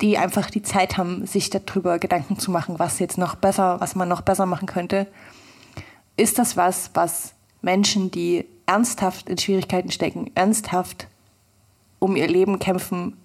die 0.01 0.17
einfach 0.17 0.49
die 0.49 0.63
Zeit 0.63 0.97
haben, 0.97 1.25
sich 1.25 1.49
darüber 1.49 1.99
Gedanken 1.99 2.39
zu 2.39 2.51
machen, 2.51 2.79
was 2.79 2.99
jetzt 2.99 3.17
noch 3.17 3.35
besser, 3.35 3.79
was 3.79 3.95
man 3.95 4.09
noch 4.09 4.21
besser 4.21 4.45
machen 4.45 4.65
könnte. 4.65 5.07
Ist 6.17 6.39
das 6.39 6.57
was, 6.57 6.91
was 6.93 7.33
Menschen, 7.61 8.11
die 8.11 8.45
ernsthaft 8.65 9.29
in 9.29 9.37
Schwierigkeiten 9.37 9.91
stecken, 9.91 10.31
ernsthaft 10.35 11.07
um 11.99 12.15
ihr 12.15 12.27
Leben 12.27 12.59
kämpfen, 12.59 13.17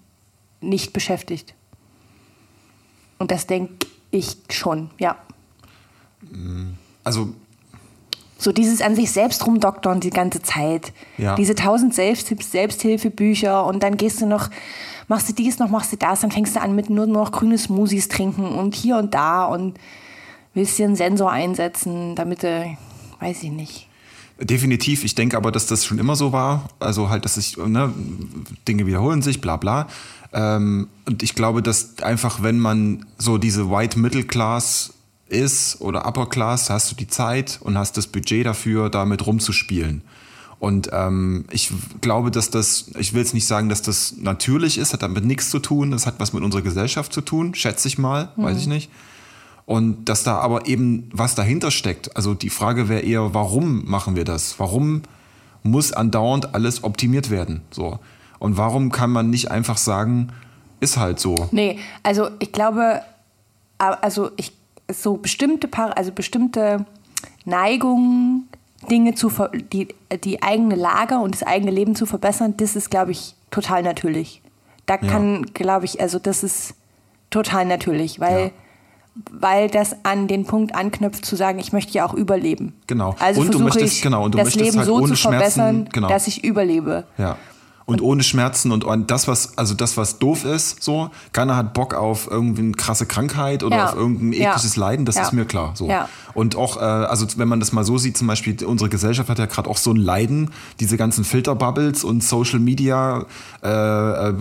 nicht 0.61 0.93
beschäftigt? 0.93 1.53
Und 3.17 3.31
das 3.31 3.47
denke 3.47 3.87
ich 4.11 4.37
schon, 4.49 4.89
ja. 4.97 5.17
Also 7.03 7.33
So 8.41 8.53
dieses 8.53 8.81
an 8.81 8.95
sich 8.95 9.11
selbst 9.11 9.45
rumdoktern 9.45 9.99
die 9.99 10.09
ganze 10.09 10.41
Zeit. 10.41 10.93
Ja. 11.17 11.35
Diese 11.35 11.55
tausend 11.55 11.93
Selbsthilfebücher 11.93 13.65
und 13.65 13.83
dann 13.83 13.97
gehst 13.97 14.21
du 14.21 14.25
noch, 14.25 14.49
machst 15.09 15.27
du 15.27 15.33
dies 15.33 15.59
noch, 15.59 15.69
machst 15.69 15.91
du 15.91 15.97
das, 15.97 16.21
dann 16.21 16.31
fängst 16.31 16.55
du 16.55 16.61
an 16.61 16.75
mit 16.75 16.89
nur 16.89 17.07
noch 17.07 17.33
grüne 17.33 17.57
Smoothies 17.57 18.07
trinken 18.07 18.45
und 18.45 18.75
hier 18.75 18.95
und 18.97 19.13
da 19.13 19.45
und 19.45 19.77
willst 20.53 20.77
dir 20.77 20.85
einen 20.85 20.95
Sensor 20.95 21.31
einsetzen, 21.31 22.15
damit 22.15 22.43
du, 22.43 22.77
weiß 23.19 23.43
ich 23.43 23.51
nicht. 23.51 23.87
Definitiv. 24.39 25.03
Ich 25.03 25.15
denke 25.15 25.35
aber, 25.35 25.51
dass 25.51 25.65
das 25.65 25.85
schon 25.85 25.99
immer 25.99 26.15
so 26.15 26.31
war. 26.31 26.69
Also 26.79 27.09
halt, 27.09 27.25
dass 27.25 27.35
sich 27.35 27.57
ne, 27.57 27.93
Dinge 28.67 28.85
wiederholen 28.85 29.21
sich, 29.21 29.41
bla 29.41 29.57
bla. 29.57 29.87
Ähm, 30.31 30.87
und 31.05 31.23
ich 31.23 31.35
glaube, 31.35 31.61
dass 31.61 31.97
einfach, 32.01 32.41
wenn 32.41 32.57
man 32.57 33.05
so 33.17 33.37
diese 33.37 33.69
White 33.69 33.99
Middle 33.99 34.23
Class 34.23 34.93
ist 35.27 35.81
oder 35.81 36.05
Upper 36.05 36.27
Class, 36.27 36.69
hast 36.69 36.91
du 36.91 36.95
die 36.95 37.07
Zeit 37.07 37.59
und 37.61 37.77
hast 37.77 37.97
das 37.97 38.07
Budget 38.07 38.45
dafür, 38.45 38.89
damit 38.89 39.25
rumzuspielen. 39.27 40.03
Und 40.59 40.89
ähm, 40.91 41.45
ich 41.51 41.71
glaube, 42.01 42.31
dass 42.31 42.51
das, 42.51 42.91
ich 42.97 43.13
will 43.13 43.21
jetzt 43.21 43.33
nicht 43.33 43.47
sagen, 43.47 43.69
dass 43.69 43.81
das 43.81 44.15
natürlich 44.17 44.77
ist, 44.77 44.91
hat 44.91 45.03
damit 45.03 45.23
nichts 45.23 45.49
zu 45.49 45.59
tun, 45.59 45.91
das 45.91 46.05
hat 46.05 46.15
was 46.19 46.33
mit 46.33 46.43
unserer 46.43 46.61
Gesellschaft 46.61 47.13
zu 47.13 47.21
tun, 47.21 47.55
schätze 47.55 47.87
ich 47.87 47.97
mal, 47.97 48.33
weiß 48.35 48.57
ich 48.57 48.67
nicht. 48.67 48.91
Und 49.65 50.05
dass 50.05 50.23
da 50.23 50.37
aber 50.39 50.67
eben 50.67 51.09
was 51.13 51.35
dahinter 51.35 51.71
steckt. 51.71 52.15
Also 52.17 52.33
die 52.33 52.49
Frage 52.49 52.89
wäre 52.89 53.01
eher, 53.01 53.33
warum 53.33 53.89
machen 53.89 54.15
wir 54.15 54.25
das? 54.25 54.59
Warum 54.59 55.03
muss 55.63 55.93
andauernd 55.93 56.55
alles 56.55 56.83
optimiert 56.83 57.29
werden? 57.29 57.61
So. 57.71 57.99
Und 58.39 58.57
warum 58.57 58.91
kann 58.91 59.11
man 59.11 59.29
nicht 59.29 59.51
einfach 59.51 59.77
sagen, 59.77 60.31
ist 60.79 60.97
halt 60.97 61.19
so? 61.19 61.49
Nee, 61.51 61.79
also 62.03 62.29
ich 62.39 62.51
glaube, 62.51 63.01
also 63.77 64.31
ich 64.37 64.53
so 64.91 65.17
bestimmte 65.17 65.69
also 65.95 66.11
bestimmte 66.11 66.85
Neigungen, 67.45 68.49
Dinge 68.89 69.13
zu 69.15 69.29
ver 69.29 69.49
die, 69.49 69.89
die 70.23 70.41
eigene 70.41 70.75
Lage 70.75 71.15
und 71.19 71.35
das 71.35 71.43
eigene 71.43 71.71
Leben 71.71 71.95
zu 71.95 72.05
verbessern, 72.05 72.55
das 72.57 72.75
ist, 72.75 72.89
glaube 72.89 73.11
ich, 73.11 73.35
total 73.51 73.83
natürlich. 73.83 74.41
Da 74.85 74.97
kann, 74.97 75.43
glaube 75.53 75.85
ich, 75.85 76.01
also 76.01 76.17
das 76.17 76.43
ist 76.43 76.73
total 77.29 77.65
natürlich, 77.65 78.19
weil, 78.19 78.45
Ja. 78.45 78.51
weil 79.31 79.69
das 79.69 79.97
an 80.03 80.27
den 80.27 80.45
Punkt 80.45 80.73
anknüpft 80.73 81.25
zu 81.25 81.35
sagen, 81.35 81.59
ich 81.59 81.73
möchte 81.73 81.93
ja 81.93 82.07
auch 82.07 82.13
überleben. 82.13 82.73
Genau. 82.87 83.15
Also 83.19 83.41
Und 83.41 83.47
du 83.47 83.59
versuche 83.59 83.63
möchtest- 83.65 83.97
ich, 83.97 84.01
genau, 84.01 84.23
und 84.23 84.33
du 84.33 84.37
das 84.39 84.45
möchtest 84.45 84.65
Leben 84.65 84.77
halt 84.77 84.87
so 84.87 85.05
zu 85.05 85.15
verbessern, 85.15 85.89
genau. 85.91 86.07
dass 86.07 86.27
ich 86.27 86.43
überlebe. 86.43 87.03
Ja. 87.17 87.37
Und 87.89 88.01
ohne 88.03 88.21
Schmerzen 88.21 88.71
und, 88.71 88.83
und 88.83 89.09
das, 89.09 89.27
was, 89.27 89.57
also 89.57 89.73
das, 89.73 89.97
was 89.97 90.19
doof 90.19 90.45
ist, 90.45 90.83
so, 90.83 91.09
keiner 91.33 91.55
hat 91.55 91.73
Bock 91.73 91.95
auf 91.95 92.27
irgendwie 92.29 92.61
eine 92.61 92.71
krasse 92.73 93.07
Krankheit 93.07 93.63
oder 93.63 93.77
Ja. 93.77 93.89
auf 93.89 93.95
irgendein 93.95 94.33
Ja. 94.33 94.51
ekliges 94.51 94.75
Leiden, 94.75 95.05
das 95.05 95.15
Ja. 95.15 95.23
ist 95.23 95.33
mir 95.33 95.45
klar. 95.45 95.71
So. 95.73 95.87
Ja. 95.87 96.07
Und 96.35 96.55
auch, 96.55 96.77
äh, 96.77 96.81
also 96.81 97.25
wenn 97.37 97.47
man 97.47 97.59
das 97.59 97.71
mal 97.71 97.83
so 97.83 97.97
sieht, 97.97 98.15
zum 98.15 98.27
Beispiel, 98.27 98.63
unsere 98.63 98.89
Gesellschaft 98.91 99.27
hat 99.27 99.39
ja 99.39 99.47
gerade 99.47 99.67
auch 99.67 99.77
so 99.77 99.89
ein 99.91 99.95
Leiden, 99.97 100.51
diese 100.79 100.97
ganzen 100.97 101.23
Filterbubbles 101.23 102.03
und 102.03 102.23
Social 102.23 102.59
Media, 102.59 103.25
äh, 103.63 103.69
äh, 104.29 104.33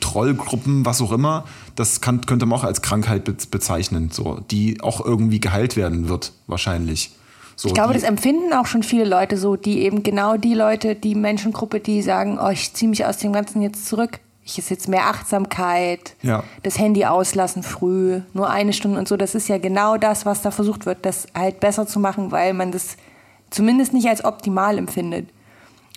Trollgruppen, 0.00 0.84
was 0.84 1.00
auch 1.00 1.12
immer, 1.12 1.44
das 1.76 2.00
kann, 2.00 2.26
könnte 2.26 2.46
man 2.46 2.58
auch 2.58 2.64
als 2.64 2.82
Krankheit 2.82 3.24
be 3.24 3.36
bezeichnen, 3.50 4.10
so, 4.10 4.40
die 4.50 4.80
auch 4.80 5.04
irgendwie 5.04 5.40
geheilt 5.40 5.76
werden 5.76 6.08
wird, 6.08 6.32
wahrscheinlich. 6.46 7.12
So, 7.56 7.68
Ich 7.68 7.74
glaube, 7.74 7.94
das 7.94 8.02
empfinden 8.02 8.52
auch 8.52 8.66
schon 8.66 8.82
viele 8.82 9.04
Leute 9.04 9.38
so, 9.38 9.56
die 9.56 9.80
eben 9.80 10.02
genau 10.02 10.36
die 10.36 10.52
Leute, 10.54 10.94
die 10.94 11.14
Menschengruppe, 11.14 11.80
die 11.80 12.02
sagen, 12.02 12.38
oh, 12.38 12.50
ich 12.50 12.74
ziehe 12.74 12.88
mich 12.88 13.04
aus 13.06 13.16
dem 13.16 13.32
Ganzen 13.32 13.62
jetzt 13.62 13.86
zurück. 13.86 14.20
Ich 14.44 14.58
ist 14.58 14.70
jetzt 14.70 14.88
mehr 14.88 15.06
Achtsamkeit, 15.06 16.14
Ja. 16.22 16.44
das 16.62 16.78
Handy 16.78 17.04
auslassen 17.06 17.62
früh, 17.64 18.20
nur 18.34 18.48
eine 18.50 18.72
Stunde 18.74 18.98
und 18.98 19.08
so. 19.08 19.16
Das 19.16 19.34
ist 19.34 19.48
ja 19.48 19.58
genau 19.58 19.96
das, 19.96 20.24
was 20.26 20.42
da 20.42 20.50
versucht 20.52 20.86
wird, 20.86 21.04
das 21.06 21.26
halt 21.34 21.58
besser 21.58 21.86
zu 21.86 21.98
machen, 21.98 22.30
weil 22.30 22.52
man 22.52 22.70
das 22.70 22.96
zumindest 23.50 23.92
nicht 23.92 24.06
als 24.08 24.24
optimal 24.24 24.76
empfindet. 24.78 25.28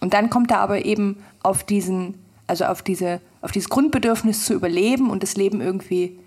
Und 0.01 0.13
dann 0.13 0.29
kommt 0.29 0.49
er 0.51 0.61
aber 0.61 0.85
eben 0.85 1.17
auf 1.43 1.63
diesen, 1.63 2.15
also 2.47 2.65
auf 2.65 2.81
diese, 2.81 3.19
auf 3.41 3.51
dieses 3.51 3.69
Grundbedürfnis 3.69 4.45
zu 4.45 4.53
überleben 4.53 5.09
und 5.09 5.23
das 5.23 5.35
Leben 5.35 5.61
irgendwie 5.61 6.17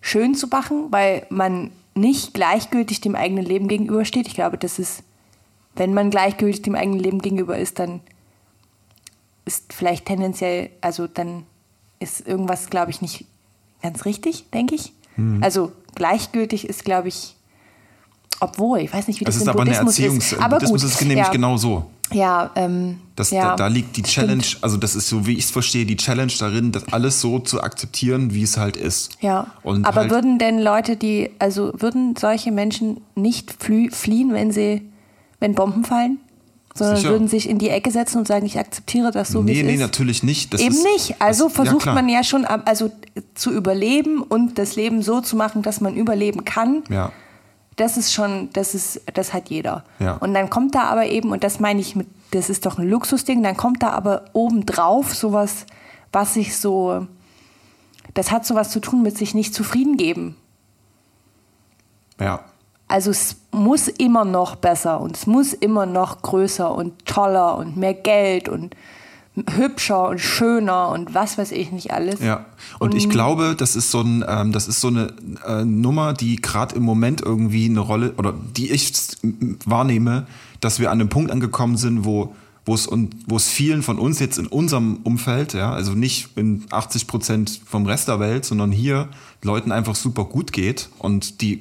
schön 0.00 0.34
zu 0.34 0.46
machen, 0.46 0.88
weil 0.90 1.26
man 1.30 1.70
nicht 1.98 2.34
gleichgültig 2.34 3.00
dem 3.00 3.14
eigenen 3.14 3.44
Leben 3.44 3.68
gegenübersteht. 3.68 4.26
Ich 4.26 4.34
glaube, 4.34 4.58
das 4.58 4.78
ist, 4.78 5.02
wenn 5.74 5.94
man 5.94 6.10
gleichgültig 6.10 6.62
dem 6.62 6.74
eigenen 6.74 7.00
Leben 7.00 7.20
gegenüber 7.20 7.58
ist, 7.58 7.78
dann 7.78 8.00
ist 9.44 9.72
vielleicht 9.72 10.06
tendenziell, 10.06 10.70
also 10.80 11.06
dann 11.06 11.44
ist 12.00 12.26
irgendwas, 12.26 12.70
glaube 12.70 12.90
ich, 12.90 13.00
nicht 13.00 13.24
ganz 13.82 14.04
richtig, 14.04 14.50
denke 14.50 14.74
ich. 14.74 14.92
Hm. 15.16 15.42
Also 15.42 15.72
gleichgültig 15.94 16.68
ist, 16.68 16.84
glaube 16.84 17.08
ich, 17.08 17.34
obwohl, 18.40 18.80
ich 18.80 18.92
weiß 18.92 19.08
nicht, 19.08 19.20
wie 19.20 19.24
das, 19.24 19.34
das 19.34 19.42
ist 19.42 19.48
im 19.48 19.50
aber 19.50 19.62
eine 19.62 19.70
Buddhismus 19.70 19.98
Erziehungs... 19.98 20.32
ist. 20.32 20.40
Aber 20.40 20.56
Buddhismus 20.56 20.82
gut, 20.82 20.90
ist 20.90 21.00
nämlich 21.00 21.18
ja, 21.18 21.32
genau 21.32 21.56
so. 21.56 21.90
Ja, 22.12 22.50
ähm, 22.54 22.98
Das, 23.16 23.30
ja, 23.30 23.50
da, 23.50 23.56
da 23.56 23.66
liegt 23.66 23.96
die 23.96 24.00
stimmt. 24.00 24.28
Challenge, 24.28 24.44
also 24.62 24.76
das 24.76 24.94
ist 24.94 25.08
so, 25.08 25.26
wie 25.26 25.34
ich 25.34 25.44
es 25.44 25.50
verstehe, 25.50 25.84
die 25.84 25.96
Challenge 25.96 26.32
darin, 26.38 26.72
das 26.72 26.90
alles 26.92 27.20
so 27.20 27.38
zu 27.38 27.62
akzeptieren, 27.62 28.32
wie 28.32 28.42
es 28.42 28.56
halt 28.56 28.76
ist. 28.76 29.18
Ja, 29.20 29.48
Und 29.62 29.84
aber 29.84 30.02
halt, 30.02 30.10
würden 30.10 30.38
denn 30.38 30.58
Leute, 30.58 30.96
die, 30.96 31.30
also 31.38 31.72
würden 31.76 32.16
solche 32.16 32.50
Menschen 32.50 33.00
nicht 33.14 33.52
fliehen, 33.62 34.32
wenn 34.32 34.52
sie, 34.52 34.82
wenn 35.40 35.54
Bomben 35.54 35.84
fallen? 35.84 36.18
Sondern 36.74 36.96
Sicher. 36.96 37.10
würden 37.10 37.26
sich 37.26 37.48
in 37.48 37.58
die 37.58 37.70
Ecke 37.70 37.90
setzen 37.90 38.18
und 38.18 38.28
sagen, 38.28 38.46
ich 38.46 38.56
akzeptiere 38.56 39.10
das 39.10 39.30
so, 39.30 39.44
wie 39.44 39.52
nee, 39.52 39.60
es 39.60 39.66
nee, 39.66 39.74
ist? 39.74 39.80
natürlich 39.80 40.22
nicht. 40.22 40.54
Das 40.54 40.60
Eben 40.60 40.76
ist, 40.76 40.84
nicht. 40.84 41.20
Also 41.20 41.48
das, 41.48 41.56
ja, 41.56 41.64
versucht 41.64 41.82
klar. 41.82 41.94
man 41.96 42.08
ja 42.08 42.22
schon, 42.22 42.44
also 42.44 42.92
zu 43.34 43.50
überleben 43.50 44.22
und 44.22 44.58
das 44.58 44.76
Leben 44.76 45.02
so 45.02 45.20
zu 45.20 45.34
machen, 45.34 45.62
dass 45.62 45.80
man 45.80 45.96
überleben 45.96 46.44
kann. 46.44 46.84
Ja, 46.88 47.10
Das 47.78 47.96
ist 47.96 48.12
schon, 48.12 48.50
das 48.52 48.74
ist, 48.74 49.00
das 49.14 49.32
hat 49.32 49.48
jeder. 49.48 49.84
Ja. 50.00 50.16
Und 50.16 50.34
dann 50.34 50.50
kommt 50.50 50.74
da 50.74 50.82
aber 50.82 51.06
eben, 51.06 51.32
und 51.32 51.42
das 51.44 51.60
meine 51.60 51.80
ich 51.80 51.96
mit, 51.96 52.08
das 52.32 52.50
ist 52.50 52.66
doch 52.66 52.76
ein 52.76 52.88
Luxusding, 52.88 53.42
dann 53.42 53.56
kommt 53.56 53.82
da 53.82 53.90
aber 53.90 54.24
obendrauf 54.32 55.14
sowas, 55.14 55.64
was 56.12 56.34
sich 56.34 56.58
so, 56.58 57.06
das 58.14 58.30
hat 58.30 58.44
sowas 58.44 58.70
zu 58.70 58.80
tun 58.80 59.02
mit 59.02 59.16
sich 59.16 59.34
nicht 59.34 59.54
zufrieden 59.54 59.96
geben. 59.96 60.36
ja. 62.20 62.40
Also 62.90 63.10
es 63.10 63.36
muss 63.50 63.86
immer 63.86 64.24
noch 64.24 64.56
besser 64.56 65.02
und 65.02 65.14
es 65.14 65.26
muss 65.26 65.52
immer 65.52 65.84
noch 65.84 66.22
größer 66.22 66.74
und 66.74 67.04
toller 67.04 67.58
und 67.58 67.76
mehr 67.76 67.92
Geld 67.92 68.48
und 68.48 68.74
hübscher 69.50 70.08
und 70.08 70.20
schöner 70.20 70.88
und 70.90 71.14
was 71.14 71.38
weiß 71.38 71.52
ich 71.52 71.72
nicht 71.72 71.92
alles. 71.92 72.20
Ja, 72.20 72.46
und 72.78 72.94
ich 72.94 73.08
glaube, 73.08 73.54
das 73.56 73.76
ist 73.76 73.90
so 73.90 74.00
ein, 74.00 74.24
ähm, 74.26 74.52
das 74.52 74.68
ist 74.68 74.80
so 74.80 74.88
eine 74.88 75.12
äh, 75.46 75.64
Nummer, 75.64 76.12
die 76.12 76.36
gerade 76.36 76.74
im 76.76 76.82
Moment 76.82 77.20
irgendwie 77.20 77.66
eine 77.66 77.80
Rolle 77.80 78.14
oder 78.16 78.34
die 78.56 78.70
ich 78.70 78.92
wahrnehme, 79.64 80.26
dass 80.60 80.80
wir 80.80 80.90
an 80.90 81.00
einem 81.00 81.08
Punkt 81.08 81.30
angekommen 81.30 81.76
sind, 81.76 82.04
wo 82.04 82.34
wo 82.68 82.74
es 82.74 82.86
und 82.86 83.16
wo 83.26 83.36
es 83.36 83.48
vielen 83.48 83.82
von 83.82 83.98
uns 83.98 84.18
jetzt 84.18 84.38
in 84.38 84.46
unserem 84.46 84.98
Umfeld, 85.02 85.54
ja, 85.54 85.72
also 85.72 85.92
nicht 85.92 86.28
in 86.36 86.66
80 86.70 87.06
Prozent 87.06 87.60
vom 87.64 87.86
Rest 87.86 88.08
der 88.08 88.20
Welt, 88.20 88.44
sondern 88.44 88.72
hier 88.72 89.08
Leuten 89.42 89.72
einfach 89.72 89.94
super 89.94 90.26
gut 90.26 90.52
geht 90.52 90.90
und 90.98 91.40
die 91.40 91.60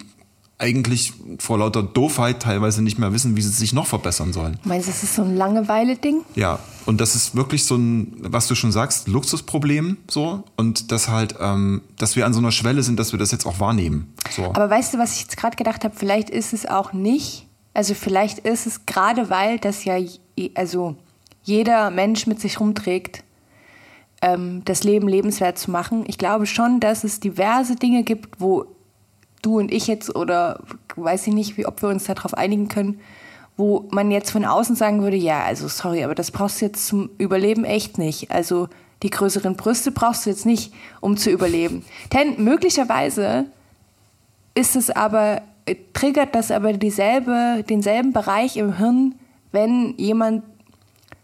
eigentlich 0.59 1.13
vor 1.37 1.59
lauter 1.59 1.83
Doofheit 1.83 2.41
teilweise 2.41 2.81
nicht 2.81 2.97
mehr 2.97 3.13
wissen, 3.13 3.35
wie 3.35 3.41
sie 3.41 3.49
sich 3.49 3.73
noch 3.73 3.85
verbessern 3.85 4.33
sollen. 4.33 4.59
Meinst 4.63 4.87
du, 4.87 4.91
das 4.91 5.03
ist 5.03 5.13
so 5.13 5.21
ein 5.21 5.35
Langeweile-Ding? 5.35 6.23
Ja, 6.35 6.59
und 6.87 6.99
das 6.99 7.15
ist 7.15 7.35
wirklich 7.35 7.65
so 7.65 7.75
ein, 7.75 8.13
was 8.21 8.47
du 8.47 8.55
schon 8.55 8.71
sagst, 8.71 9.07
Luxusproblem 9.07 9.97
so 10.09 10.43
und 10.55 10.91
das 10.91 11.09
halt, 11.09 11.35
ähm, 11.39 11.83
dass 11.97 12.15
wir 12.15 12.25
an 12.25 12.33
so 12.33 12.39
einer 12.39 12.51
Schwelle 12.51 12.81
sind, 12.81 12.97
dass 12.97 13.11
wir 13.11 13.19
das 13.19 13.31
jetzt 13.31 13.45
auch 13.45 13.59
wahrnehmen. 13.59 14.13
So. 14.31 14.45
Aber 14.45 14.69
weißt 14.69 14.95
du, 14.95 14.97
was 14.97 15.13
ich 15.13 15.21
jetzt 15.21 15.37
gerade 15.37 15.55
gedacht 15.55 15.83
habe? 15.83 15.95
Vielleicht 15.95 16.29
ist 16.31 16.53
es 16.53 16.65
auch 16.65 16.91
nicht. 16.91 17.45
Also 17.75 17.93
vielleicht 17.93 18.39
ist 18.39 18.65
es 18.65 18.87
gerade, 18.87 19.29
weil 19.29 19.59
das 19.59 19.85
ja 19.85 19.97
also 20.55 20.95
jeder 21.43 21.91
Mensch 21.91 22.25
mit 22.25 22.39
sich 22.41 22.59
rumträgt, 22.59 23.23
ähm, 24.23 24.63
das 24.65 24.83
Leben 24.83 25.07
lebenswert 25.07 25.59
zu 25.59 25.69
machen. 25.69 26.03
Ich 26.07 26.17
glaube 26.17 26.47
schon, 26.47 26.79
dass 26.79 27.03
es 27.03 27.19
diverse 27.19 27.75
Dinge 27.75 28.03
gibt, 28.03 28.41
wo 28.41 28.65
du 29.41 29.59
und 29.59 29.71
ich 29.71 29.88
jetzt 29.88 30.15
oder 30.15 30.59
weiß 30.95 31.27
ich 31.27 31.33
nicht, 31.33 31.57
wie, 31.57 31.65
ob 31.65 31.81
wir 31.81 31.89
uns 31.89 32.05
darauf 32.05 32.33
einigen 32.33 32.67
können, 32.67 32.99
wo 33.55 33.88
man 33.91 34.11
jetzt 34.11 34.31
von 34.31 34.45
außen 34.45 34.75
sagen 34.75 35.01
würde, 35.01 35.17
ja, 35.17 35.43
also 35.43 35.67
sorry, 35.67 36.03
aber 36.03 36.15
das 36.15 36.31
brauchst 36.31 36.61
du 36.61 36.65
jetzt 36.65 36.88
zum 36.88 37.09
Überleben 37.17 37.65
echt 37.65 37.97
nicht. 37.97 38.31
Also 38.31 38.69
die 39.03 39.09
größeren 39.09 39.55
Brüste 39.55 39.91
brauchst 39.91 40.25
du 40.25 40.29
jetzt 40.29 40.45
nicht, 40.45 40.73
um 41.01 41.17
zu 41.17 41.29
überleben. 41.29 41.83
Denn 42.13 42.43
möglicherweise 42.43 43.45
ist 44.55 44.75
es 44.75 44.89
aber, 44.89 45.41
äh, 45.65 45.75
triggert 45.93 46.33
das 46.33 46.51
aber 46.51 46.73
dieselbe, 46.73 47.63
denselben 47.67 48.13
Bereich 48.13 48.57
im 48.57 48.77
Hirn, 48.77 49.15
wenn 49.51 49.95
jemand 49.97 50.43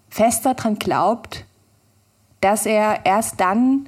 fest 0.09 0.45
daran 0.45 0.77
glaubt, 0.77 1.45
dass 2.41 2.65
er 2.65 3.05
erst 3.05 3.39
dann 3.39 3.87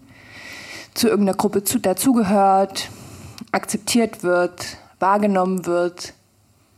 zu 0.93 1.07
irgendeiner 1.07 1.38
Gruppe 1.38 1.63
zu, 1.63 1.80
dazugehört, 1.80 2.89
akzeptiert 3.56 4.22
wird, 4.24 4.78
wahrgenommen 4.99 5.66
wird, 5.66 6.14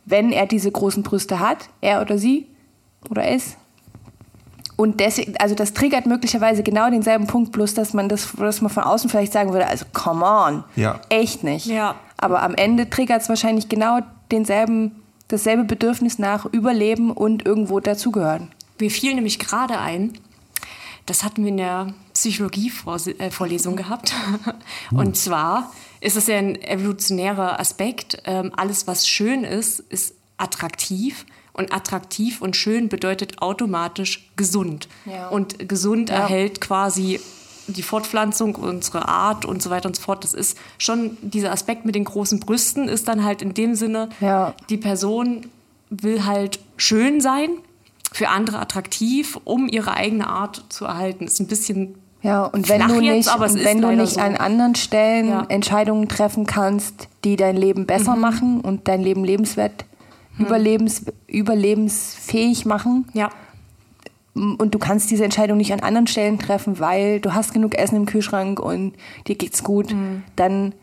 wenn 0.05 0.31
er 0.31 0.45
diese 0.45 0.71
großen 0.71 1.03
Brüste 1.03 1.39
hat, 1.39 1.69
er 1.81 2.01
oder 2.01 2.17
sie 2.17 2.47
oder 3.09 3.27
es. 3.27 3.57
Und 4.77 4.99
deswegen, 4.99 5.35
also 5.37 5.55
das 5.55 5.73
triggert 5.73 6.05
möglicherweise 6.05 6.61
genau 6.61 6.89
denselben 6.89 7.25
Punkt, 7.25 7.51
bloß 7.51 7.73
dass 7.73 7.93
man 7.93 8.07
das, 8.09 8.29
dass 8.37 8.61
man 8.61 8.69
von 8.69 8.83
außen 8.83 9.09
vielleicht 9.09 9.33
sagen 9.33 9.51
würde, 9.51 9.67
also 9.67 9.85
come 9.91 10.23
on, 10.23 10.63
Ja. 10.75 11.01
echt 11.09 11.43
nicht. 11.43 11.65
Ja. 11.65 11.95
Aber 12.17 12.43
am 12.43 12.53
Ende 12.53 12.89
triggert 12.89 13.23
es 13.23 13.29
wahrscheinlich 13.29 13.69
genau 13.69 13.99
denselben, 14.31 15.03
dasselbe 15.29 15.63
Bedürfnis 15.63 16.19
nach 16.19 16.45
Überleben 16.45 17.11
und 17.11 17.43
irgendwo 17.45 17.79
dazugehören. 17.79 18.49
Mir 18.79 18.91
fiel 18.91 19.15
nämlich 19.15 19.39
gerade 19.39 19.79
ein, 19.79 20.13
das 21.07 21.23
hatten 21.23 21.41
wir 21.43 21.49
in 21.49 21.57
der 21.57 21.93
Psychologie-Vorlesung 22.13 23.75
gehabt. 23.75 24.13
Und 24.91 25.17
zwar 25.17 25.71
ist 26.01 26.15
es 26.15 26.27
ja 26.27 26.37
ein 26.37 26.61
evolutionärer 26.61 27.59
Aspekt. 27.59 28.21
Ähm, 28.25 28.51
Alles, 28.55 28.87
was 28.87 29.07
schön 29.07 29.43
ist, 29.43 29.79
ist 29.79 30.13
attraktiv. 30.37 31.25
Und 31.53 31.73
attraktiv 31.73 32.41
und 32.43 32.55
schön 32.55 32.87
bedeutet 32.87 33.41
automatisch 33.41 34.29
gesund. 34.35 34.87
Ja. 35.07 35.29
Und 35.29 35.67
gesund 35.67 36.09
Ja. 36.11 36.17
erhält 36.17 36.61
quasi 36.61 37.19
die 37.65 37.81
Fortpflanzung, 37.81 38.53
unsere 38.53 39.07
Art 39.07 39.43
und 39.43 39.63
so 39.63 39.71
weiter 39.71 39.87
und 39.89 39.95
so 39.95 40.03
fort. 40.03 40.23
Das 40.23 40.35
ist 40.35 40.55
schon 40.77 41.17
dieser 41.23 41.51
Aspekt 41.51 41.83
mit 41.83 41.95
den 41.95 42.03
großen 42.03 42.39
Brüsten, 42.39 42.87
ist 42.87 43.07
dann 43.07 43.23
halt 43.23 43.41
in 43.41 43.55
dem 43.55 43.73
Sinne, 43.73 44.09
Ja. 44.21 44.53
die 44.69 44.77
Person 44.77 45.47
will 45.89 46.25
halt 46.25 46.59
schön 46.77 47.21
sein, 47.21 47.49
für 48.17 48.29
andere 48.29 48.59
attraktiv, 48.59 49.39
um 49.43 49.67
ihre 49.69 49.93
eigene 49.93 50.27
Art 50.27 50.65
zu 50.69 50.85
erhalten. 50.85 51.25
Ist 51.25 51.39
ein 51.39 51.47
bisschen 51.47 51.95
Ja, 52.23 52.45
und 52.45 52.67
wenn 52.67 52.81
flach 52.81 52.87
du 52.89 52.99
jetzt, 53.01 53.27
nicht, 53.39 53.45
ist 53.45 53.63
wenn 53.63 53.81
du 53.81 53.91
nicht 53.95 54.13
so. 54.15 54.19
an 54.21 54.35
anderen 54.35 54.73
Stellen 54.75 55.29
Ja. 55.29 55.41
Mhm. 55.43 55.49
Entscheidungen 55.49 56.07
treffen 56.07 56.45
kannst, 56.47 57.07
die 57.23 57.35
dein 57.35 57.55
Leben 57.55 57.85
besser 57.85 58.15
machen 58.15 58.59
und 58.61 58.87
dein 58.87 59.01
Leben 59.03 59.23
lebenswert, 59.23 59.85
überlebens, 60.39 61.03
überlebensfähig 61.27 62.65
machen, 62.65 63.05
Ja, 63.13 63.29
und 64.35 64.75
du 64.75 64.77
kannst 64.79 65.09
diese 65.09 65.23
Entscheidung 65.23 65.57
nicht 65.57 65.73
an 65.73 65.79
anderen 65.79 66.05
Stellen 66.07 66.37
treffen, 66.37 66.79
weil 66.79 67.19
du 67.19 67.33
hast 67.33 67.53
genug 67.53 67.75
Essen 67.75 67.95
im 67.95 68.05
Kühlschrank 68.05 68.59
und 68.59 68.93
dir 69.27 69.35
geht's 69.35 69.63
gut, 69.63 69.91
Mhm. 69.93 70.23
dann 70.35 70.73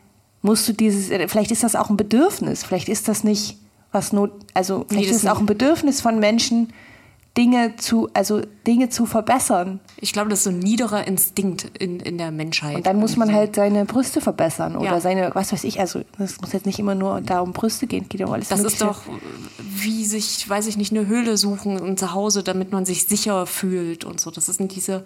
musst 0.43 0.69
du 0.69 0.73
dieses, 0.73 1.07
vielleicht 1.31 1.51
ist 1.53 1.63
das 1.63 1.77
auch 1.77 1.89
ein 1.89 1.97
Bedürfnis, 1.97 2.65
vielleicht 2.65 2.89
ist 2.89 3.07
das 3.09 3.23
nicht 3.25 3.59
was 3.93 4.13
not, 4.13 4.33
also 4.55 4.85
vielleicht 4.89 5.11
das 5.11 5.17
ist 5.19 5.23
es 5.25 5.31
auch 5.31 5.39
ein 5.39 5.47
Bedürfnis 5.47 6.01
von 6.01 6.19
Menschen, 6.19 6.73
Dinge 7.37 7.75
zu, 7.77 8.09
also 8.15 8.43
Dinge 8.65 8.91
zu 8.91 9.07
verbessern. 9.07 9.81
ich 9.97 10.13
glaube, 10.13 10.31
das 10.31 10.39
ist 10.41 10.45
so 10.45 10.51
ein 10.51 10.61
niederer 10.61 11.07
Instinkt 11.09 11.65
in, 11.79 11.99
in 11.99 12.17
der 12.17 12.31
Menschheit. 12.31 12.77
Und 12.77 12.87
dann 12.87 12.99
muss 13.01 13.17
man 13.17 13.29
Irgendwie 13.29 13.41
halt 13.41 13.57
seine 13.57 13.85
Brüste 13.87 14.21
verbessern 14.21 14.77
oder 14.77 14.85
Ja. 14.93 15.01
seine, 15.01 15.31
was 15.35 15.53
weiß 15.53 15.65
ich, 15.65 15.81
also 15.81 16.03
das 16.17 16.41
muss 16.41 16.53
jetzt 16.53 16.65
nicht 16.65 16.79
immer 16.79 16.95
nur 16.95 17.21
da 17.21 17.41
um 17.41 17.53
Brüste 17.53 17.89
gehen, 17.89 18.09
geht 18.09 18.21
ja 18.21 18.27
um 18.27 18.33
alles 18.33 18.49
Das 18.49 18.61
ist 18.61 18.81
Mögliche. 18.81 18.85
doch 18.87 19.01
wie 19.59 20.05
sich, 20.05 20.49
weiß 20.49 20.69
ich 20.69 20.77
nicht, 20.77 20.93
eine 20.93 21.07
Höhle 21.09 21.37
suchen 21.37 21.81
und 21.81 21.99
zu 21.99 22.13
Hause, 22.15 22.45
damit 22.45 22.71
man 22.71 22.85
sich 22.87 23.07
sicher 23.07 23.47
fühlt 23.47 24.05
und 24.05 24.21
so. 24.21 24.31
Das 24.31 24.47
sind 24.47 24.75
diese, 24.77 25.05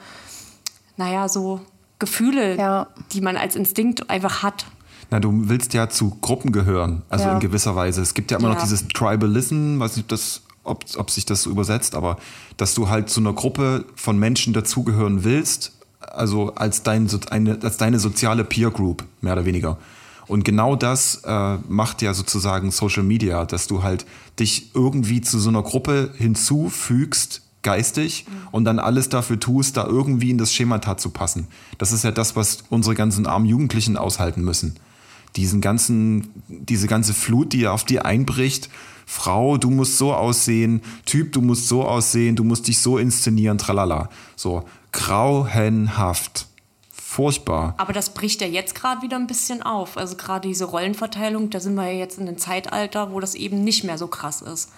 naja, 0.98 1.28
so 1.28 1.60
Gefühle, 1.98 2.56
Ja. 2.56 2.88
die 3.12 3.22
man 3.22 3.36
als 3.38 3.56
Instinkt 3.56 4.10
einfach 4.10 4.42
hat. 4.42 4.66
Na, 5.10 5.18
du 5.20 5.48
willst 5.48 5.72
ja 5.72 5.88
zu 5.88 6.10
Gruppen 6.20 6.52
gehören, 6.52 7.02
also 7.08 7.24
Ja. 7.24 7.32
in 7.32 7.40
gewisser 7.40 7.74
Weise. 7.74 8.02
Es 8.02 8.12
gibt 8.12 8.30
ja 8.30 8.38
immer 8.38 8.50
noch 8.50 8.60
dieses 8.60 8.86
Tribalism, 8.88 9.80
weiß 9.80 9.96
nicht, 9.96 10.04
ob, 10.04 10.08
das, 10.10 10.42
ob, 10.68 10.84
ob 10.96 11.10
sich 11.10 11.26
das 11.26 11.42
so 11.42 11.50
übersetzt, 11.50 11.94
aber 11.94 12.18
dass 12.56 12.74
du 12.74 12.88
halt 12.88 13.10
zu 13.10 13.20
einer 13.20 13.32
Gruppe 13.32 13.84
von 13.96 14.18
Menschen 14.18 14.52
dazugehören 14.52 15.24
willst, 15.24 15.72
also 16.00 16.54
als, 16.54 16.82
dein, 16.82 17.08
eine, 17.30 17.58
als 17.62 17.76
deine 17.76 17.98
soziale 17.98 18.44
Peer 18.44 18.70
Group, 18.70 19.04
mehr 19.20 19.34
oder 19.34 19.44
weniger. 19.44 19.78
Und 20.26 20.44
genau 20.44 20.76
das 20.76 21.22
äh, 21.24 21.56
macht 21.68 22.02
ja 22.02 22.12
sozusagen 22.12 22.70
Social 22.70 23.02
Media, 23.02 23.46
dass 23.46 23.66
du 23.66 23.82
halt 23.82 24.04
dich 24.38 24.74
irgendwie 24.74 25.22
zu 25.22 25.38
so 25.38 25.48
einer 25.48 25.62
Gruppe 25.62 26.12
hinzufügst, 26.16 27.42
geistig, 27.62 28.26
und 28.52 28.64
dann 28.64 28.78
alles 28.78 29.08
dafür 29.08 29.40
tust, 29.40 29.76
da 29.76 29.86
irgendwie 29.86 30.30
in 30.30 30.38
das 30.38 30.52
Schemata 30.52 30.96
zu 30.96 31.10
passen. 31.10 31.48
Das 31.78 31.92
ist 31.92 32.04
ja 32.04 32.10
das, 32.10 32.36
was 32.36 32.58
unsere 32.68 32.94
ganzen 32.94 33.26
armen 33.26 33.46
Jugendlichen 33.46 33.96
aushalten 33.96 34.42
müssen 34.42 34.78
diesen 35.38 35.60
ganzen, 35.60 36.28
diese 36.48 36.88
ganze 36.88 37.14
Flut, 37.14 37.52
die 37.52 37.68
auf 37.68 37.84
dir 37.84 38.04
einbricht. 38.04 38.68
Frau, 39.06 39.56
du 39.56 39.70
musst 39.70 39.96
so 39.96 40.12
aussehen, 40.12 40.82
Typ, 41.06 41.32
du 41.32 41.40
musst 41.40 41.68
so 41.68 41.84
aussehen, 41.84 42.36
du 42.36 42.44
musst 42.44 42.66
dich 42.68 42.80
so 42.80 42.98
inszenieren, 42.98 43.56
tralala. 43.56 44.10
So, 44.36 44.64
grauenhaft. 44.92 46.46
Furchtbar. 46.90 47.74
Aber 47.78 47.92
das 47.92 48.12
bricht 48.12 48.40
ja 48.42 48.46
jetzt 48.46 48.74
gerade 48.74 49.00
wieder 49.00 49.16
ein 49.16 49.26
bisschen 49.26 49.62
auf. 49.62 49.96
Also 49.96 50.16
gerade 50.16 50.46
diese 50.46 50.66
Rollenverteilung, 50.66 51.50
da 51.50 51.60
sind 51.60 51.74
wir 51.74 51.90
ja 51.90 51.98
jetzt 51.98 52.18
in 52.18 52.28
einem 52.28 52.36
Zeitalter, 52.36 53.12
wo 53.12 53.20
das 53.20 53.34
eben 53.34 53.64
nicht 53.64 53.84
mehr 53.84 53.96
so 53.96 54.08
krass 54.08 54.42
ist. 54.42 54.70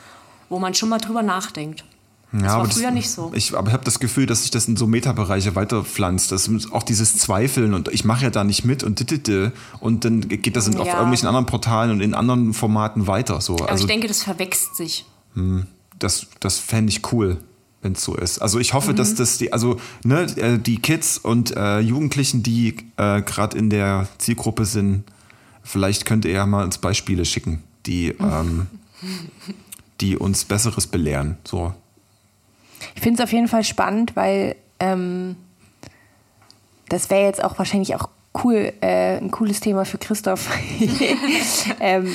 Wo 0.49 0.59
man 0.59 0.75
schon 0.75 0.91
mal 0.91 0.99
drüber 0.99 1.23
nachdenkt. 1.23 1.85
Das 2.33 2.43
war 2.45 2.51
aber 2.61 2.71
früher 2.71 2.91
nicht 2.93 3.11
so. 3.11 3.33
Ich 3.35 3.57
aber 3.57 3.69
ich 3.69 3.73
habe 3.73 3.85
das 3.85 3.99
Gefühl, 3.99 4.27
dass 4.27 4.43
sich 4.43 4.51
das 4.53 4.69
in 4.69 4.77
so 4.77 4.87
Metabereiche 4.87 5.57
weiterpflanzt. 5.57 6.31
Das 6.31 6.47
ist 6.47 6.73
auch 6.73 6.85
dieses 6.85 7.17
Zweifeln 7.19 7.75
und 7.75 7.89
ich 7.89 8.05
mache 8.05 8.25
ja 8.25 8.31
da 8.31 8.45
nicht 8.45 8.65
mit 8.65 8.85
und 8.85 9.01
dittete 9.01 9.53
und 9.81 10.05
dann 10.05 10.21
geht 10.29 10.55
das 10.55 10.69
in, 10.69 10.77
auf 10.77 10.87
Ja. 10.87 10.95
irgendwelchen 10.95 11.27
anderen 11.27 11.47
Portalen 11.47 11.91
und 11.91 12.01
in 12.01 12.15
anderen 12.15 12.53
Formaten 12.55 13.07
weiter. 13.09 13.41
So. 13.41 13.55
Aber 13.57 13.69
Also 13.71 13.83
ich 13.85 13.89
denke, 13.89 14.07
das 14.07 14.23
verwächst 14.23 14.77
sich. 14.77 15.07
das, 15.99 16.27
das 16.39 16.59
fände 16.59 16.93
ich 16.93 17.13
cool, 17.13 17.39
wenn 17.83 17.93
es 17.95 18.05
so 18.05 18.15
ist. 18.15 18.39
Also 18.41 18.59
ich 18.61 18.75
hoffe, 18.75 18.93
Mhm. 18.93 18.97
dass 18.97 19.15
das 19.17 19.39
die, 19.39 19.53
also 19.53 19.79
ne, 20.05 20.23
äh, 20.37 20.59
die 20.59 20.77
Kids 20.79 21.19
und 21.19 21.57
äh, 21.57 21.81
Jugendlichen, 21.81 22.43
die 22.45 22.77
äh, 22.97 23.23
gerade 23.23 23.59
in 23.59 23.71
der 23.71 24.07
Zielgruppe 24.19 24.67
sind, 24.67 25.03
vielleicht 25.65 26.05
könnt 26.07 26.25
ihr 26.25 26.33
ja 26.33 26.47
mal 26.47 26.65
uns 26.65 26.79
Beispiele 26.79 27.25
schicken, 27.25 27.63
die, 27.87 28.09
ähm, 28.21 28.69
die 30.01 30.17
uns 30.17 30.45
Besseres 30.45 30.87
belehren. 30.87 31.37
So. 31.45 31.75
Ich 32.95 33.03
finde 33.03 33.23
es 33.23 33.29
auf 33.29 33.33
jeden 33.33 33.49
Fall 33.49 33.65
spannend, 33.65 34.17
weil 34.17 34.57
ähm, 34.79 35.37
das 36.89 37.11
wäre 37.11 37.25
jetzt 37.25 37.43
auch 37.43 37.59
wahrscheinlich 37.59 37.95
auch 37.95 38.09
cool, 38.45 38.73
äh, 38.81 39.17
ein 39.17 39.31
cooles 39.31 39.61
Thema 39.61 39.85
für 39.85 39.99
Christoph. 39.99 40.51
ähm, 41.81 42.13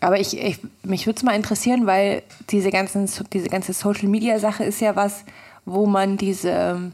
aber 0.00 0.18
ich, 0.18 0.36
ich, 0.38 0.58
mich 0.82 1.06
würde 1.06 1.18
es 1.18 1.22
mal 1.22 1.36
interessieren, 1.36 1.86
weil 1.86 2.22
diese, 2.50 2.70
ganzen, 2.70 3.08
diese 3.32 3.48
ganze 3.48 3.72
Social-Media-Sache 3.72 4.64
ist 4.64 4.80
ja 4.80 4.96
was, 4.96 5.24
wo 5.66 5.86
man 5.86 6.16
diese 6.16 6.90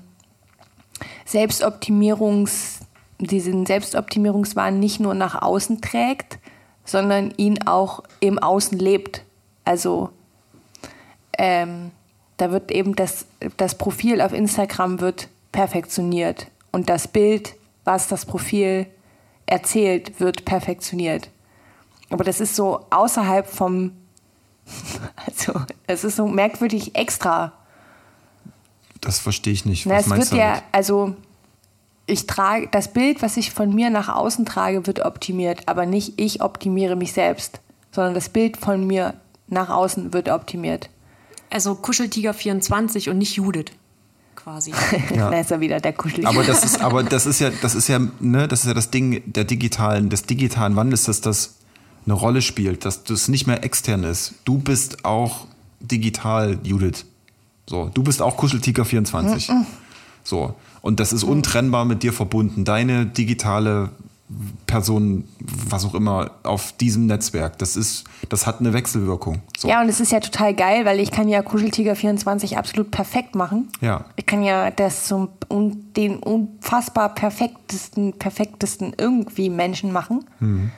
Selbstoptimierungs, 1.25 2.81
diesen 3.19 3.65
Selbstoptimierungswahn 3.65 4.81
nicht 4.81 4.99
nur 4.99 5.15
nach 5.15 5.41
außen 5.41 5.81
trägt, 5.81 6.39
sondern 6.85 7.33
ihn 7.37 7.67
auch 7.67 8.03
im 8.21 8.39
Außen 8.39 8.79
lebt. 8.79 9.23
Also 9.65 10.11
ähm, 11.39 11.93
da 12.37 12.51
wird 12.51 12.71
eben 12.71 12.95
das, 12.95 13.27
das 13.57 13.77
Profil 13.77 14.21
auf 14.21 14.33
Instagram 14.33 15.01
wird 15.01 15.29
perfektioniert 15.53 16.49
und 16.73 16.89
das 16.89 17.09
Bild, 17.09 17.55
was 17.85 18.09
das 18.09 18.27
Profil 18.27 18.87
erzählt, 19.47 20.21
wird 20.21 20.45
perfektioniert. 20.45 21.31
Aber 22.11 22.25
das 22.25 22.41
ist 22.41 22.55
so 22.55 22.87
außerhalb 22.91 23.47
vom, 23.47 23.93
also 25.27 25.61
es 25.87 26.05
ist 26.05 26.17
so 26.17 26.27
merkwürdig 26.27 26.95
extra. 26.95 27.53
Das 29.01 29.19
verstehe 29.19 29.53
ich 29.53 29.65
nicht. 29.65 29.87
Na, 29.87 29.95
Was 29.95 30.03
es 30.03 30.07
meinst 30.09 30.31
wird 30.31 30.33
du 30.33 30.45
ja, 30.45 30.51
damit? 30.51 30.65
also 30.73 31.17
ich 32.07 32.27
trage, 32.27 32.69
das 32.71 32.93
Bild, 32.93 33.23
was 33.23 33.37
ich 33.37 33.53
von 33.53 33.75
mir 33.75 33.91
nach 33.91 34.09
außen 34.09 34.47
trage, 34.47 34.87
wird 34.87 35.05
optimiert, 35.05 35.63
aber 35.67 35.87
nicht 35.87 36.21
ich 36.21 36.41
optimiere 36.43 36.97
mich 36.97 37.13
selbst, 37.13 37.61
sondern 37.91 38.15
das 38.15 38.29
Bild 38.29 38.57
von 38.57 38.87
mir 38.87 39.15
nach 39.49 39.71
außen 39.71 40.13
wird 40.13 40.29
optimiert. 40.29 40.89
Also 41.51 41.75
Kuscheltiger 41.75 42.35
24 42.35 43.09
und 43.09 43.19
nicht 43.19 43.37
Judith. 43.37 43.73
Quasi. 44.35 44.73
Ja. 45.15 45.31
Da 45.31 45.41
ist 45.41 45.51
er 45.51 45.61
wieder, 45.61 45.81
der 45.81 45.93
Kuschel. 45.93 46.27
Aber 46.27 46.45
das 46.45 46.65
ist, 46.65 46.81
aber 46.81 47.03
das 47.03 47.27
ist 47.27 47.41
ja, 47.41 47.51
das 47.63 47.75
ist 47.75 47.89
ja, 47.89 48.01
ne, 48.21 48.49
das 48.49 48.61
ist 48.61 48.67
ja 48.67 48.75
das 48.75 48.91
Ding 48.91 49.23
der 49.27 49.45
digitalen, 49.45 50.11
des 50.11 50.25
digitalen 50.25 50.77
Wandels, 50.77 51.05
dass 51.05 51.21
das 51.21 51.57
eine 52.05 52.15
Rolle 52.15 52.43
spielt, 52.43 52.85
dass 52.85 53.05
das 53.05 53.29
nicht 53.29 53.47
mehr 53.47 53.65
extern 53.65 54.05
ist. 54.05 54.35
Du 54.45 54.59
bist 54.59 55.05
auch 55.05 55.47
digital, 55.81 56.59
Judith. 56.63 57.05
So, 57.69 57.91
du 57.93 58.03
bist 58.03 58.23
auch 58.23 58.37
Kuscheltiger 58.37 58.85
24. 58.85 59.51
So. 60.23 60.55
Und 60.83 61.01
das 61.01 61.13
ist 61.13 61.25
untrennbar 61.25 61.85
mit 61.85 62.05
dir 62.05 62.13
verbunden. 62.13 62.65
Deine 62.65 63.07
digitale 63.07 63.91
Person, 64.67 65.25
was 65.39 65.85
auch 65.85 65.95
immer, 65.95 66.33
auf 66.43 66.73
diesem 66.73 67.07
Netzwerk. 67.07 67.59
Das 67.59 67.77
ist, 67.77 68.05
das 68.29 68.45
hat 68.47 68.59
eine 68.59 68.73
Wechselwirkung. 68.73 69.41
So. 69.57 69.69
Ja, 69.69 69.81
und 69.81 69.89
es 69.89 70.01
ist 70.01 70.11
ja 70.11 70.19
total 70.19 70.53
geil, 70.55 70.85
weil 70.85 70.99
ich 70.99 71.13
kann 71.13 71.29
ja 71.29 71.41
Kuscheltiger24 71.41 72.57
absolut 72.57 72.91
perfekt 72.91 73.37
machen. 73.37 73.69
Ja. 73.81 74.05
Ich 74.17 74.27
kann 74.27 74.43
ja 74.43 74.71
das 74.73 75.07
zum 75.07 75.29
un, 75.49 75.93
den 75.95 76.17
unfassbar 76.19 77.15
perfektesten, 77.15 78.15
perfektesten 78.15 78.95
irgendwie 78.99 79.49
Menschen 79.49 79.93
machen, 79.93 80.25
Mhm. 80.41 80.73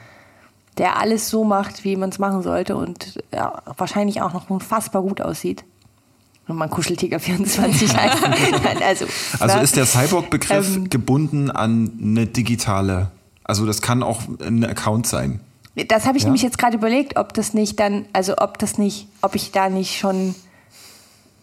der 0.77 0.99
alles 0.99 1.31
so 1.31 1.43
macht, 1.45 1.85
wie 1.85 1.97
man 1.97 2.11
es 2.11 2.19
machen 2.19 2.43
sollte 2.43 2.77
und 2.77 3.19
ja, 3.33 3.63
wahrscheinlich 3.79 4.21
auch 4.21 4.35
noch 4.35 4.51
unfassbar 4.51 5.01
gut 5.03 5.23
aussieht. 5.23 5.65
Wenn 6.47 6.57
man 6.57 6.69
Kuscheltiger24 6.71 7.95
heißt. 7.97 8.23
also, 8.87 9.07
Also 9.39 9.57
ne? 9.57 9.63
ist 9.63 9.77
der 9.77 9.87
Cyborg-Begriff 9.87 10.77
Ähm. 10.77 10.91
gebunden 10.91 11.51
an 11.51 11.93
eine 12.01 12.27
digitale, 12.27 13.11
also 13.49 13.67
das 13.67 13.83
kann 13.83 14.05
auch 14.05 14.23
ein 14.41 14.65
Account 14.65 15.09
sein. 15.09 15.41
Das 15.89 16.07
habe 16.07 16.17
ich 16.19 16.25
Ja. 16.25 16.29
nämlich 16.29 16.43
jetzt 16.43 16.59
gerade 16.59 16.77
überlegt, 16.77 17.17
ob 17.17 17.35
das 17.35 17.55
nicht 17.55 17.81
dann, 17.81 18.05
also 18.13 18.35
ob 18.39 18.59
das 18.59 18.79
nicht, 18.79 19.09
ob 19.23 19.35
ich 19.35 19.51
da 19.53 19.69
nicht 19.69 19.99
schon 19.99 20.35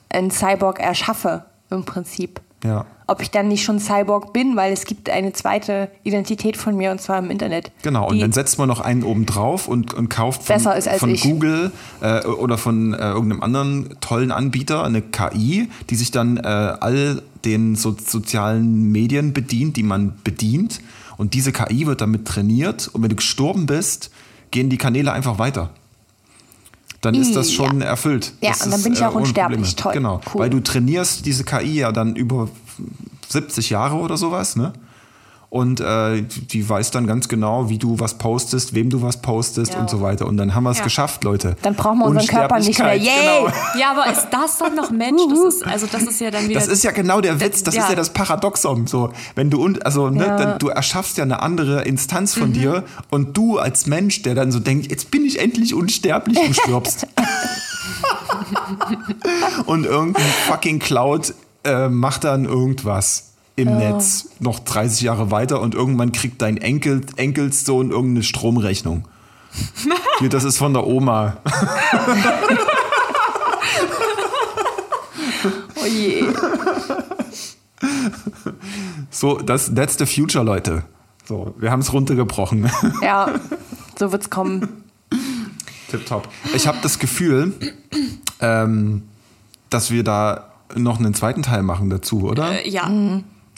einen 0.09 0.31
Cyborg 0.31 0.79
erschaffe 0.79 1.45
im 1.69 1.83
Prinzip. 1.83 2.41
Ja. 2.63 2.85
Ob 3.07 3.21
ich 3.21 3.29
dann 3.29 3.47
nicht 3.47 3.63
schon 3.63 3.79
Cyborg 3.79 4.33
bin, 4.33 4.55
weil 4.55 4.73
es 4.73 4.85
gibt 4.85 5.09
eine 5.09 5.31
zweite 5.33 5.89
Identität 6.03 6.57
von 6.57 6.75
mir 6.75 6.89
und 6.91 6.99
zwar 6.99 7.19
im 7.19 7.29
Internet. 7.29 7.71
Genau, 7.83 8.09
und 8.09 8.19
dann 8.19 8.31
setzt 8.31 8.57
man 8.57 8.67
noch 8.67 8.79
einen 8.79 9.03
oben 9.03 9.25
drauf 9.27 9.67
und, 9.67 9.93
und 9.93 10.09
kauft 10.09 10.43
von, 10.43 10.55
Besser 10.55 10.75
ist 10.75 10.87
als 10.87 10.99
von. 10.99 11.15
Google 11.15 11.71
äh, 12.01 12.25
oder 12.25 12.57
von 12.57 12.93
äh, 12.93 12.97
irgendeinem 12.97 13.43
anderen 13.43 13.95
tollen 14.01 14.31
Anbieter 14.31 14.83
eine 14.83 15.01
KI, 15.01 15.69
die 15.89 15.95
sich 15.95 16.09
dann 16.11 16.37
äh, 16.37 16.41
all 16.41 17.21
den 17.45 17.75
so, 17.75 17.95
sozialen 17.95 18.91
Medien 18.91 19.33
bedient, 19.33 19.77
die 19.77 19.83
man 19.83 20.13
bedient. 20.23 20.81
Und 21.17 21.33
diese 21.33 21.51
KI 21.51 21.85
wird 21.87 22.01
damit 22.01 22.25
trainiert 22.27 22.87
und 22.89 23.01
wenn 23.03 23.09
du 23.09 23.15
gestorben 23.15 23.65
bist, 23.65 24.11
gehen 24.51 24.69
die 24.69 24.77
Kanäle 24.77 25.11
einfach 25.13 25.39
weiter. 25.39 25.69
Dann 27.01 27.13
ist 27.15 27.35
das 27.35 27.51
schon 27.51 27.81
Ja. 27.81 27.87
erfüllt. 27.87 28.33
Ja, 28.41 28.49
Das 28.51 28.61
und 28.63 28.71
dann 28.71 28.79
ist, 28.79 28.83
bin 28.83 28.93
ich 28.93 29.03
auch 29.03 29.11
ohne 29.11 29.19
unsterblich. 29.21 29.75
Toll. 29.75 29.93
Genau, 29.93 30.21
Cool. 30.33 30.41
weil 30.41 30.49
du 30.49 30.59
trainierst 30.59 31.25
diese 31.25 31.43
KI 31.43 31.75
ja 31.75 31.91
dann 31.91 32.15
über 32.15 32.49
70 33.29 33.69
Jahre 33.69 33.95
oder 33.95 34.17
sowas, 34.17 34.55
ne? 34.55 34.73
Und 35.55 35.79
äh, 35.79 36.21
die 36.21 36.67
weiß 36.67 36.91
dann 36.91 37.07
ganz 37.07 37.29
genau, 37.29 37.69
wie 37.69 37.77
du 37.77 37.97
was 37.97 38.17
postest, 38.17 38.73
wem 38.73 38.89
du 38.89 39.01
was 39.01 39.21
postest 39.21 39.73
Ja. 39.73 39.79
und 39.79 39.89
so 39.89 40.01
weiter. 40.01 40.27
Und 40.27 40.35
dann 40.35 40.53
haben 40.53 40.65
wir 40.65 40.71
es 40.71 40.79
Ja. 40.79 40.83
geschafft, 40.83 41.23
Leute. 41.23 41.55
Dann 41.61 41.75
brauchen 41.75 41.99
wir 41.99 42.07
unseren 42.07 42.27
Körper 42.27 42.59
nicht 42.59 42.77
mehr. 42.77 42.93
Yay! 42.97 43.05
Genau. 43.05 43.53
Ja, 43.79 43.91
aber 43.91 44.11
ist 44.11 44.27
das 44.31 44.57
dann 44.57 44.75
noch 44.75 44.91
Mensch? 44.91 45.21
Das 45.29 45.39
ist, 45.55 45.65
also 45.65 45.87
das 45.89 46.03
ist 46.03 46.19
ja 46.19 46.29
dann 46.29 46.49
wieder. 46.49 46.59
Das 46.59 46.67
ist 46.67 46.83
ja 46.83 46.91
genau 46.91 47.21
der 47.21 47.39
Witz, 47.39 47.63
das 47.63 47.73
ja. 47.73 47.83
ist 47.83 47.89
ja 47.89 47.95
das 47.95 48.09
Paradoxon. 48.09 48.85
So, 48.87 49.13
wenn 49.35 49.49
du 49.49 49.63
und 49.63 49.85
also 49.85 50.09
ne, 50.09 50.25
Ja. 50.25 50.37
dann, 50.37 50.59
du 50.59 50.67
erschaffst 50.67 51.17
ja 51.17 51.23
eine 51.23 51.41
andere 51.41 51.83
Instanz 51.83 52.35
Mhm. 52.35 52.39
von 52.41 52.51
dir 52.51 52.83
und 53.09 53.37
du 53.37 53.57
als 53.57 53.85
Mensch, 53.85 54.23
der 54.23 54.35
dann 54.35 54.51
so 54.51 54.59
denkt, 54.59 54.91
jetzt 54.91 55.09
bin 55.09 55.23
ich 55.23 55.39
endlich 55.39 55.73
unsterblich, 55.73 56.37
du 56.37 56.53
stirbst. 56.53 57.07
und 59.67 59.85
irgendein 59.85 60.21
fucking 60.47 60.79
Cloud 60.79 61.33
äh, 61.63 61.87
macht 61.87 62.25
dann 62.25 62.43
irgendwas 62.43 63.34
im 63.55 63.77
Netz 63.77 64.29
noch 64.39 64.59
30 64.59 65.01
Jahre 65.01 65.31
weiter 65.31 65.61
und 65.61 65.75
irgendwann 65.75 66.11
kriegt 66.11 66.41
dein 66.41 66.57
Enkel, 66.57 67.01
Enkelsohn 67.15 67.91
irgendeine 67.91 68.23
Stromrechnung. 68.23 69.07
Hier, 70.19 70.29
das 70.29 70.43
ist 70.43 70.57
von 70.57 70.73
der 70.73 70.85
Oma. 70.85 71.37
Oh 75.75 75.87
je. 75.87 76.23
So, 79.11 79.37
das, 79.37 79.73
that's 79.73 79.97
the 79.97 80.05
future, 80.05 80.43
Leute. 80.43 80.83
So, 81.25 81.53
wir 81.57 81.71
haben 81.71 81.81
es 81.81 81.93
runtergebrochen. 81.93 82.69
Ja, 83.01 83.29
so 83.99 84.11
wird's 84.11 84.29
kommen. 84.29 84.83
Tipptopp. 85.89 86.27
Ich 86.55 86.67
habe 86.67 86.79
das 86.81 86.99
Gefühl, 86.99 87.53
ähm, 88.39 89.03
dass 89.69 89.91
wir 89.91 90.03
da 90.03 90.51
noch 90.75 90.99
einen 90.99 91.13
zweiten 91.13 91.43
Teil 91.43 91.63
machen 91.63 91.89
dazu, 91.89 92.23
oder? 92.23 92.65
Äh, 92.65 92.69
ja. 92.69 92.89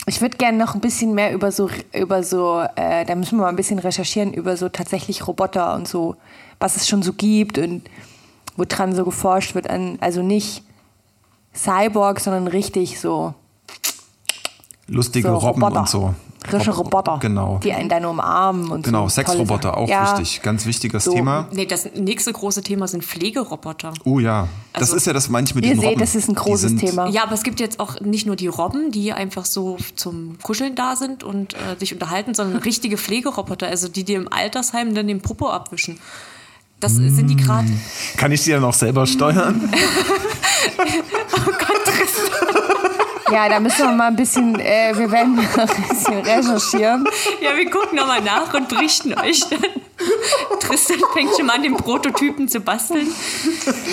Ich 0.10 0.22
würde 0.22 0.38
gerne 0.38 0.58
noch 0.58 0.74
ein 0.74 0.80
bisschen 0.80 1.14
mehr 1.14 1.34
über 1.34 1.52
so, 1.52 1.70
über 1.94 2.24
so, 2.24 2.64
äh, 2.76 3.04
da 3.04 3.14
müssen 3.16 3.38
wir 3.38 3.42
mal 3.44 3.50
ein 3.50 3.58
bisschen 3.58 3.78
recherchieren 3.78 4.34
über 4.34 4.56
so 4.56 4.70
tatsächlich 4.70 5.28
Roboter 5.28 5.76
und 5.76 5.86
so, 5.86 6.16
was 6.60 6.78
es 6.78 6.88
schon 6.88 7.04
so 7.04 7.12
gibt 7.12 7.58
und 7.58 7.84
woran 8.56 8.96
so 8.96 9.04
geforscht 9.04 9.54
wird 9.54 9.70
an, 9.70 9.98
also 10.00 10.22
nicht 10.22 10.64
Cyborg, 11.54 12.22
sondern 12.22 12.48
richtig 12.48 13.02
so, 13.02 13.34
Lustige 14.88 15.28
so 15.28 15.36
Robben 15.36 15.62
Roboter. 15.62 15.82
und 15.82 15.90
so. 15.90 16.16
Frische 16.50 16.72
Rob- 16.72 16.86
Roboter, 16.94 17.18
Genau. 17.22 17.60
die 17.64 17.74
einen 17.74 17.90
dann 17.90 18.06
umarmen 18.06 18.70
und 18.72 18.84
Genau, 18.84 19.04
so. 19.08 19.16
Sexroboter 19.16 19.78
auch 19.78 19.88
ja, 19.88 20.18
wichtig. 20.18 20.42
Ganz 20.42 20.66
wichtiges 20.66 21.04
So. 21.04 21.12
Thema. 21.14 21.48
Nee, 21.52 21.66
das 21.66 21.90
nächste 21.96 22.32
große 22.34 22.62
Thema 22.64 22.88
sind 22.88 23.04
Pflegeroboter. 23.04 23.94
Oh 24.06 24.20
ja, 24.20 24.48
das 24.74 24.82
Also- 24.84 24.96
ist 24.98 25.08
ja 25.08 25.14
das 25.14 25.30
manche 25.30 25.56
mit 25.56 25.66
Ihr 25.66 25.72
den 25.72 25.80
seht, 25.80 25.90
Robben. 25.90 26.00
das 26.00 26.16
ist 26.16 26.30
ein 26.30 26.36
großes 26.36 26.70
sind- 26.72 26.80
Thema. 26.80 27.10
Ja, 27.10 27.24
aber 27.24 27.34
es 27.34 27.44
gibt 27.44 27.60
jetzt 27.60 27.80
auch 27.80 28.00
nicht 28.02 28.26
nur 28.26 28.36
die 28.36 28.48
Robben, 28.48 28.92
die 28.92 29.14
einfach 29.14 29.46
so 29.46 29.78
zum 29.96 30.38
Kuscheln 30.42 30.76
da 30.76 30.96
sind 30.96 31.24
und 31.24 31.54
äh, 31.54 31.58
sich 31.80 31.94
unterhalten, 31.94 32.34
sondern 32.34 32.62
richtige 32.62 32.98
Pflegeroboter, 32.98 33.68
also 33.68 33.88
die 33.88 34.04
dir 34.04 34.18
im 34.18 34.32
Altersheim 34.32 34.96
dann 34.96 35.08
den 35.08 35.22
Popo 35.22 35.50
abwischen. 35.50 36.00
Das 36.80 36.94
sind 36.94 37.26
die 37.28 37.36
gerade. 37.36 37.68
Kann 38.18 38.32
ich 38.32 38.44
die 38.44 38.52
dann 38.52 38.64
auch 38.64 38.74
selber 38.74 39.08
steuern? 39.08 39.68
Ja, 43.32 43.50
da 43.50 43.60
müssen 43.60 43.80
wir 43.80 43.92
mal 43.92 44.08
ein 44.08 44.16
bisschen, 44.16 44.60
äh, 44.60 44.94
wir 44.96 45.12
werden 45.12 45.36
mal 45.36 45.46
ein 45.46 45.88
bisschen 45.90 46.20
recherchieren. 46.20 47.08
Ja, 47.42 47.56
wir 47.56 47.70
gucken 47.70 47.98
nochmal 47.98 48.22
nach 48.22 48.54
und 48.54 48.70
berichten 48.70 49.14
euch 49.20 49.42
dann. 49.50 49.60
Tristan 50.60 51.00
fängt 51.14 51.36
schon 51.36 51.46
mal 51.48 51.56
an, 51.56 51.64
den 51.64 51.76
Prototypen 51.76 52.48
zu 52.48 52.60
basteln. 52.62 53.08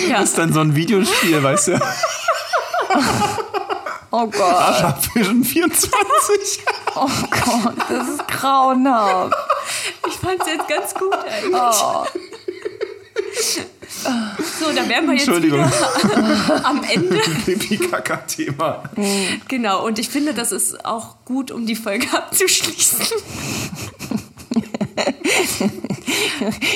Ja, 0.07 0.19
Das 0.19 0.29
ist 0.29 0.37
dann 0.37 0.53
so 0.53 0.61
ein 0.61 0.75
Videospiel, 0.75 1.41
weißt 1.43 1.67
du? 1.69 1.79
Oh 4.11 4.27
Gott, 4.27 4.39
Arschabwischen 4.41 5.43
24. 5.43 6.63
oh 6.95 7.07
Gott, 7.29 7.75
das 7.89 8.07
ist 8.07 8.27
grauenhaft. 8.29 9.35
ich 10.07 10.13
fand's 10.13 10.45
jetzt 10.47 10.67
ganz 10.69 10.93
gut 10.93 11.13
eigentlich. 11.13 11.53
Oh. 11.53 12.05
So, 14.03 14.71
da 14.75 14.87
wären 14.87 15.07
wir 15.07 15.15
jetzt 15.15 15.27
wieder 15.43 15.71
am 16.63 16.83
Ende. 16.83 17.17
Pipi-Kaka-Thema. 17.45 18.83
Genau, 19.47 19.85
und 19.85 19.99
ich 19.99 20.09
finde, 20.09 20.33
das 20.33 20.51
ist 20.51 20.85
auch 20.85 21.15
gut, 21.25 21.51
um 21.51 21.65
die 21.65 21.75
Folge 21.75 22.07
abzuschließen. 22.13 23.05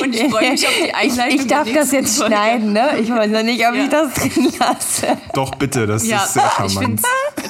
Und 0.01 0.15
ich 0.15 0.29
freue 0.31 0.51
mich 0.51 0.67
auf 0.67 0.73
die 0.85 0.93
Einleitung. 0.93 1.35
Ich, 1.35 1.41
ich 1.41 1.47
darf 1.47 1.71
das 1.71 1.91
jetzt 1.91 2.17
Folge. 2.17 2.33
schneiden, 2.35 2.73
ne? 2.73 2.97
Ich 3.01 3.09
weiß 3.09 3.29
noch 3.31 3.43
nicht, 3.43 3.65
ob 3.67 3.75
Ja. 3.75 3.83
ich 3.83 3.89
das 3.89 4.13
drin 4.13 4.51
lasse. 4.59 5.17
Doch, 5.33 5.55
bitte, 5.55 5.85
das 5.87 6.05
Ja, 6.07 6.23
ist 6.23 6.33
sehr 6.33 6.43
ich 6.65 6.73
charmant. 6.73 7.01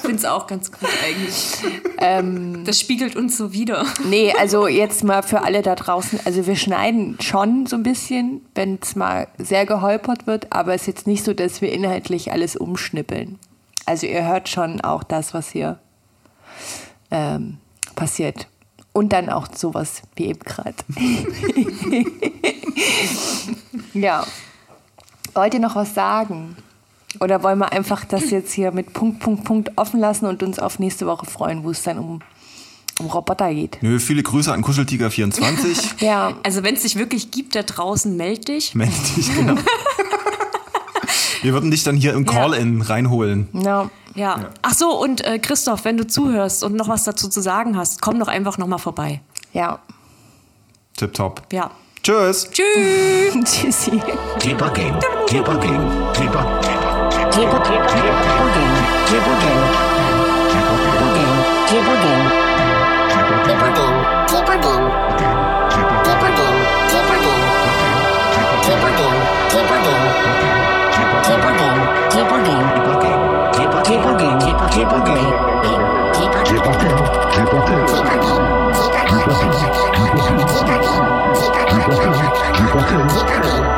finde 0.02 0.16
es 0.18 0.26
auch 0.26 0.48
ganz 0.48 0.72
gut 0.72 0.90
eigentlich. 1.04 1.58
Ähm. 1.98 2.64
das 2.66 2.80
spiegelt 2.80 3.16
uns 3.16 3.38
so 3.38 3.54
wieder. 3.54 3.86
Nee, 4.06 4.34
also 4.38 4.68
jetzt 4.68 5.04
mal 5.04 5.24
für 5.24 5.42
alle 5.44 5.62
da 5.62 5.76
draußen. 5.76 6.20
Also 6.26 6.46
wir 6.48 6.56
schneiden 6.56 7.18
schon 7.22 7.66
so 7.66 7.76
ein 7.76 7.84
bisschen, 7.84 8.42
wenn 8.56 8.80
es 8.82 8.96
mal 8.96 9.28
sehr 9.38 9.66
geholpert 9.66 10.28
wird, 10.28 10.48
aber 10.52 10.74
es 10.74 10.82
ist 10.82 10.88
jetzt 10.88 11.08
nicht 11.08 11.24
so, 11.24 11.34
dass 11.34 11.62
wir 11.62 11.72
inhaltlich 11.72 12.32
alles 12.32 12.56
umschnippeln. 12.56 13.40
Also 13.86 14.06
ihr 14.08 14.26
hört 14.28 14.50
schon 14.50 14.82
auch 14.82 15.04
das, 15.04 15.34
was 15.34 15.50
hier 15.52 15.80
ähm, 17.12 17.58
passiert. 17.96 18.48
Und 19.00 19.14
dann 19.14 19.30
auch 19.30 19.48
sowas 19.56 20.02
wie 20.18 20.26
eben 20.26 20.42
gerade. 20.42 20.76
ja. 23.94 24.28
Wollt 25.34 25.54
ihr 25.54 25.62
noch 25.62 25.78
was 25.78 25.94
sagen? 25.94 26.58
Oder 27.22 27.42
wollen 27.42 27.60
wir 27.60 27.72
einfach 27.72 28.04
das 28.04 28.30
jetzt 28.30 28.52
hier 28.52 28.74
mit 28.74 28.92
Punkt, 28.92 29.22
Punkt, 29.22 29.46
Punkt 29.46 29.72
offen 29.78 30.02
lassen 30.02 30.26
und 30.26 30.44
uns 30.44 30.60
auf 30.60 30.80
nächste 30.80 31.08
Woche 31.08 31.26
freuen, 31.26 31.64
wo 31.64 31.72
es 31.72 31.82
dann 31.84 31.98
um, 31.98 32.20
um 33.00 33.06
Roboter 33.06 33.54
geht? 33.54 33.78
Nö, 33.80 34.00
viele 34.00 34.22
Grüße 34.22 34.52
an 34.52 34.66
Kuscheltiger24. 34.66 35.94
Ja, 36.04 36.34
Also 36.44 36.64
wenn 36.64 36.76
es 36.76 36.82
dich 36.82 36.98
wirklich 36.98 37.32
gibt 37.32 37.56
da 37.56 37.64
draußen, 37.64 38.18
meld 38.18 38.50
dich. 38.50 38.76
Meld 38.76 38.92
dich, 39.16 39.34
genau. 39.34 39.56
Wir 41.42 41.54
würden 41.54 41.72
dich 41.72 41.84
dann 41.84 41.96
hier 41.96 42.14
im 42.14 42.26
Call-In 42.26 42.82
reinholen. 42.82 43.48
ja. 43.54 43.90
Ja. 44.16 44.50
Ach 44.64 44.74
so, 44.74 45.00
und 45.00 45.24
äh, 45.24 45.38
Christoph, 45.40 45.86
wenn 45.86 45.96
du 45.96 46.06
zuhörst 46.06 46.64
und 46.64 46.76
noch 46.76 46.88
was 46.90 47.04
dazu 47.04 47.30
zu 47.30 47.42
sagen 47.42 47.78
hast, 47.78 48.02
komm 48.02 48.20
doch 48.20 48.28
einfach 48.28 48.58
nochmal 48.58 48.80
vorbei. 48.80 49.22
ja. 49.54 49.80
Tipptopp. 50.98 51.44
Ja. 51.54 51.72
Tschüss. 52.04 52.50
Tschüss. 52.52 53.34
Tschüssi. 53.46 53.92
Debugging. 54.44 54.94
Debugging. 55.30 55.80
Debug. 56.14 56.46
Debugging. 57.32 57.32
Debugging. 57.32 57.84
Debugging. 58.26 58.72
Debugging. 59.08 59.60
Debugging. 60.52 61.34
Debugging. 61.70 62.29
Keep 74.72 74.88
on 74.88 75.04
keep 75.04 75.18
on 75.18 75.64
keep 75.64 75.80
on 75.80 76.46
keep 76.46 76.62
on 76.62 76.76
keep 76.76 76.80
on 76.80 76.80
keep 76.80 76.94
on 76.94 77.26
keep 77.32 77.54
on 77.54 77.70
keep 77.70 77.80
on 77.80 78.06
keep 79.10 79.28
on 79.28 79.40
keep 79.40 79.50
on 79.50 79.66
keep 79.90 80.14
on 80.14 80.30
keep 80.30 80.40
on 80.40 80.56
keep 80.60 80.86
on 80.90 81.34
keep 81.80 81.98
on 81.98 82.14
keep 82.14 82.76
on 82.76 82.84
keep 82.84 82.94
on 82.94 83.30
Thank 83.30 83.64
you. 83.64 83.69